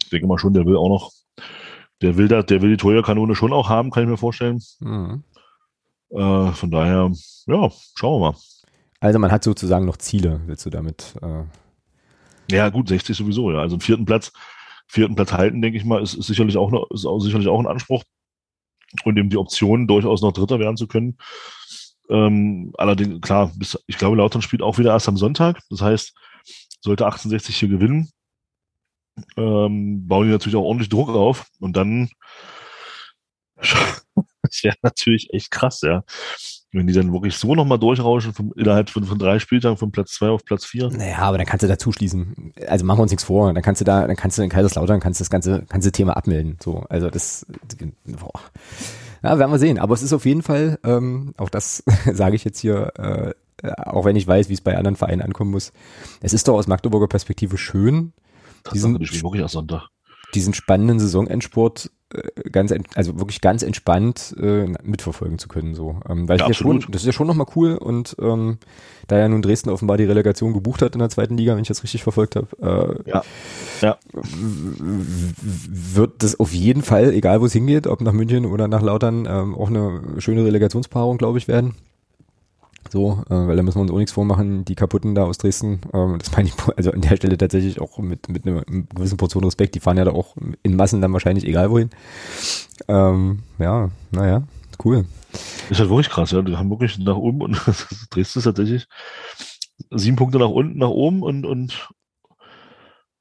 [0.00, 1.12] Ich denke mal schon, der will auch noch,
[2.02, 4.62] der will, da, der will die Torjägerkanone schon auch haben, kann ich mir vorstellen.
[4.80, 5.24] Mhm.
[6.10, 7.10] Äh, von daher,
[7.46, 8.38] ja, schauen wir mal.
[9.00, 11.14] Also man hat sozusagen noch Ziele, willst du damit?
[11.22, 11.44] Äh
[12.54, 13.58] Ja, gut, 60 sowieso, ja.
[13.58, 14.32] Also im vierten Platz,
[14.86, 17.60] vierten Platz halten, denke ich mal, ist, ist sicherlich auch noch, ist auch sicherlich auch
[17.60, 18.04] ein Anspruch.
[19.04, 21.18] Und eben die Option, durchaus noch Dritter werden zu können.
[22.08, 25.60] Ähm, allerdings, klar, bis, ich glaube, Lautern spielt auch wieder erst am Sonntag.
[25.70, 26.14] Das heißt,
[26.80, 28.10] sollte 1860 hier gewinnen,
[29.36, 31.46] ähm, bauen die natürlich auch ordentlich Druck auf.
[31.60, 32.08] Und dann
[33.56, 36.04] das wäre natürlich echt krass, ja.
[36.72, 40.12] Wenn die dann wirklich so nochmal durchrauschen vom, innerhalb von, von drei Spieltagen von Platz
[40.12, 40.90] zwei auf Platz vier.
[40.90, 42.52] Naja, aber dann kannst du da zuschließen.
[42.68, 43.52] Also machen wir uns nichts vor.
[43.52, 46.58] Dann kannst du da, dann kannst du in Kaiserslautern kannst das ganze, ganze Thema abmelden.
[46.62, 47.46] So, also das,
[48.04, 48.40] boah.
[49.22, 49.78] Ja, werden wir sehen.
[49.78, 53.32] Aber es ist auf jeden Fall, ähm, auch das sage ich jetzt hier, äh,
[53.86, 55.72] auch wenn ich weiß, wie es bei anderen Vereinen ankommen muss.
[56.20, 58.12] Es ist doch aus Magdeburger Perspektive schön,
[58.72, 59.88] diesen, wirklich erst Sonntag.
[60.34, 65.74] diesen spannenden Saisonendsport äh, ganz, also wirklich ganz entspannt äh, mitverfolgen zu können.
[65.74, 68.58] So, ähm, weil Ja, ja schon, das ist ja schon nochmal cool und ähm,
[69.08, 71.68] da ja nun Dresden offenbar die Relegation gebucht hat in der zweiten Liga, wenn ich
[71.68, 73.22] das richtig verfolgt habe, äh, Ja.
[73.82, 73.98] Ja.
[74.12, 79.26] wird das auf jeden Fall, egal wo es hingeht, ob nach München oder nach Lautern,
[79.28, 81.74] ähm, auch eine schöne Relegationspaarung, glaube ich, werden.
[82.90, 85.80] So, äh, weil da müssen wir uns auch nichts vormachen, die Kaputten da aus Dresden,
[85.92, 89.44] ähm, das meine ich also an der Stelle tatsächlich auch mit, mit einer gewissen Portion
[89.44, 91.90] Respekt, die fahren ja da auch in Massen dann wahrscheinlich egal wohin.
[92.88, 94.42] Ähm, ja, naja,
[94.84, 95.04] cool.
[95.68, 96.42] Ist halt wirklich krass, ja.
[96.42, 97.60] Die haben wirklich nach oben und
[98.10, 98.86] Dresden ist tatsächlich
[99.90, 101.88] sieben Punkte nach unten, nach oben und, und,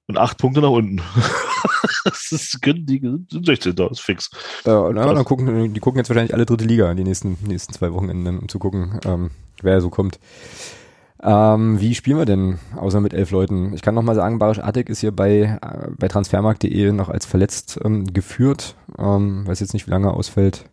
[0.08, 1.02] und acht Punkte nach unten.
[2.06, 4.30] das ist, können die sind 16 da, ist fix.
[4.66, 7.92] Äh, na, dann gucken, die gucken jetzt wahrscheinlich alle dritte Liga die nächsten, nächsten zwei
[7.92, 9.32] Wochenenden, um zu gucken, ähm,
[9.62, 10.20] wer so kommt.
[11.22, 13.74] Ähm, wie spielen wir denn, außer mit elf Leuten?
[13.74, 17.26] Ich kann noch mal sagen, Barisch Artig ist hier bei, äh, bei transfermarkt.de noch als
[17.26, 18.76] verletzt ähm, geführt.
[18.98, 20.66] Ähm, weiß jetzt nicht, wie lange ausfällt.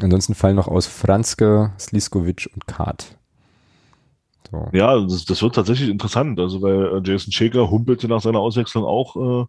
[0.00, 3.16] Ansonsten fallen noch aus Franzke, Sliskovic und Kart.
[4.50, 4.68] So.
[4.72, 6.40] Ja, das, das wird tatsächlich interessant.
[6.40, 9.46] Also, weil äh, Jason Shaker humpelte nach seiner Auswechslung auch, äh,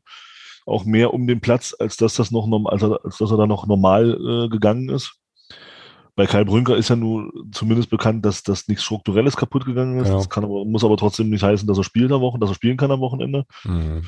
[0.66, 3.48] auch mehr um den Platz, als dass das noch als, er, als dass er da
[3.48, 5.16] noch normal äh, gegangen ist.
[6.16, 10.10] Bei Kai Brünker ist ja nun zumindest bekannt, dass das nichts Strukturelles kaputt gegangen ist.
[10.10, 10.16] Ja.
[10.16, 12.56] Das kann aber, muss aber trotzdem nicht heißen, dass er spielt am Wochen, dass er
[12.56, 13.46] spielen kann am Wochenende.
[13.64, 14.04] Mhm.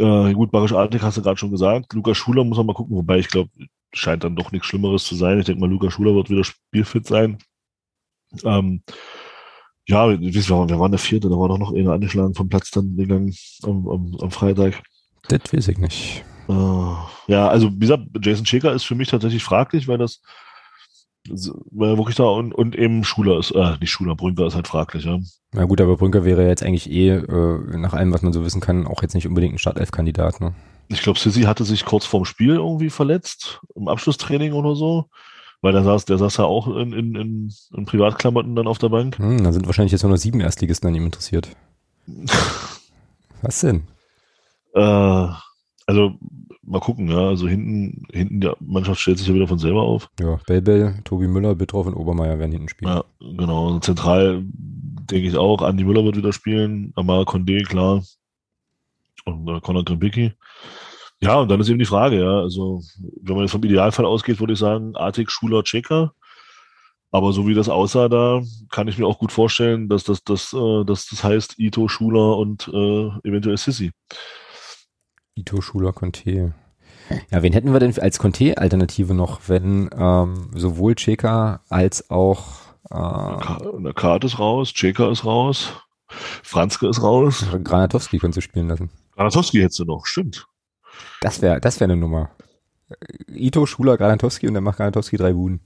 [0.00, 1.92] Äh, gut, Barisch Artig hast du gerade schon gesagt.
[1.92, 3.50] Lukas Schuler muss man mal gucken, wobei ich glaube,
[3.92, 5.38] scheint dann doch nichts Schlimmeres zu sein.
[5.38, 7.38] Ich denke mal, Lukas Schuler wird wieder spielfit sein.
[8.44, 8.82] Ähm,
[9.86, 11.28] ja, wie- wie- wer war, wer war der vierte?
[11.30, 14.82] Da war doch noch einer angeschlagen vom Platz dann gegangen am, am, am Freitag.
[15.28, 16.24] Das weiß ich nicht.
[16.48, 16.52] Äh,
[17.32, 20.20] ja, also wie gesagt, Jason Shaker ist für mich tatsächlich fraglich, weil das
[21.26, 25.18] wirklich da und, und eben Schuler ist, äh, nicht Schuler, Brünker ist halt fraglich, ja.
[25.52, 28.60] Na gut, aber Brünker wäre jetzt eigentlich eh, äh, nach allem, was man so wissen
[28.60, 30.40] kann, auch jetzt nicht unbedingt ein Startelf-Kandidat.
[30.40, 30.54] Ne?
[30.88, 35.06] Ich glaube, Sissi hatte sich kurz vorm Spiel irgendwie verletzt, im Abschlusstraining oder so.
[35.60, 38.90] Weil der saß, der saß ja auch in, in, in, in Privatklamotten dann auf der
[38.90, 39.18] Bank.
[39.18, 41.48] Hm, da sind wahrscheinlich jetzt nur noch sieben Erstligisten an ihm interessiert.
[43.42, 43.82] Was denn?
[44.74, 45.28] Äh,
[45.88, 46.12] also
[46.62, 47.28] mal gucken, ja.
[47.28, 50.10] Also hinten, hinten, die Mannschaft stellt sich ja wieder von selber auf.
[50.20, 52.92] Ja, Belbel, Tobi Müller, Bittroff und Obermeier werden hinten spielen.
[52.92, 53.68] Ja, genau.
[53.68, 55.62] Und Zentral denke ich auch.
[55.62, 56.92] Andi Müller wird wieder spielen.
[56.94, 58.02] Amara Condé, klar.
[59.24, 60.34] Und äh, Conor Grimbicki.
[61.20, 62.40] Ja, und dann ist eben die Frage, ja.
[62.40, 62.82] Also,
[63.22, 66.12] wenn man jetzt vom Idealfall ausgeht, würde ich sagen, Artig, Schuler, Checker.
[67.10, 70.52] Aber so wie das aussah, da kann ich mir auch gut vorstellen, dass das, das,
[70.52, 73.92] äh, dass das heißt Ito, Schuler und äh, eventuell Sissi.
[75.38, 76.52] Ito, Schuler, Conte.
[77.30, 82.44] Ja, wen hätten wir denn als Conte-Alternative noch, wenn ähm, sowohl Cheka als auch
[82.90, 85.72] äh, Ka- Der Kart ist raus, Checker ist raus,
[86.42, 87.46] Franzke ist raus.
[87.64, 88.90] Granatowski könntest du spielen lassen?
[89.14, 90.46] Granatowski hättest du noch, stimmt.
[91.20, 92.30] Das wäre das wär eine Nummer.
[93.28, 95.60] Ito, Schuler, Granatowski und dann macht Granatowski drei Buden.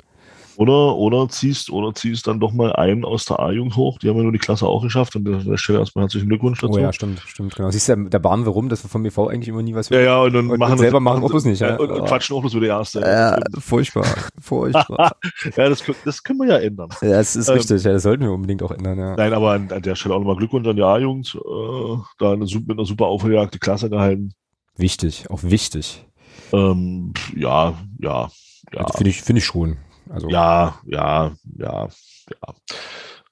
[0.57, 3.99] Oder, oder ziehst, oder ziehst dann doch mal einen aus der A-Jugend hoch.
[3.99, 5.17] Die haben ja nur die Klasse auch geschafft.
[5.17, 6.75] Und an der Stelle erstmal herzlichen Glückwunsch dazu.
[6.75, 7.71] Oh ja, stimmt, stimmt, genau.
[7.71, 10.01] Siehst du, da bahnen wir rum, dass wir vom BV eigentlich immer nie was ja,
[10.01, 11.77] ja, und dann Und- machen und selber machen wir bloß nicht, ja.
[11.77, 13.01] Und, und quatschen auch über die erste.
[13.01, 14.05] Ja, furchtbar,
[14.41, 15.17] furchtbar.
[15.57, 16.91] ja das, das können wir ja ändern.
[17.01, 19.17] ja, das ist Ähm, richtig, ja, das sollten wir unbedingt auch ändern, ja.
[19.17, 21.35] Nein, aber an, an der Stelle auch nochmal Glückwunsch an die A-Jugend.
[21.35, 24.35] Äh, da eine, mit einer super Aufholjagd die Klasse gehalten.
[24.77, 26.05] Wichtig, auch wichtig.
[26.53, 28.29] Ähm, ja, ja,
[28.73, 28.81] ja.
[28.81, 29.77] Also finde ich, finde ich schon.
[30.13, 31.89] Also, Ja, ja, ja,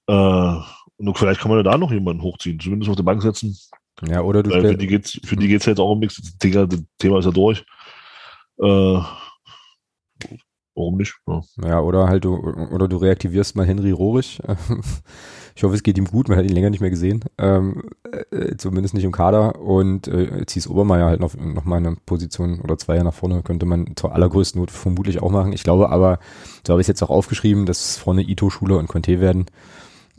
[0.09, 0.57] ja.
[0.57, 0.63] Äh,
[0.97, 3.57] und vielleicht kann man ja da noch jemanden hochziehen, zumindest auf der Bank setzen.
[4.07, 6.17] ja oder du Weil für die geht's, für die geht's jetzt auch um nichts.
[6.17, 7.65] Das Thema, das Thema ist ja durch.
[8.59, 9.01] Äh,
[10.75, 11.15] Warum nicht?
[11.27, 11.43] Ja.
[11.65, 14.41] Ja, oder halt du, oder du reaktivierst mal Henry Rohrig.
[15.55, 17.25] Ich hoffe, es geht ihm gut, man hat ihn länger nicht mehr gesehen.
[17.39, 17.83] Ähm,
[18.31, 19.61] äh, zumindest nicht im Kader.
[19.61, 23.67] Und äh, ziehst Obermeier halt noch, noch mal eine Position oder zwei nach vorne, könnte
[23.67, 25.53] man zur allergrößten Not vermutlich auch machen.
[25.53, 26.19] Ich glaube aber,
[26.67, 29.47] so habe ich es jetzt auch aufgeschrieben, dass vorne Ito, Schule und Conte werden.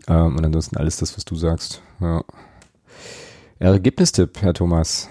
[0.07, 1.81] Ähm, und ansonsten alles das, was du sagst.
[1.99, 2.23] Ja.
[3.59, 5.09] Ergebnistipp, Herr Thomas.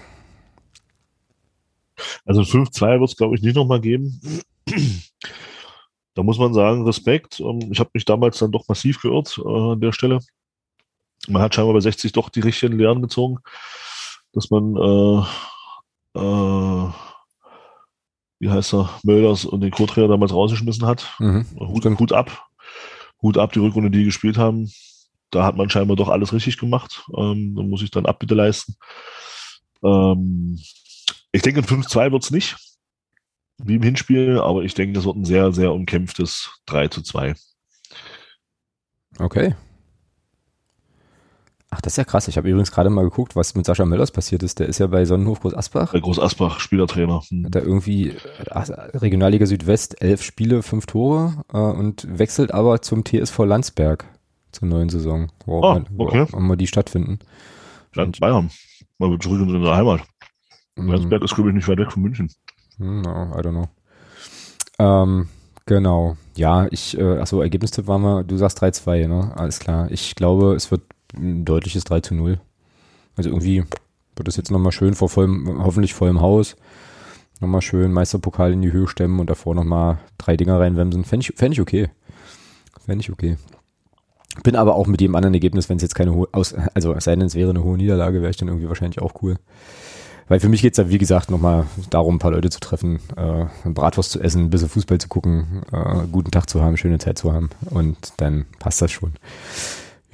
[2.25, 4.19] Also 5-2 wird es, glaube ich, nicht nochmal geben.
[6.13, 7.39] Da muss man sagen, Respekt.
[7.39, 10.19] Ähm, ich habe mich damals dann doch massiv geirrt äh, an der Stelle.
[11.27, 13.39] Man hat scheinbar bei 60 doch die richtigen Lehren gezogen,
[14.33, 16.89] dass man, äh, äh,
[18.39, 21.15] wie heißt er, Mölders und den Co-Trainer damals rausgeschmissen hat.
[21.19, 22.47] Mhm, Hut, Hut ab.
[23.21, 24.71] Hut ab, die Rückrunde, die gespielt haben.
[25.29, 27.05] Da hat man scheinbar doch alles richtig gemacht.
[27.15, 28.75] Ähm, da muss ich dann Abbitte leisten.
[29.83, 30.59] Ähm,
[31.31, 32.57] ich denke, ein 5-2 wird es nicht
[33.63, 37.35] wie im Hinspiel, aber ich denke, das wird ein sehr, sehr umkämpftes 3 zu 2.
[39.19, 39.55] Okay.
[41.73, 42.27] Ach, das ist ja krass.
[42.27, 44.59] Ich habe übrigens gerade mal geguckt, was mit Sascha Möllers passiert ist.
[44.59, 45.93] Der ist ja bei Sonnenhof Groß Asbach.
[45.93, 47.21] Bei Groß Asbach, Spielertrainer.
[47.29, 47.45] Hm.
[47.45, 48.17] Hat er irgendwie
[48.49, 54.05] ach, Regionalliga Südwest, elf Spiele, fünf Tore äh, und wechselt aber zum TSV Landsberg
[54.51, 56.23] zur neuen Saison, wo, oh, auch, wo okay.
[56.23, 57.19] auch mal die stattfinden.
[57.93, 58.51] Land Bayern.
[58.97, 60.01] Mal zurück in unsere Heimat.
[60.75, 60.89] Mhm.
[60.89, 62.29] Landsberg ist, glaube ich, nicht weit weg von München.
[62.81, 63.69] Hm, No, I don't know.
[64.79, 65.29] Ähm,
[65.65, 66.17] genau.
[66.35, 69.31] Ja, ich, äh, achso, Ergebnistipp war mal, du sagst 3-2, ne?
[69.35, 69.89] Alles klar.
[69.91, 70.81] Ich glaube, es wird
[71.15, 72.39] ein deutliches 3 zu 0.
[73.15, 73.63] Also irgendwie
[74.15, 76.55] wird es jetzt nochmal schön vor vollem, hoffentlich vollem Haus.
[77.39, 81.03] Nochmal schön Meisterpokal in die Höhe stemmen und davor nochmal drei Dinger reinwemsen.
[81.03, 81.89] Fände ich, fänd ich okay.
[82.85, 83.37] Fände ich okay.
[84.43, 87.15] Bin aber auch mit jedem anderen Ergebnis, wenn es jetzt keine hohe, also es sei
[87.15, 89.37] denn, es wäre eine hohe Niederlage, wäre ich dann irgendwie wahrscheinlich auch cool.
[90.31, 93.01] Weil für mich geht es ja, wie gesagt, nochmal darum, ein paar Leute zu treffen,
[93.17, 96.99] äh, Bratwurst zu essen, ein bisschen Fußball zu gucken, äh, guten Tag zu haben, schöne
[96.99, 99.11] Zeit zu haben und dann passt das schon.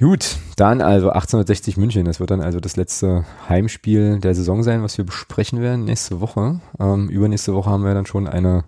[0.00, 2.04] Gut, dann also 1860 München.
[2.04, 6.20] Das wird dann also das letzte Heimspiel der Saison sein, was wir besprechen werden nächste
[6.20, 6.58] Woche.
[6.80, 8.64] Ähm, übernächste Woche haben wir dann schon eine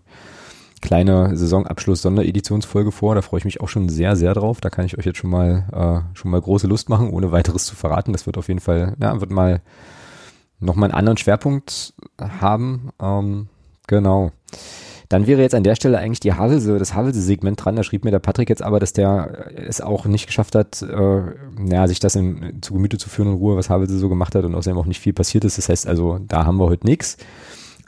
[0.80, 3.16] kleine Saisonabschluss-Sondereditionsfolge vor.
[3.16, 4.60] Da freue ich mich auch schon sehr, sehr drauf.
[4.60, 7.66] Da kann ich euch jetzt schon mal äh, schon mal große Lust machen, ohne weiteres
[7.66, 8.12] zu verraten.
[8.12, 9.62] Das wird auf jeden Fall, ja, wird mal
[10.60, 12.90] nochmal einen anderen Schwerpunkt haben.
[13.00, 13.48] Ähm,
[13.86, 14.32] genau.
[15.10, 17.74] Dann wäre jetzt an der Stelle eigentlich die Havelse, das Havelse-Segment dran.
[17.74, 21.22] Da schrieb mir der Patrick jetzt aber, dass der es auch nicht geschafft hat, äh,
[21.58, 24.44] naja, sich das in, zu Gemüte zu führen in Ruhe, was Havelse so gemacht hat
[24.44, 25.58] und außerdem auch nicht viel passiert ist.
[25.58, 27.16] Das heißt also, da haben wir heute nichts.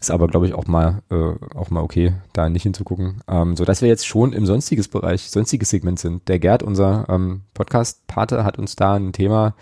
[0.00, 3.22] Ist aber, glaube ich, auch mal, äh, auch mal okay, da nicht hinzugucken.
[3.28, 6.26] Ähm, so dass wir jetzt schon im sonstiges Bereich, sonstiges Segment sind.
[6.26, 9.54] Der Gerd, unser ähm, Podcast-Pate, hat uns da ein Thema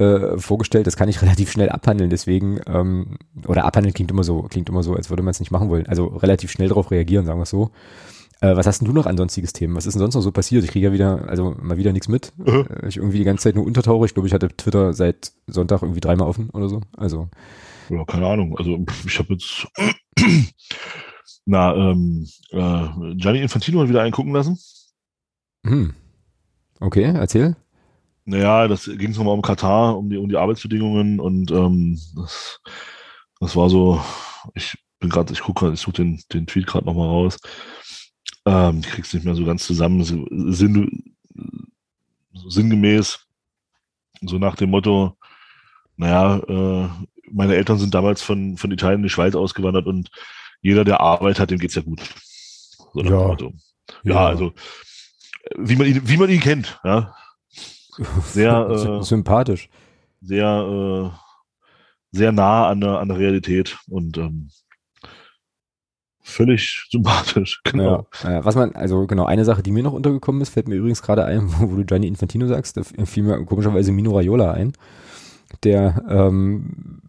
[0.00, 4.42] äh, vorgestellt, das kann ich relativ schnell abhandeln, deswegen, ähm, oder abhandeln klingt immer so,
[4.42, 5.86] klingt immer so, als würde man es nicht machen wollen.
[5.86, 7.70] Also relativ schnell darauf reagieren, sagen wir es so.
[8.40, 9.76] Äh, was hast denn du noch an sonstiges Themen?
[9.76, 10.64] Was ist denn sonst noch so passiert?
[10.64, 12.32] Ich kriege ja wieder, also mal wieder nichts mit.
[12.38, 12.66] Mhm.
[12.88, 14.06] Ich irgendwie die ganze Zeit nur untertauche.
[14.06, 16.80] Ich glaube, ich hatte Twitter seit Sonntag irgendwie dreimal offen oder so.
[16.96, 17.28] Also,
[17.90, 18.56] Ja, keine Ahnung.
[18.56, 19.66] Also ich habe jetzt
[21.44, 24.58] na, ähm, äh, Gianni Infantino hat wieder einen gucken lassen.
[25.66, 25.92] hm.
[26.80, 27.56] Okay, erzähl.
[28.24, 32.60] Naja, das ging nochmal um Katar, um die, um die Arbeitsbedingungen und ähm, das,
[33.40, 34.00] das war so,
[34.54, 37.38] ich bin gerade, ich gucke ich suche den, den Tweet gerade nochmal raus.
[38.46, 40.04] Ähm, ich krieg's nicht mehr so ganz zusammen.
[40.04, 41.14] Sinn,
[42.48, 43.26] sinngemäß,
[44.22, 45.16] so nach dem Motto,
[45.96, 46.88] naja, äh,
[47.32, 50.10] meine Eltern sind damals von, von Italien in die Schweiz ausgewandert und
[50.62, 52.00] jeder, der Arbeit hat, dem geht's ja gut.
[52.92, 53.18] So nach Ja.
[53.18, 53.52] dem Motto.
[54.04, 54.52] Ja, also
[55.56, 57.14] wie man ihn, wie man ihn kennt, ja.
[58.24, 59.68] Sehr, äh, sympathisch.
[60.20, 61.16] sehr, äh,
[62.12, 64.48] sehr nah an der, an der Realität und ähm,
[66.22, 67.60] völlig sympathisch.
[67.70, 68.06] Genau.
[68.22, 71.02] Ja, was man, also genau, eine Sache, die mir noch untergekommen ist, fällt mir übrigens
[71.02, 74.72] gerade ein, wo, wo du Gianni Infantino sagst, da fiel mir komischerweise Mino Raiola ein,
[75.62, 77.00] der ähm,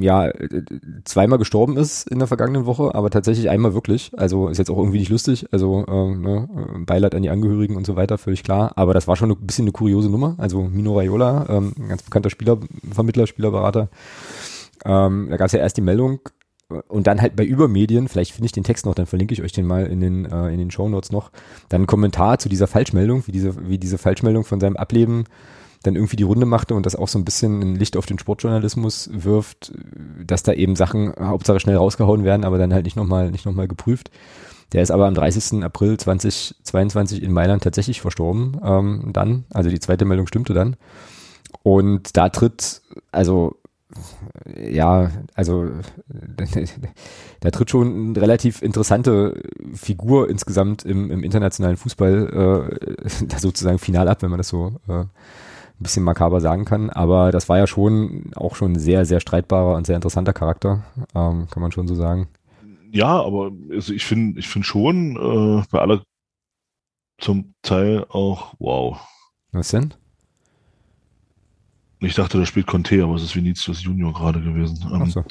[0.00, 0.62] ja äh,
[1.04, 4.10] zweimal gestorben ist in der vergangenen Woche, aber tatsächlich einmal wirklich.
[4.16, 5.46] Also ist jetzt auch irgendwie nicht lustig.
[5.52, 6.48] Also ähm, ne,
[6.86, 8.72] Beileid an die Angehörigen und so weiter, völlig klar.
[8.76, 10.34] Aber das war schon ein bisschen eine kuriose Nummer.
[10.38, 13.88] Also Mino Raiola, ähm, ein ganz bekannter Spielervermittler, Spielerberater.
[14.84, 16.20] Ähm, da gab es ja erst die Meldung,
[16.88, 19.52] und dann halt bei Übermedien, vielleicht finde ich den Text noch, dann verlinke ich euch
[19.52, 21.30] den mal in den, äh, in den Shownotes noch,
[21.68, 25.24] dann ein Kommentar zu dieser Falschmeldung, wie diese, wie diese Falschmeldung von seinem Ableben
[25.82, 28.18] dann irgendwie die Runde machte und das auch so ein bisschen ein Licht auf den
[28.18, 29.72] Sportjournalismus wirft,
[30.24, 33.54] dass da eben Sachen Hauptsache schnell rausgehauen werden, aber dann halt nicht nochmal nicht noch
[33.54, 34.10] mal geprüft.
[34.72, 35.62] Der ist aber am 30.
[35.62, 38.58] April 2022 in Mailand tatsächlich verstorben.
[38.64, 40.76] Ähm, dann, also die zweite Meldung stimmte dann.
[41.62, 42.80] Und da tritt,
[43.10, 43.56] also
[44.56, 45.68] ja, also
[47.40, 49.42] da tritt schon eine relativ interessante
[49.74, 54.72] Figur insgesamt im, im internationalen Fußball äh, da sozusagen final ab, wenn man das so
[54.88, 55.04] äh,
[55.82, 56.90] ein bisschen makaber sagen kann.
[56.90, 60.84] Aber das war ja schon auch schon ein sehr, sehr streitbarer und sehr interessanter Charakter,
[61.14, 62.28] ähm, kann man schon so sagen.
[62.92, 66.02] Ja, aber also ich finde ich finde schon äh, bei aller
[67.18, 69.00] zum Teil auch wow.
[69.52, 69.94] Was denn?
[72.00, 74.78] Ich dachte, da spielt Conte, aber es ist Vinicius Junior gerade gewesen.
[74.90, 75.24] Ach so.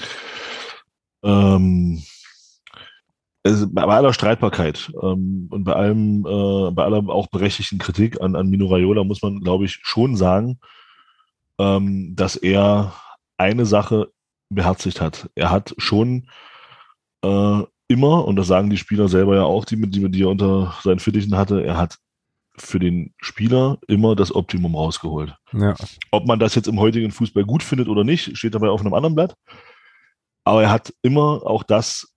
[1.24, 2.02] Ähm,
[3.44, 8.36] also bei aller Streitbarkeit ähm, und bei allem, äh, bei aller auch berechtigten Kritik an,
[8.36, 10.60] an Mino Raiola muss man, glaube ich, schon sagen,
[11.60, 12.94] ähm, dass er
[13.38, 14.12] eine Sache
[14.50, 15.30] beherzigt hat.
[15.36, 16.28] Er hat schon
[17.24, 20.76] äh, immer, und das sagen die Spieler selber ja auch, die, die, die er unter
[20.84, 21.98] seinen Fittichen hatte, er hat
[22.58, 25.36] für den Spieler immer das Optimum rausgeholt.
[25.54, 25.76] Ja.
[26.12, 28.94] Ob man das jetzt im heutigen Fußball gut findet oder nicht, steht dabei auf einem
[28.94, 29.36] anderen Blatt.
[30.44, 32.11] Aber er hat immer auch das,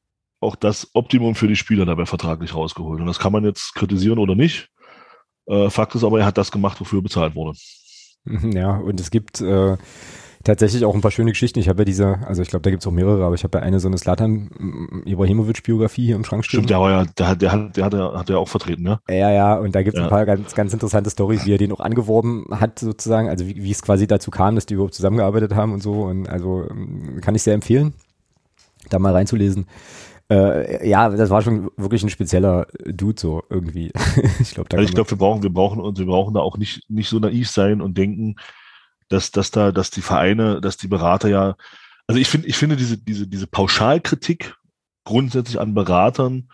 [0.45, 3.01] auch das Optimum für die Spieler dabei vertraglich rausgeholt.
[3.01, 4.69] Und das kann man jetzt kritisieren oder nicht.
[5.47, 7.59] Äh, Fakt ist aber, er hat das gemacht, wofür er bezahlt wurde.
[8.55, 9.77] Ja, und es gibt äh,
[10.45, 11.59] tatsächlich auch ein paar schöne Geschichten.
[11.59, 13.59] Ich habe ja diese, also ich glaube, da gibt es auch mehrere, aber ich habe
[13.59, 16.61] ja eine so eine Slatan Ibrahimovic-Biografie hier im Schrank stehen.
[16.61, 18.83] Stimmt, der war ja, der hat, der hat, der hat, der hat ja auch vertreten,
[18.83, 19.01] ne?
[19.09, 20.05] Ja, ja, und da gibt es Ja.
[20.05, 23.63] ein paar ganz, ganz interessante Stories, wie er den auch angeworben hat, sozusagen, also wie,
[23.63, 26.05] wie es quasi dazu kam, dass die überhaupt zusammengearbeitet haben und so.
[26.05, 27.93] Und also ähm, kann ich sehr empfehlen,
[28.89, 29.67] da mal reinzulesen.
[30.31, 33.93] Äh, ja, das war schon wirklich ein spezieller Dude so irgendwie.
[34.41, 36.89] ich glaube, Also ich glaube, wir brauchen, wir brauchen uns, wir brauchen da auch nicht,
[36.89, 38.37] nicht so naiv sein und denken,
[39.09, 41.57] dass, dass da, dass die Vereine, dass die Berater ja,
[42.07, 44.55] also ich finde, ich finde diese, diese, diese Pauschalkritik
[45.05, 46.49] grundsätzlich an Beratern,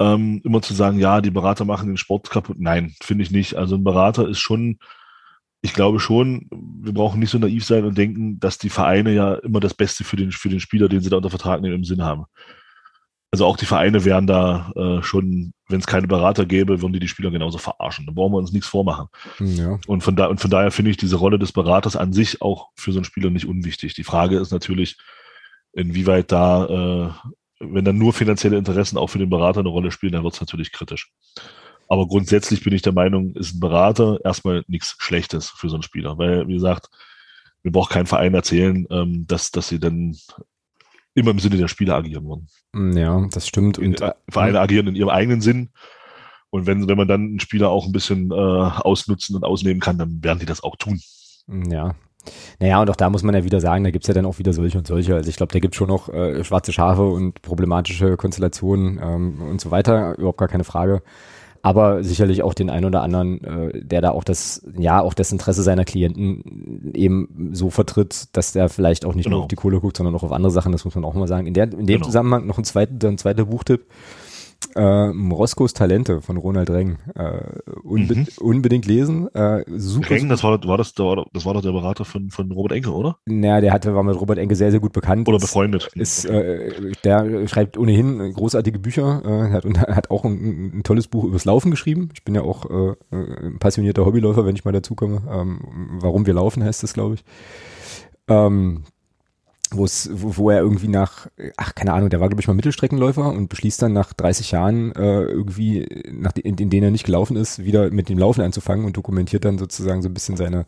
[0.00, 2.56] ähm, immer zu sagen, ja, die Berater machen den Sport kaputt.
[2.58, 3.54] Nein, finde ich nicht.
[3.54, 4.78] Also ein Berater ist schon,
[5.62, 9.34] ich glaube schon, wir brauchen nicht so naiv sein und denken, dass die Vereine ja
[9.34, 11.84] immer das Beste für den, für den Spieler, den sie da unter Vertrag nehmen, im
[11.84, 12.24] Sinn haben.
[13.32, 16.98] Also auch die Vereine wären da äh, schon, wenn es keine Berater gäbe, würden die
[16.98, 18.06] die Spieler genauso verarschen.
[18.06, 19.06] Da brauchen wir uns nichts vormachen.
[19.38, 19.78] ja.
[19.86, 22.70] Und von, da, und von daher finde ich diese Rolle des Beraters an sich auch
[22.74, 23.94] für so einen Spieler nicht unwichtig.
[23.94, 24.98] Die Frage ist natürlich,
[25.72, 27.30] inwieweit da, äh,
[27.60, 30.40] wenn dann nur finanzielle Interessen auch für den Berater eine Rolle spielen, dann wird es
[30.40, 31.12] natürlich kritisch.
[31.88, 35.82] Aber grundsätzlich bin ich der Meinung, ist ein Berater erstmal nichts Schlechtes für so einen
[35.84, 36.18] Spieler.
[36.18, 36.88] Weil, wie gesagt,
[37.62, 40.16] mir braucht kein Verein erzählen, ähm, dass, dass sie dann
[41.14, 42.96] immer im Sinne der Spieler agieren wollen.
[42.96, 43.78] Ja, das stimmt.
[43.78, 45.70] Und äh, Vereine agieren in ihrem eigenen Sinn.
[46.50, 49.98] Und wenn, wenn man dann einen Spieler auch ein bisschen äh, ausnutzen und ausnehmen kann,
[49.98, 51.00] dann werden die das auch tun.
[51.46, 51.94] Ja.
[52.58, 54.52] Naja, und auch da muss man ja wieder sagen, da gibt's ja dann auch wieder
[54.52, 55.14] solche und solche.
[55.14, 59.60] Also ich glaube, da gibt schon noch äh, schwarze Schafe und problematische Konstellationen ähm, und
[59.60, 61.02] so weiter, überhaupt gar keine Frage.
[61.62, 65.30] Aber sicherlich auch den einen oder anderen, äh, der da auch das, ja, auch das
[65.30, 69.42] Interesse seiner Klienten eben so vertritt, dass der vielleicht auch nicht nur Genau.
[69.42, 71.46] auf die Kohle guckt, sondern auch auf andere Sachen, das muss man auch mal sagen.
[71.46, 72.06] In, der, in dem Genau.
[72.06, 73.82] Zusammenhang noch ein zweiter, ein zweiter Buchtipp.
[74.74, 76.98] Äh, Roskos Talente von Ronald Reng.
[77.14, 77.40] Äh,
[77.82, 78.26] unbe Mhm.
[78.40, 79.32] Unbedingt lesen.
[79.34, 82.72] Äh, super, Reng, das war, war das, das war doch der Berater von, von Robert
[82.72, 83.16] Enke, oder?
[83.26, 85.28] naja, der hatte, war mit Robert Enke sehr, sehr gut bekannt.
[85.28, 85.90] Oder befreundet.
[85.94, 91.08] Ist, äh, der schreibt ohnehin großartige Bücher, äh, hat, und hat auch ein, ein tolles
[91.08, 92.10] Buch übers Laufen geschrieben.
[92.14, 95.22] Ich bin ja auch äh, ein passionierter Hobbyläufer, wenn ich mal dazu komme.
[95.30, 95.60] Ähm,
[96.00, 97.24] Warum wir laufen heißt das, glaube ich.
[98.28, 98.84] Ähm,
[99.70, 102.54] wo es, wo, wo er irgendwie nach, ach keine Ahnung, der war glaube ich mal
[102.54, 107.04] Mittelstreckenläufer und beschließt dann nach 30 Jahren äh, irgendwie, nach, in, in denen er nicht
[107.04, 110.66] gelaufen ist, wieder mit dem Laufen anzufangen und dokumentiert dann sozusagen so ein bisschen seine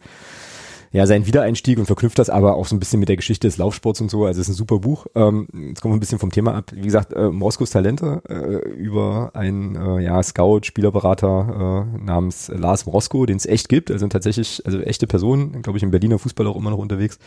[0.92, 3.56] ja, seinen Wiedereinstieg und verknüpft das aber auch so ein bisschen mit der Geschichte des
[3.56, 4.26] Laufsports und so.
[4.26, 5.06] Also es ist ein super Buch.
[5.14, 6.70] Ähm, jetzt kommen wir ein bisschen vom Thema ab.
[6.74, 12.84] Wie gesagt, äh, Moskos Talente äh, über einen äh, ja, Scout, Spielerberater äh, namens Lars
[12.84, 13.90] Mosko, den es echt gibt.
[13.90, 17.18] Also tatsächlich, also echte Person, glaube ich, im Berliner Fußball auch immer noch unterwegs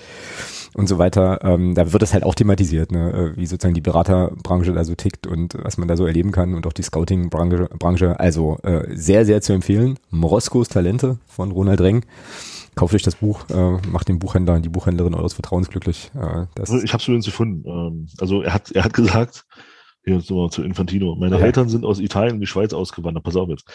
[0.76, 1.40] und so weiter.
[1.44, 3.34] Ähm, da wird das halt auch thematisiert, ne?
[3.34, 6.54] äh, wie sozusagen die Beraterbranche da so tickt und was man da so erleben kann
[6.54, 7.70] und auch die Scouting-Branche.
[7.80, 8.20] Branche.
[8.20, 9.98] Also äh, sehr, sehr zu empfehlen.
[10.10, 12.06] Moskos Talente von Ronald Reng.
[12.76, 16.12] Kauft euch das Buch, äh, macht den Buchhändler, die Buchhändlerin eures Vertrauens glücklich.
[16.14, 17.64] Äh, das Also ich habe es übrigens gefunden.
[17.66, 19.46] Ähm, also er hat, er hat gesagt,
[20.04, 21.46] hier nochmal zu Infantino, meine Ja.
[21.46, 23.24] Eltern sind aus Italien in die Schweiz ausgewandert.
[23.24, 23.66] Pass auf jetzt.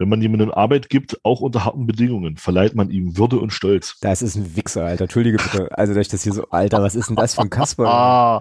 [0.00, 3.96] Wenn man jemandem Arbeit gibt, auch unter harten Bedingungen, verleiht man ihm Würde und Stolz.
[4.00, 5.04] Das ist ein Wichser, Alter.
[5.04, 5.76] Entschuldige bitte.
[5.76, 7.88] Also, dass ich das hier so, Alter, was ist denn das für ein Kasper?
[7.88, 8.40] Ah,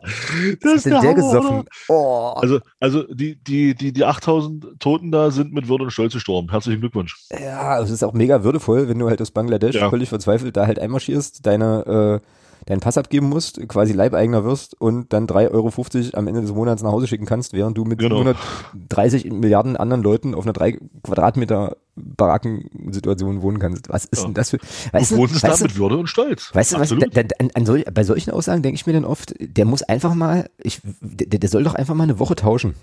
[0.61, 1.63] was ist denn der Hammer, gesoffen?
[1.89, 2.33] Oh.
[2.35, 6.51] Also, also die, die, die, die 8000 Toten da sind mit Würde und Stolz gestorben.
[6.51, 7.17] Herzlichen Glückwunsch.
[7.31, 9.89] Ja, es ist auch mega würdevoll, wenn du halt aus Bangladesch Ja.
[9.89, 12.27] völlig verzweifelt da halt einmarschierst, deine, äh,
[12.67, 16.83] deinen Pass abgeben musst, quasi Leibeigener wirst und dann 3,50 Euro am Ende des Monats
[16.83, 18.17] nach Hause schicken kannst, während du mit Genau.
[18.19, 23.89] 130 Milliarden anderen Leuten auf einer drei Quadratmeter Barackensituationen wohnen kannst.
[23.89, 24.25] Was ist Ja.
[24.25, 24.59] denn das für,
[24.91, 26.51] weißt du, wohnst es weißt mit Würde und Stolz.
[26.53, 29.05] Weißt du was, da, da, an, an sol, bei solchen Aussagen denke ich mir dann
[29.05, 32.75] oft, der muss einfach mal, ich, der, der soll doch einfach mal eine Woche tauschen.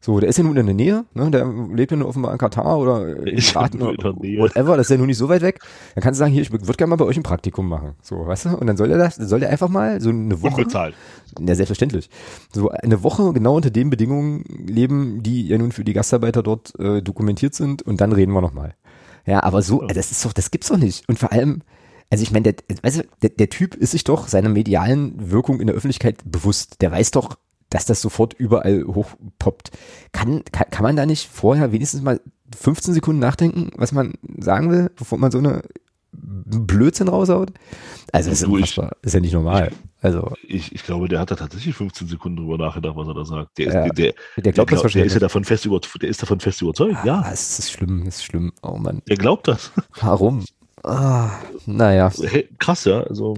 [0.00, 1.30] So, der ist ja nun in der Nähe, ne?
[1.30, 1.44] der
[1.74, 5.08] lebt ja nur offenbar in Katar oder in Staaten oder whatever, das ist ja nun
[5.08, 5.60] nicht so weit weg.
[5.94, 7.94] Dann kannst du sagen, hier, ich würde gerne mal bei euch ein Praktikum machen.
[8.00, 8.56] So, weißt du?
[8.56, 10.54] Und dann soll er das, soll der einfach mal so eine Woche.
[10.54, 10.94] Unbezahlt.
[11.40, 12.10] Ja, selbstverständlich.
[12.52, 16.78] So eine Woche genau unter den Bedingungen leben, die ja nun für die Gastarbeiter dort
[16.78, 18.74] äh, dokumentiert sind und dann reden wir nochmal.
[19.26, 21.08] Ja, aber so, äh, das ist doch, das gibt's doch nicht.
[21.08, 21.62] Und vor allem,
[22.08, 25.60] also ich meine, der, weißt du, der, der Typ ist sich doch seiner medialen Wirkung
[25.60, 26.80] in der Öffentlichkeit bewusst.
[26.80, 27.36] Der weiß doch,
[27.70, 29.70] dass das sofort überall hochpoppt.
[30.12, 32.20] Kann, kann, kann man da nicht vorher wenigstens mal
[32.56, 35.62] 15 Sekunden nachdenken, was man sagen will, bevor man so eine
[36.12, 37.52] Blödsinn raushaut?
[38.12, 39.70] Also das ist, Du, ich- ist ja nicht normal.
[40.00, 43.24] Also Ich, ich glaube, der hat da tatsächlich 15 Sekunden drüber nachgedacht, was er da
[43.24, 43.58] sagt.
[43.58, 46.08] Der, ist, Ja, der, der, der glaubt das der ist ja davon fest über, der
[46.08, 46.96] ist davon fest überzeugt.
[47.04, 48.52] Ja, es ist schlimm, es ist schlimm.
[48.62, 49.72] Oh Mann, der glaubt das.
[50.00, 50.44] warum?
[50.84, 51.30] Ah,
[51.66, 53.00] naja, Hey, krass, ja.
[53.02, 53.34] Also,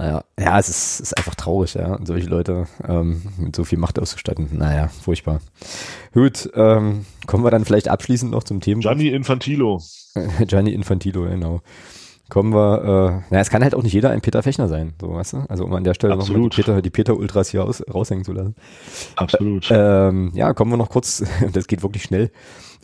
[0.00, 3.98] naja, ja, es ist, ist einfach traurig, ja, solche Leute ähm, mit so viel Macht
[3.98, 4.48] auszustatten.
[4.52, 5.40] Naja, furchtbar.
[6.14, 8.80] Gut, ähm, kommen wir dann vielleicht abschließend noch zum Thema.
[8.80, 9.82] Gianni Infantilo.
[10.46, 11.60] Gianni Infantilo, genau.
[12.30, 15.12] Kommen wir, äh, na, es kann halt auch nicht jeder ein Peter Fechner sein, so,
[15.12, 15.44] weißt du?
[15.50, 16.48] Also, um an der Stelle nochmal die.
[16.48, 18.54] Peter, die Peter Ultras hier aus, raushängen zu lassen.
[19.16, 19.68] Absolut.
[19.70, 21.22] Ähm, ja, kommen wir noch kurz,
[21.52, 22.30] das geht wirklich schnell,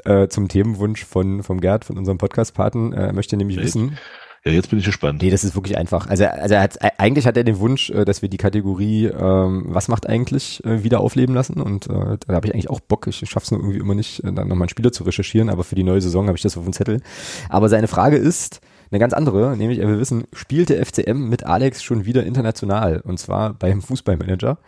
[0.05, 2.93] äh, zum Themenwunsch von, vom Gerd, von unserem Podcast-Paten.
[2.93, 3.97] Äh, Er möchte nämlich Ja, wissen,
[4.47, 5.23] ja, jetzt bin ich gespannt.
[5.23, 6.07] Nee, das ist wirklich einfach.
[6.07, 9.65] Also, also er hat, eigentlich hat er den Wunsch, äh, dass wir die Kategorie ähm,
[9.67, 13.09] Was macht eigentlich äh, wieder aufleben lassen und äh, da habe ich eigentlich auch Bock.
[13.09, 15.75] Ich schaff's nur irgendwie immer nicht, äh, dann nochmal einen Spieler zu recherchieren, aber für
[15.75, 17.03] die neue Saison habe ich das auf dem Zettel.
[17.49, 18.61] Aber seine Frage ist
[18.93, 23.01] eine ganz andere, nämlich er will wissen, spielt der FCM mit Alex schon wieder international
[23.01, 24.59] und zwar beim Fußballmanager?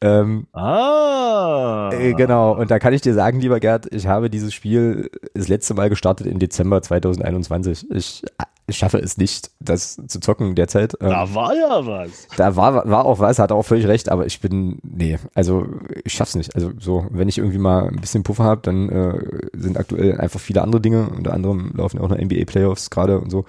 [0.00, 1.90] Ähm, Ah.
[1.92, 5.48] äh, genau, und da kann ich dir sagen, lieber Gerd, ich habe dieses Spiel das
[5.48, 7.90] letzte Mal gestartet im Dezember 2021.
[7.90, 8.22] Ich,
[8.68, 10.94] ich schaffe es nicht, das zu zocken derzeit.
[11.00, 12.28] Ähm, Da war ja was.
[12.36, 15.66] da war, war auch was, hat auch völlig recht, aber ich bin, nee, also
[16.04, 16.54] ich schaff's nicht.
[16.54, 19.18] Also so, wenn ich irgendwie mal ein bisschen Puffer habe, dann äh,
[19.56, 23.30] sind aktuell einfach viele andere Dinge, unter anderem laufen ja auch noch NBA-Playoffs gerade und
[23.30, 23.46] so.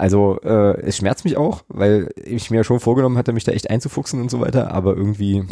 [0.00, 3.68] Also äh, es schmerzt mich auch, weil ich mir schon vorgenommen hatte, mich da echt
[3.68, 5.44] einzufuchsen und so weiter, aber irgendwie,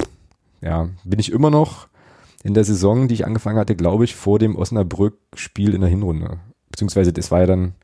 [0.62, 1.88] ja, bin ich immer noch
[2.42, 6.38] in der Saison, die ich angefangen hatte, glaube ich, vor dem Osnabrück-Spiel in der Hinrunde.
[6.70, 7.74] Beziehungsweise das war ja dann,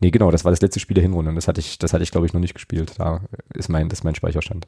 [0.00, 2.02] nee, genau, das war das letzte Spiel der Hinrunde und das hatte ich, das hatte
[2.02, 2.94] ich, glaube ich, noch nicht gespielt.
[2.96, 3.20] Da
[3.52, 4.66] ist mein, das ist mein Speicherstand.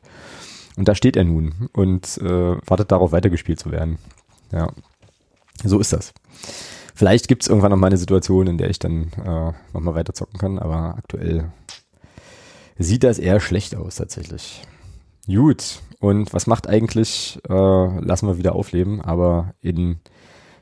[0.77, 3.97] Und da steht er nun und äh, wartet darauf, weitergespielt zu werden.
[4.53, 4.69] Ja,
[5.65, 6.13] so ist das.
[6.97, 9.95] Vielleicht gibt es irgendwann noch mal eine Situation, in der ich dann äh, noch mal
[9.95, 11.53] weiter zocken kann, aber aktuell
[12.79, 14.63] sieht das eher schlecht aus tatsächlich.
[15.27, 20.01] Gut, und was macht eigentlich, äh, lassen wir wieder aufleben, aber in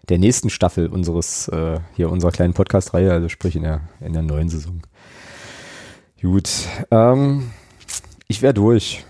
[0.08, 4.22] der nächsten Staffel unseres, äh, hier unserer kleinen Podcast-Reihe, also sprich in der, in der
[4.22, 4.82] neuen Saison.
[6.20, 6.50] Gut,
[6.90, 7.52] ähm,
[8.26, 9.04] ich wäre durch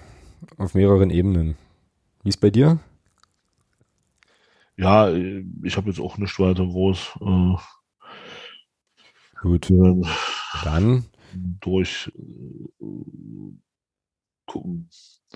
[0.59, 1.57] auf mehreren Ebenen.
[2.23, 2.81] Wie ist bei dir?
[4.77, 7.57] Ja, ich habe jetzt auch nicht weiter groß äh,
[9.43, 10.03] Gut, äh,
[10.65, 11.05] dann
[11.61, 12.11] durch
[12.81, 12.85] äh,
[14.47, 14.89] gucken.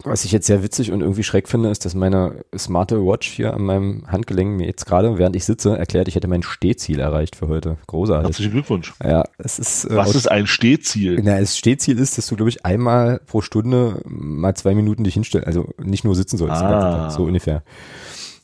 [0.05, 3.52] Was ich jetzt sehr witzig und irgendwie schräg finde, ist, dass meine smarte Watch hier
[3.52, 7.35] an meinem Handgelenk mir jetzt gerade, während ich sitze, erklärt, ich hätte mein Stehziel erreicht
[7.35, 7.78] für heute.
[7.89, 8.27] Großartig.
[8.28, 8.94] Herzlichen Glückwunsch.
[9.02, 9.86] Ja, es ist.
[9.86, 11.20] Äh, Was ist ein Stehziel?
[11.23, 15.15] na, das Stehziel ist, dass du, glaube ich, einmal pro Stunde mal zwei Minuten dich
[15.15, 17.10] hinstellen, also nicht nur sitzen sollst, Ah.
[17.10, 17.62] So ungefähr.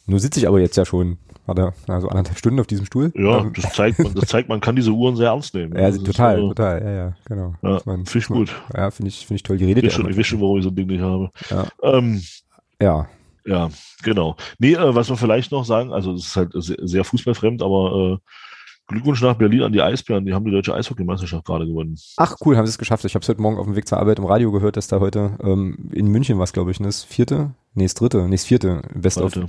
[0.06, 3.12] Nur sitze ich aber jetzt ja schon, warte, also anderthalb Stunden auf diesem Stuhl.
[3.14, 5.76] Ja, Ähm, das zeigt, man, das zeigt, man kann diese Uhren sehr ernst nehmen.
[5.76, 7.55] ja, total, äh, total, ja, ja, genau.
[7.62, 8.55] Ja, finde ich gut.
[8.76, 9.56] Ja, finde ich, finde ich toll.
[9.56, 11.31] Die redet Ich weiß schon, ich weiß schon, warum ich so ein Ding nicht habe.
[11.51, 11.66] Ja.
[11.82, 12.22] Ähm,
[12.81, 13.09] Ja,
[13.47, 13.70] ja,
[14.02, 14.36] genau.
[14.59, 18.14] Nee, äh, was wir vielleicht noch sagen, also es ist halt sehr, sehr fußballfremd, aber
[18.14, 18.31] äh,
[18.86, 21.98] Glückwunsch nach Berlin an die Eisbären, die haben die deutsche Eishockeymeisterschaft gerade gewonnen.
[22.18, 23.05] Ach cool, haben sie es geschafft.
[23.06, 25.01] Ich habe es heute Morgen auf dem Weg zur Arbeit im Radio gehört, dass da
[25.01, 26.86] heute ähm, in München was, glaube ich, ne?
[26.89, 27.52] Das vierte?
[27.72, 28.82] Nee, das dritte, nee, das vierte.
[28.94, 29.47] Best of, Heute.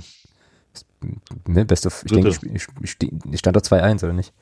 [1.46, 4.32] Ne, Best of, ich denke, ich, stand doch 2-1, oder nicht?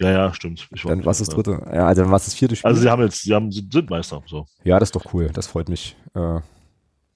[0.00, 0.68] Ja, ja, stimmt.
[0.74, 1.60] Ich Dann war es das dritte.
[1.72, 2.68] Ja, also dann war es das vierte Spiel.
[2.68, 4.22] Also sie haben jetzt, sie haben, sind Meister.
[4.26, 4.46] So.
[4.64, 5.96] ja, das ist doch cool, das freut mich.
[6.14, 6.40] Äh,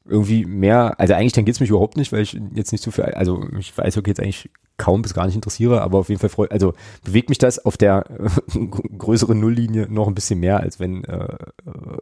[0.05, 3.05] irgendwie mehr, also eigentlich dann geht's mich überhaupt nicht, weil ich jetzt nicht so viel,
[3.05, 6.29] also ich weiß, okay, jetzt eigentlich kaum bis gar nicht interessiere, aber auf jeden Fall
[6.29, 6.75] freut, also
[7.05, 8.05] bewegt mich das auf der
[8.55, 11.37] äh, größeren Nulllinie noch ein bisschen mehr, als wenn, äh,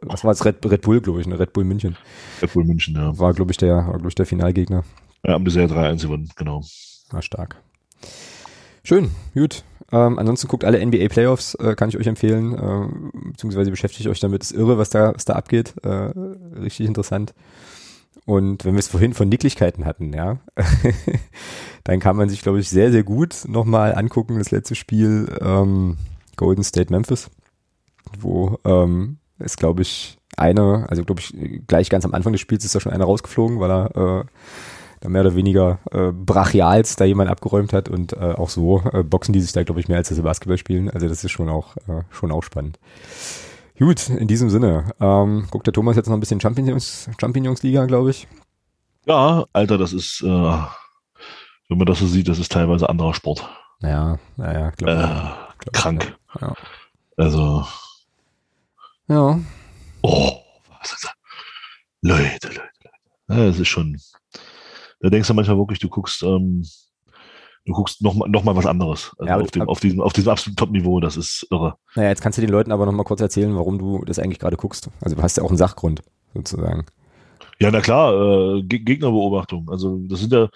[0.01, 1.37] was war es, Red, Red Bull, glaube ich, ne?
[1.37, 1.95] Red Bull München.
[2.41, 3.17] Red Bull München, ja.
[3.19, 4.83] War, glaube ich, der, war, glaube ich, der Finalgegner.
[5.25, 6.63] Ja, haben bisher 3-1 gewonnen, genau.
[7.09, 7.61] War stark.
[8.83, 9.63] Schön, gut.
[9.91, 14.19] Ähm, ansonsten guckt alle NBA Playoffs, äh, kann ich euch empfehlen, ähm, beziehungsweise beschäftigt euch
[14.19, 14.43] damit.
[14.43, 15.75] Ist irre, was da, was da abgeht.
[15.83, 16.11] Äh,
[16.59, 17.33] richtig interessant.
[18.25, 20.39] Und wenn wir es vorhin von Nicklichkeiten hatten, ja,
[21.83, 25.97] Dann kann man sich, glaube ich, sehr, sehr gut nochmal angucken, das letzte Spiel ähm,
[26.35, 27.29] Golden State Memphis,
[28.19, 31.33] wo ähm, es, glaube ich, eine, also glaube ich,
[31.67, 34.25] gleich ganz am Anfang des Spiels ist da schon einer rausgeflogen, weil er äh,
[35.01, 39.03] da mehr oder weniger äh, brachials da jemand abgeräumt hat und äh, auch so äh,
[39.03, 40.89] boxen die sich da, glaube ich, mehr als das Basketball spielen.
[40.89, 42.79] Also das ist schon auch, äh, schon auch spannend.
[43.77, 47.85] Gut, in diesem Sinne, ähm, guckt der Thomas jetzt noch ein bisschen Champignons, Champignons Liga,
[47.87, 48.27] glaube ich.
[49.07, 53.49] Ja, Alter, das ist, äh, wenn man das so sieht, das ist teilweise anderer Sport.
[53.79, 56.15] Naja, naja, Äh, glaub, krank.
[56.39, 56.53] Ja.
[57.17, 57.65] Also,
[59.07, 59.39] ja.
[60.03, 60.31] oh,
[60.79, 61.11] was ist das?
[62.03, 62.69] Leute, Leute, Leute.
[63.29, 63.99] Ja, das ist schon,
[65.01, 66.63] da denkst du manchmal wirklich, du guckst, ähm,
[67.65, 69.11] du guckst noch mal, noch mal was anderes.
[69.17, 71.75] Also Ja, auf, dem, auf, diesem, auf diesem absoluten Top-Niveau, das ist irre.
[71.95, 74.39] Naja, jetzt kannst du den Leuten aber noch mal kurz erzählen, warum du das eigentlich
[74.39, 74.89] gerade guckst.
[75.01, 76.01] Also du hast ja auch einen Sachgrund,
[76.33, 76.85] sozusagen.
[77.59, 78.13] Ja, na klar,
[78.57, 79.69] äh, Ge- Gegnerbeobachtung.
[79.69, 80.49] Also das sind ja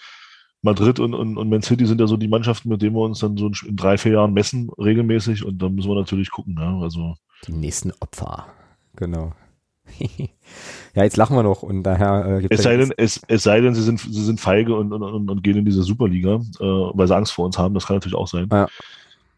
[0.64, 3.20] Madrid und, und, und Man City sind ja so die Mannschaften, mit denen wir uns
[3.20, 5.46] dann so in drei, vier Jahren messen, regelmäßig.
[5.46, 6.56] Und da müssen wir natürlich gucken.
[6.56, 6.80] Ne?
[6.82, 7.14] Also
[7.46, 8.48] Die nächsten Opfer.
[8.96, 9.34] Genau.
[10.96, 13.60] ja, jetzt lachen wir noch und daher äh, gibt's es sei denn, es, es sei
[13.60, 16.64] denn, sie sind, sie sind feige und, und, und, und gehen in diese Superliga, äh,
[16.64, 17.74] weil sie Angst vor uns haben.
[17.74, 18.48] Das kann natürlich auch sein.
[18.52, 18.68] Ja.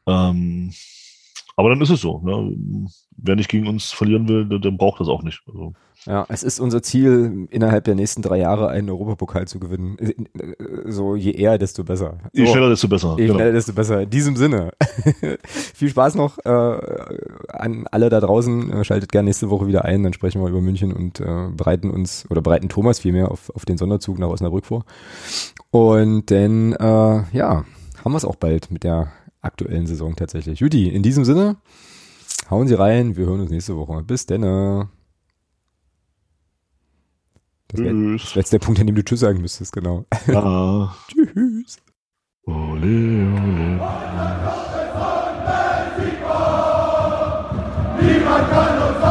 [0.05, 0.71] Ähm,
[1.55, 2.19] aber dann ist es so.
[2.19, 2.87] Ne?
[3.17, 5.41] Wer nicht gegen uns verlieren will, der, der braucht das auch nicht.
[5.47, 5.73] Also,
[6.07, 9.97] Ja, es ist unser Ziel, innerhalb der nächsten drei Jahre einen Europapokal zu gewinnen.
[9.99, 10.11] Äh,
[10.41, 12.19] äh, So je eher, desto besser.
[12.31, 13.15] je so, schneller, desto besser.
[13.17, 13.35] je Genau.
[13.37, 14.01] schneller, desto besser.
[14.03, 14.71] In diesem Sinne.
[15.45, 16.49] Viel Spaß noch äh,
[17.49, 18.71] an alle da draußen.
[18.71, 21.91] Äh, Schaltet gerne nächste Woche wieder ein, dann sprechen wir über München und äh, bereiten
[21.91, 24.85] uns, oder bereiten Thomas vielmehr auf, auf den Sonderzug nach Osnabrück vor.
[25.71, 27.65] Und dann, äh, ja,
[28.05, 29.11] haben wir es auch bald mit der
[29.41, 30.61] aktuellen Saison tatsächlich.
[30.61, 31.57] Judy, in diesem Sinne,
[32.49, 34.03] hauen Sie rein, wir hören uns nächste Woche.
[34.03, 34.43] Bis denn.
[37.69, 40.05] Das wäre jetzt der Punkt, an dem du Tschüss sagen müsstest, genau.
[40.27, 40.41] Ja.
[40.41, 40.95] Ah.
[41.09, 41.77] Tschüss.
[42.45, 43.81] Ole, ole.
[47.99, 49.03] Niemand kann uns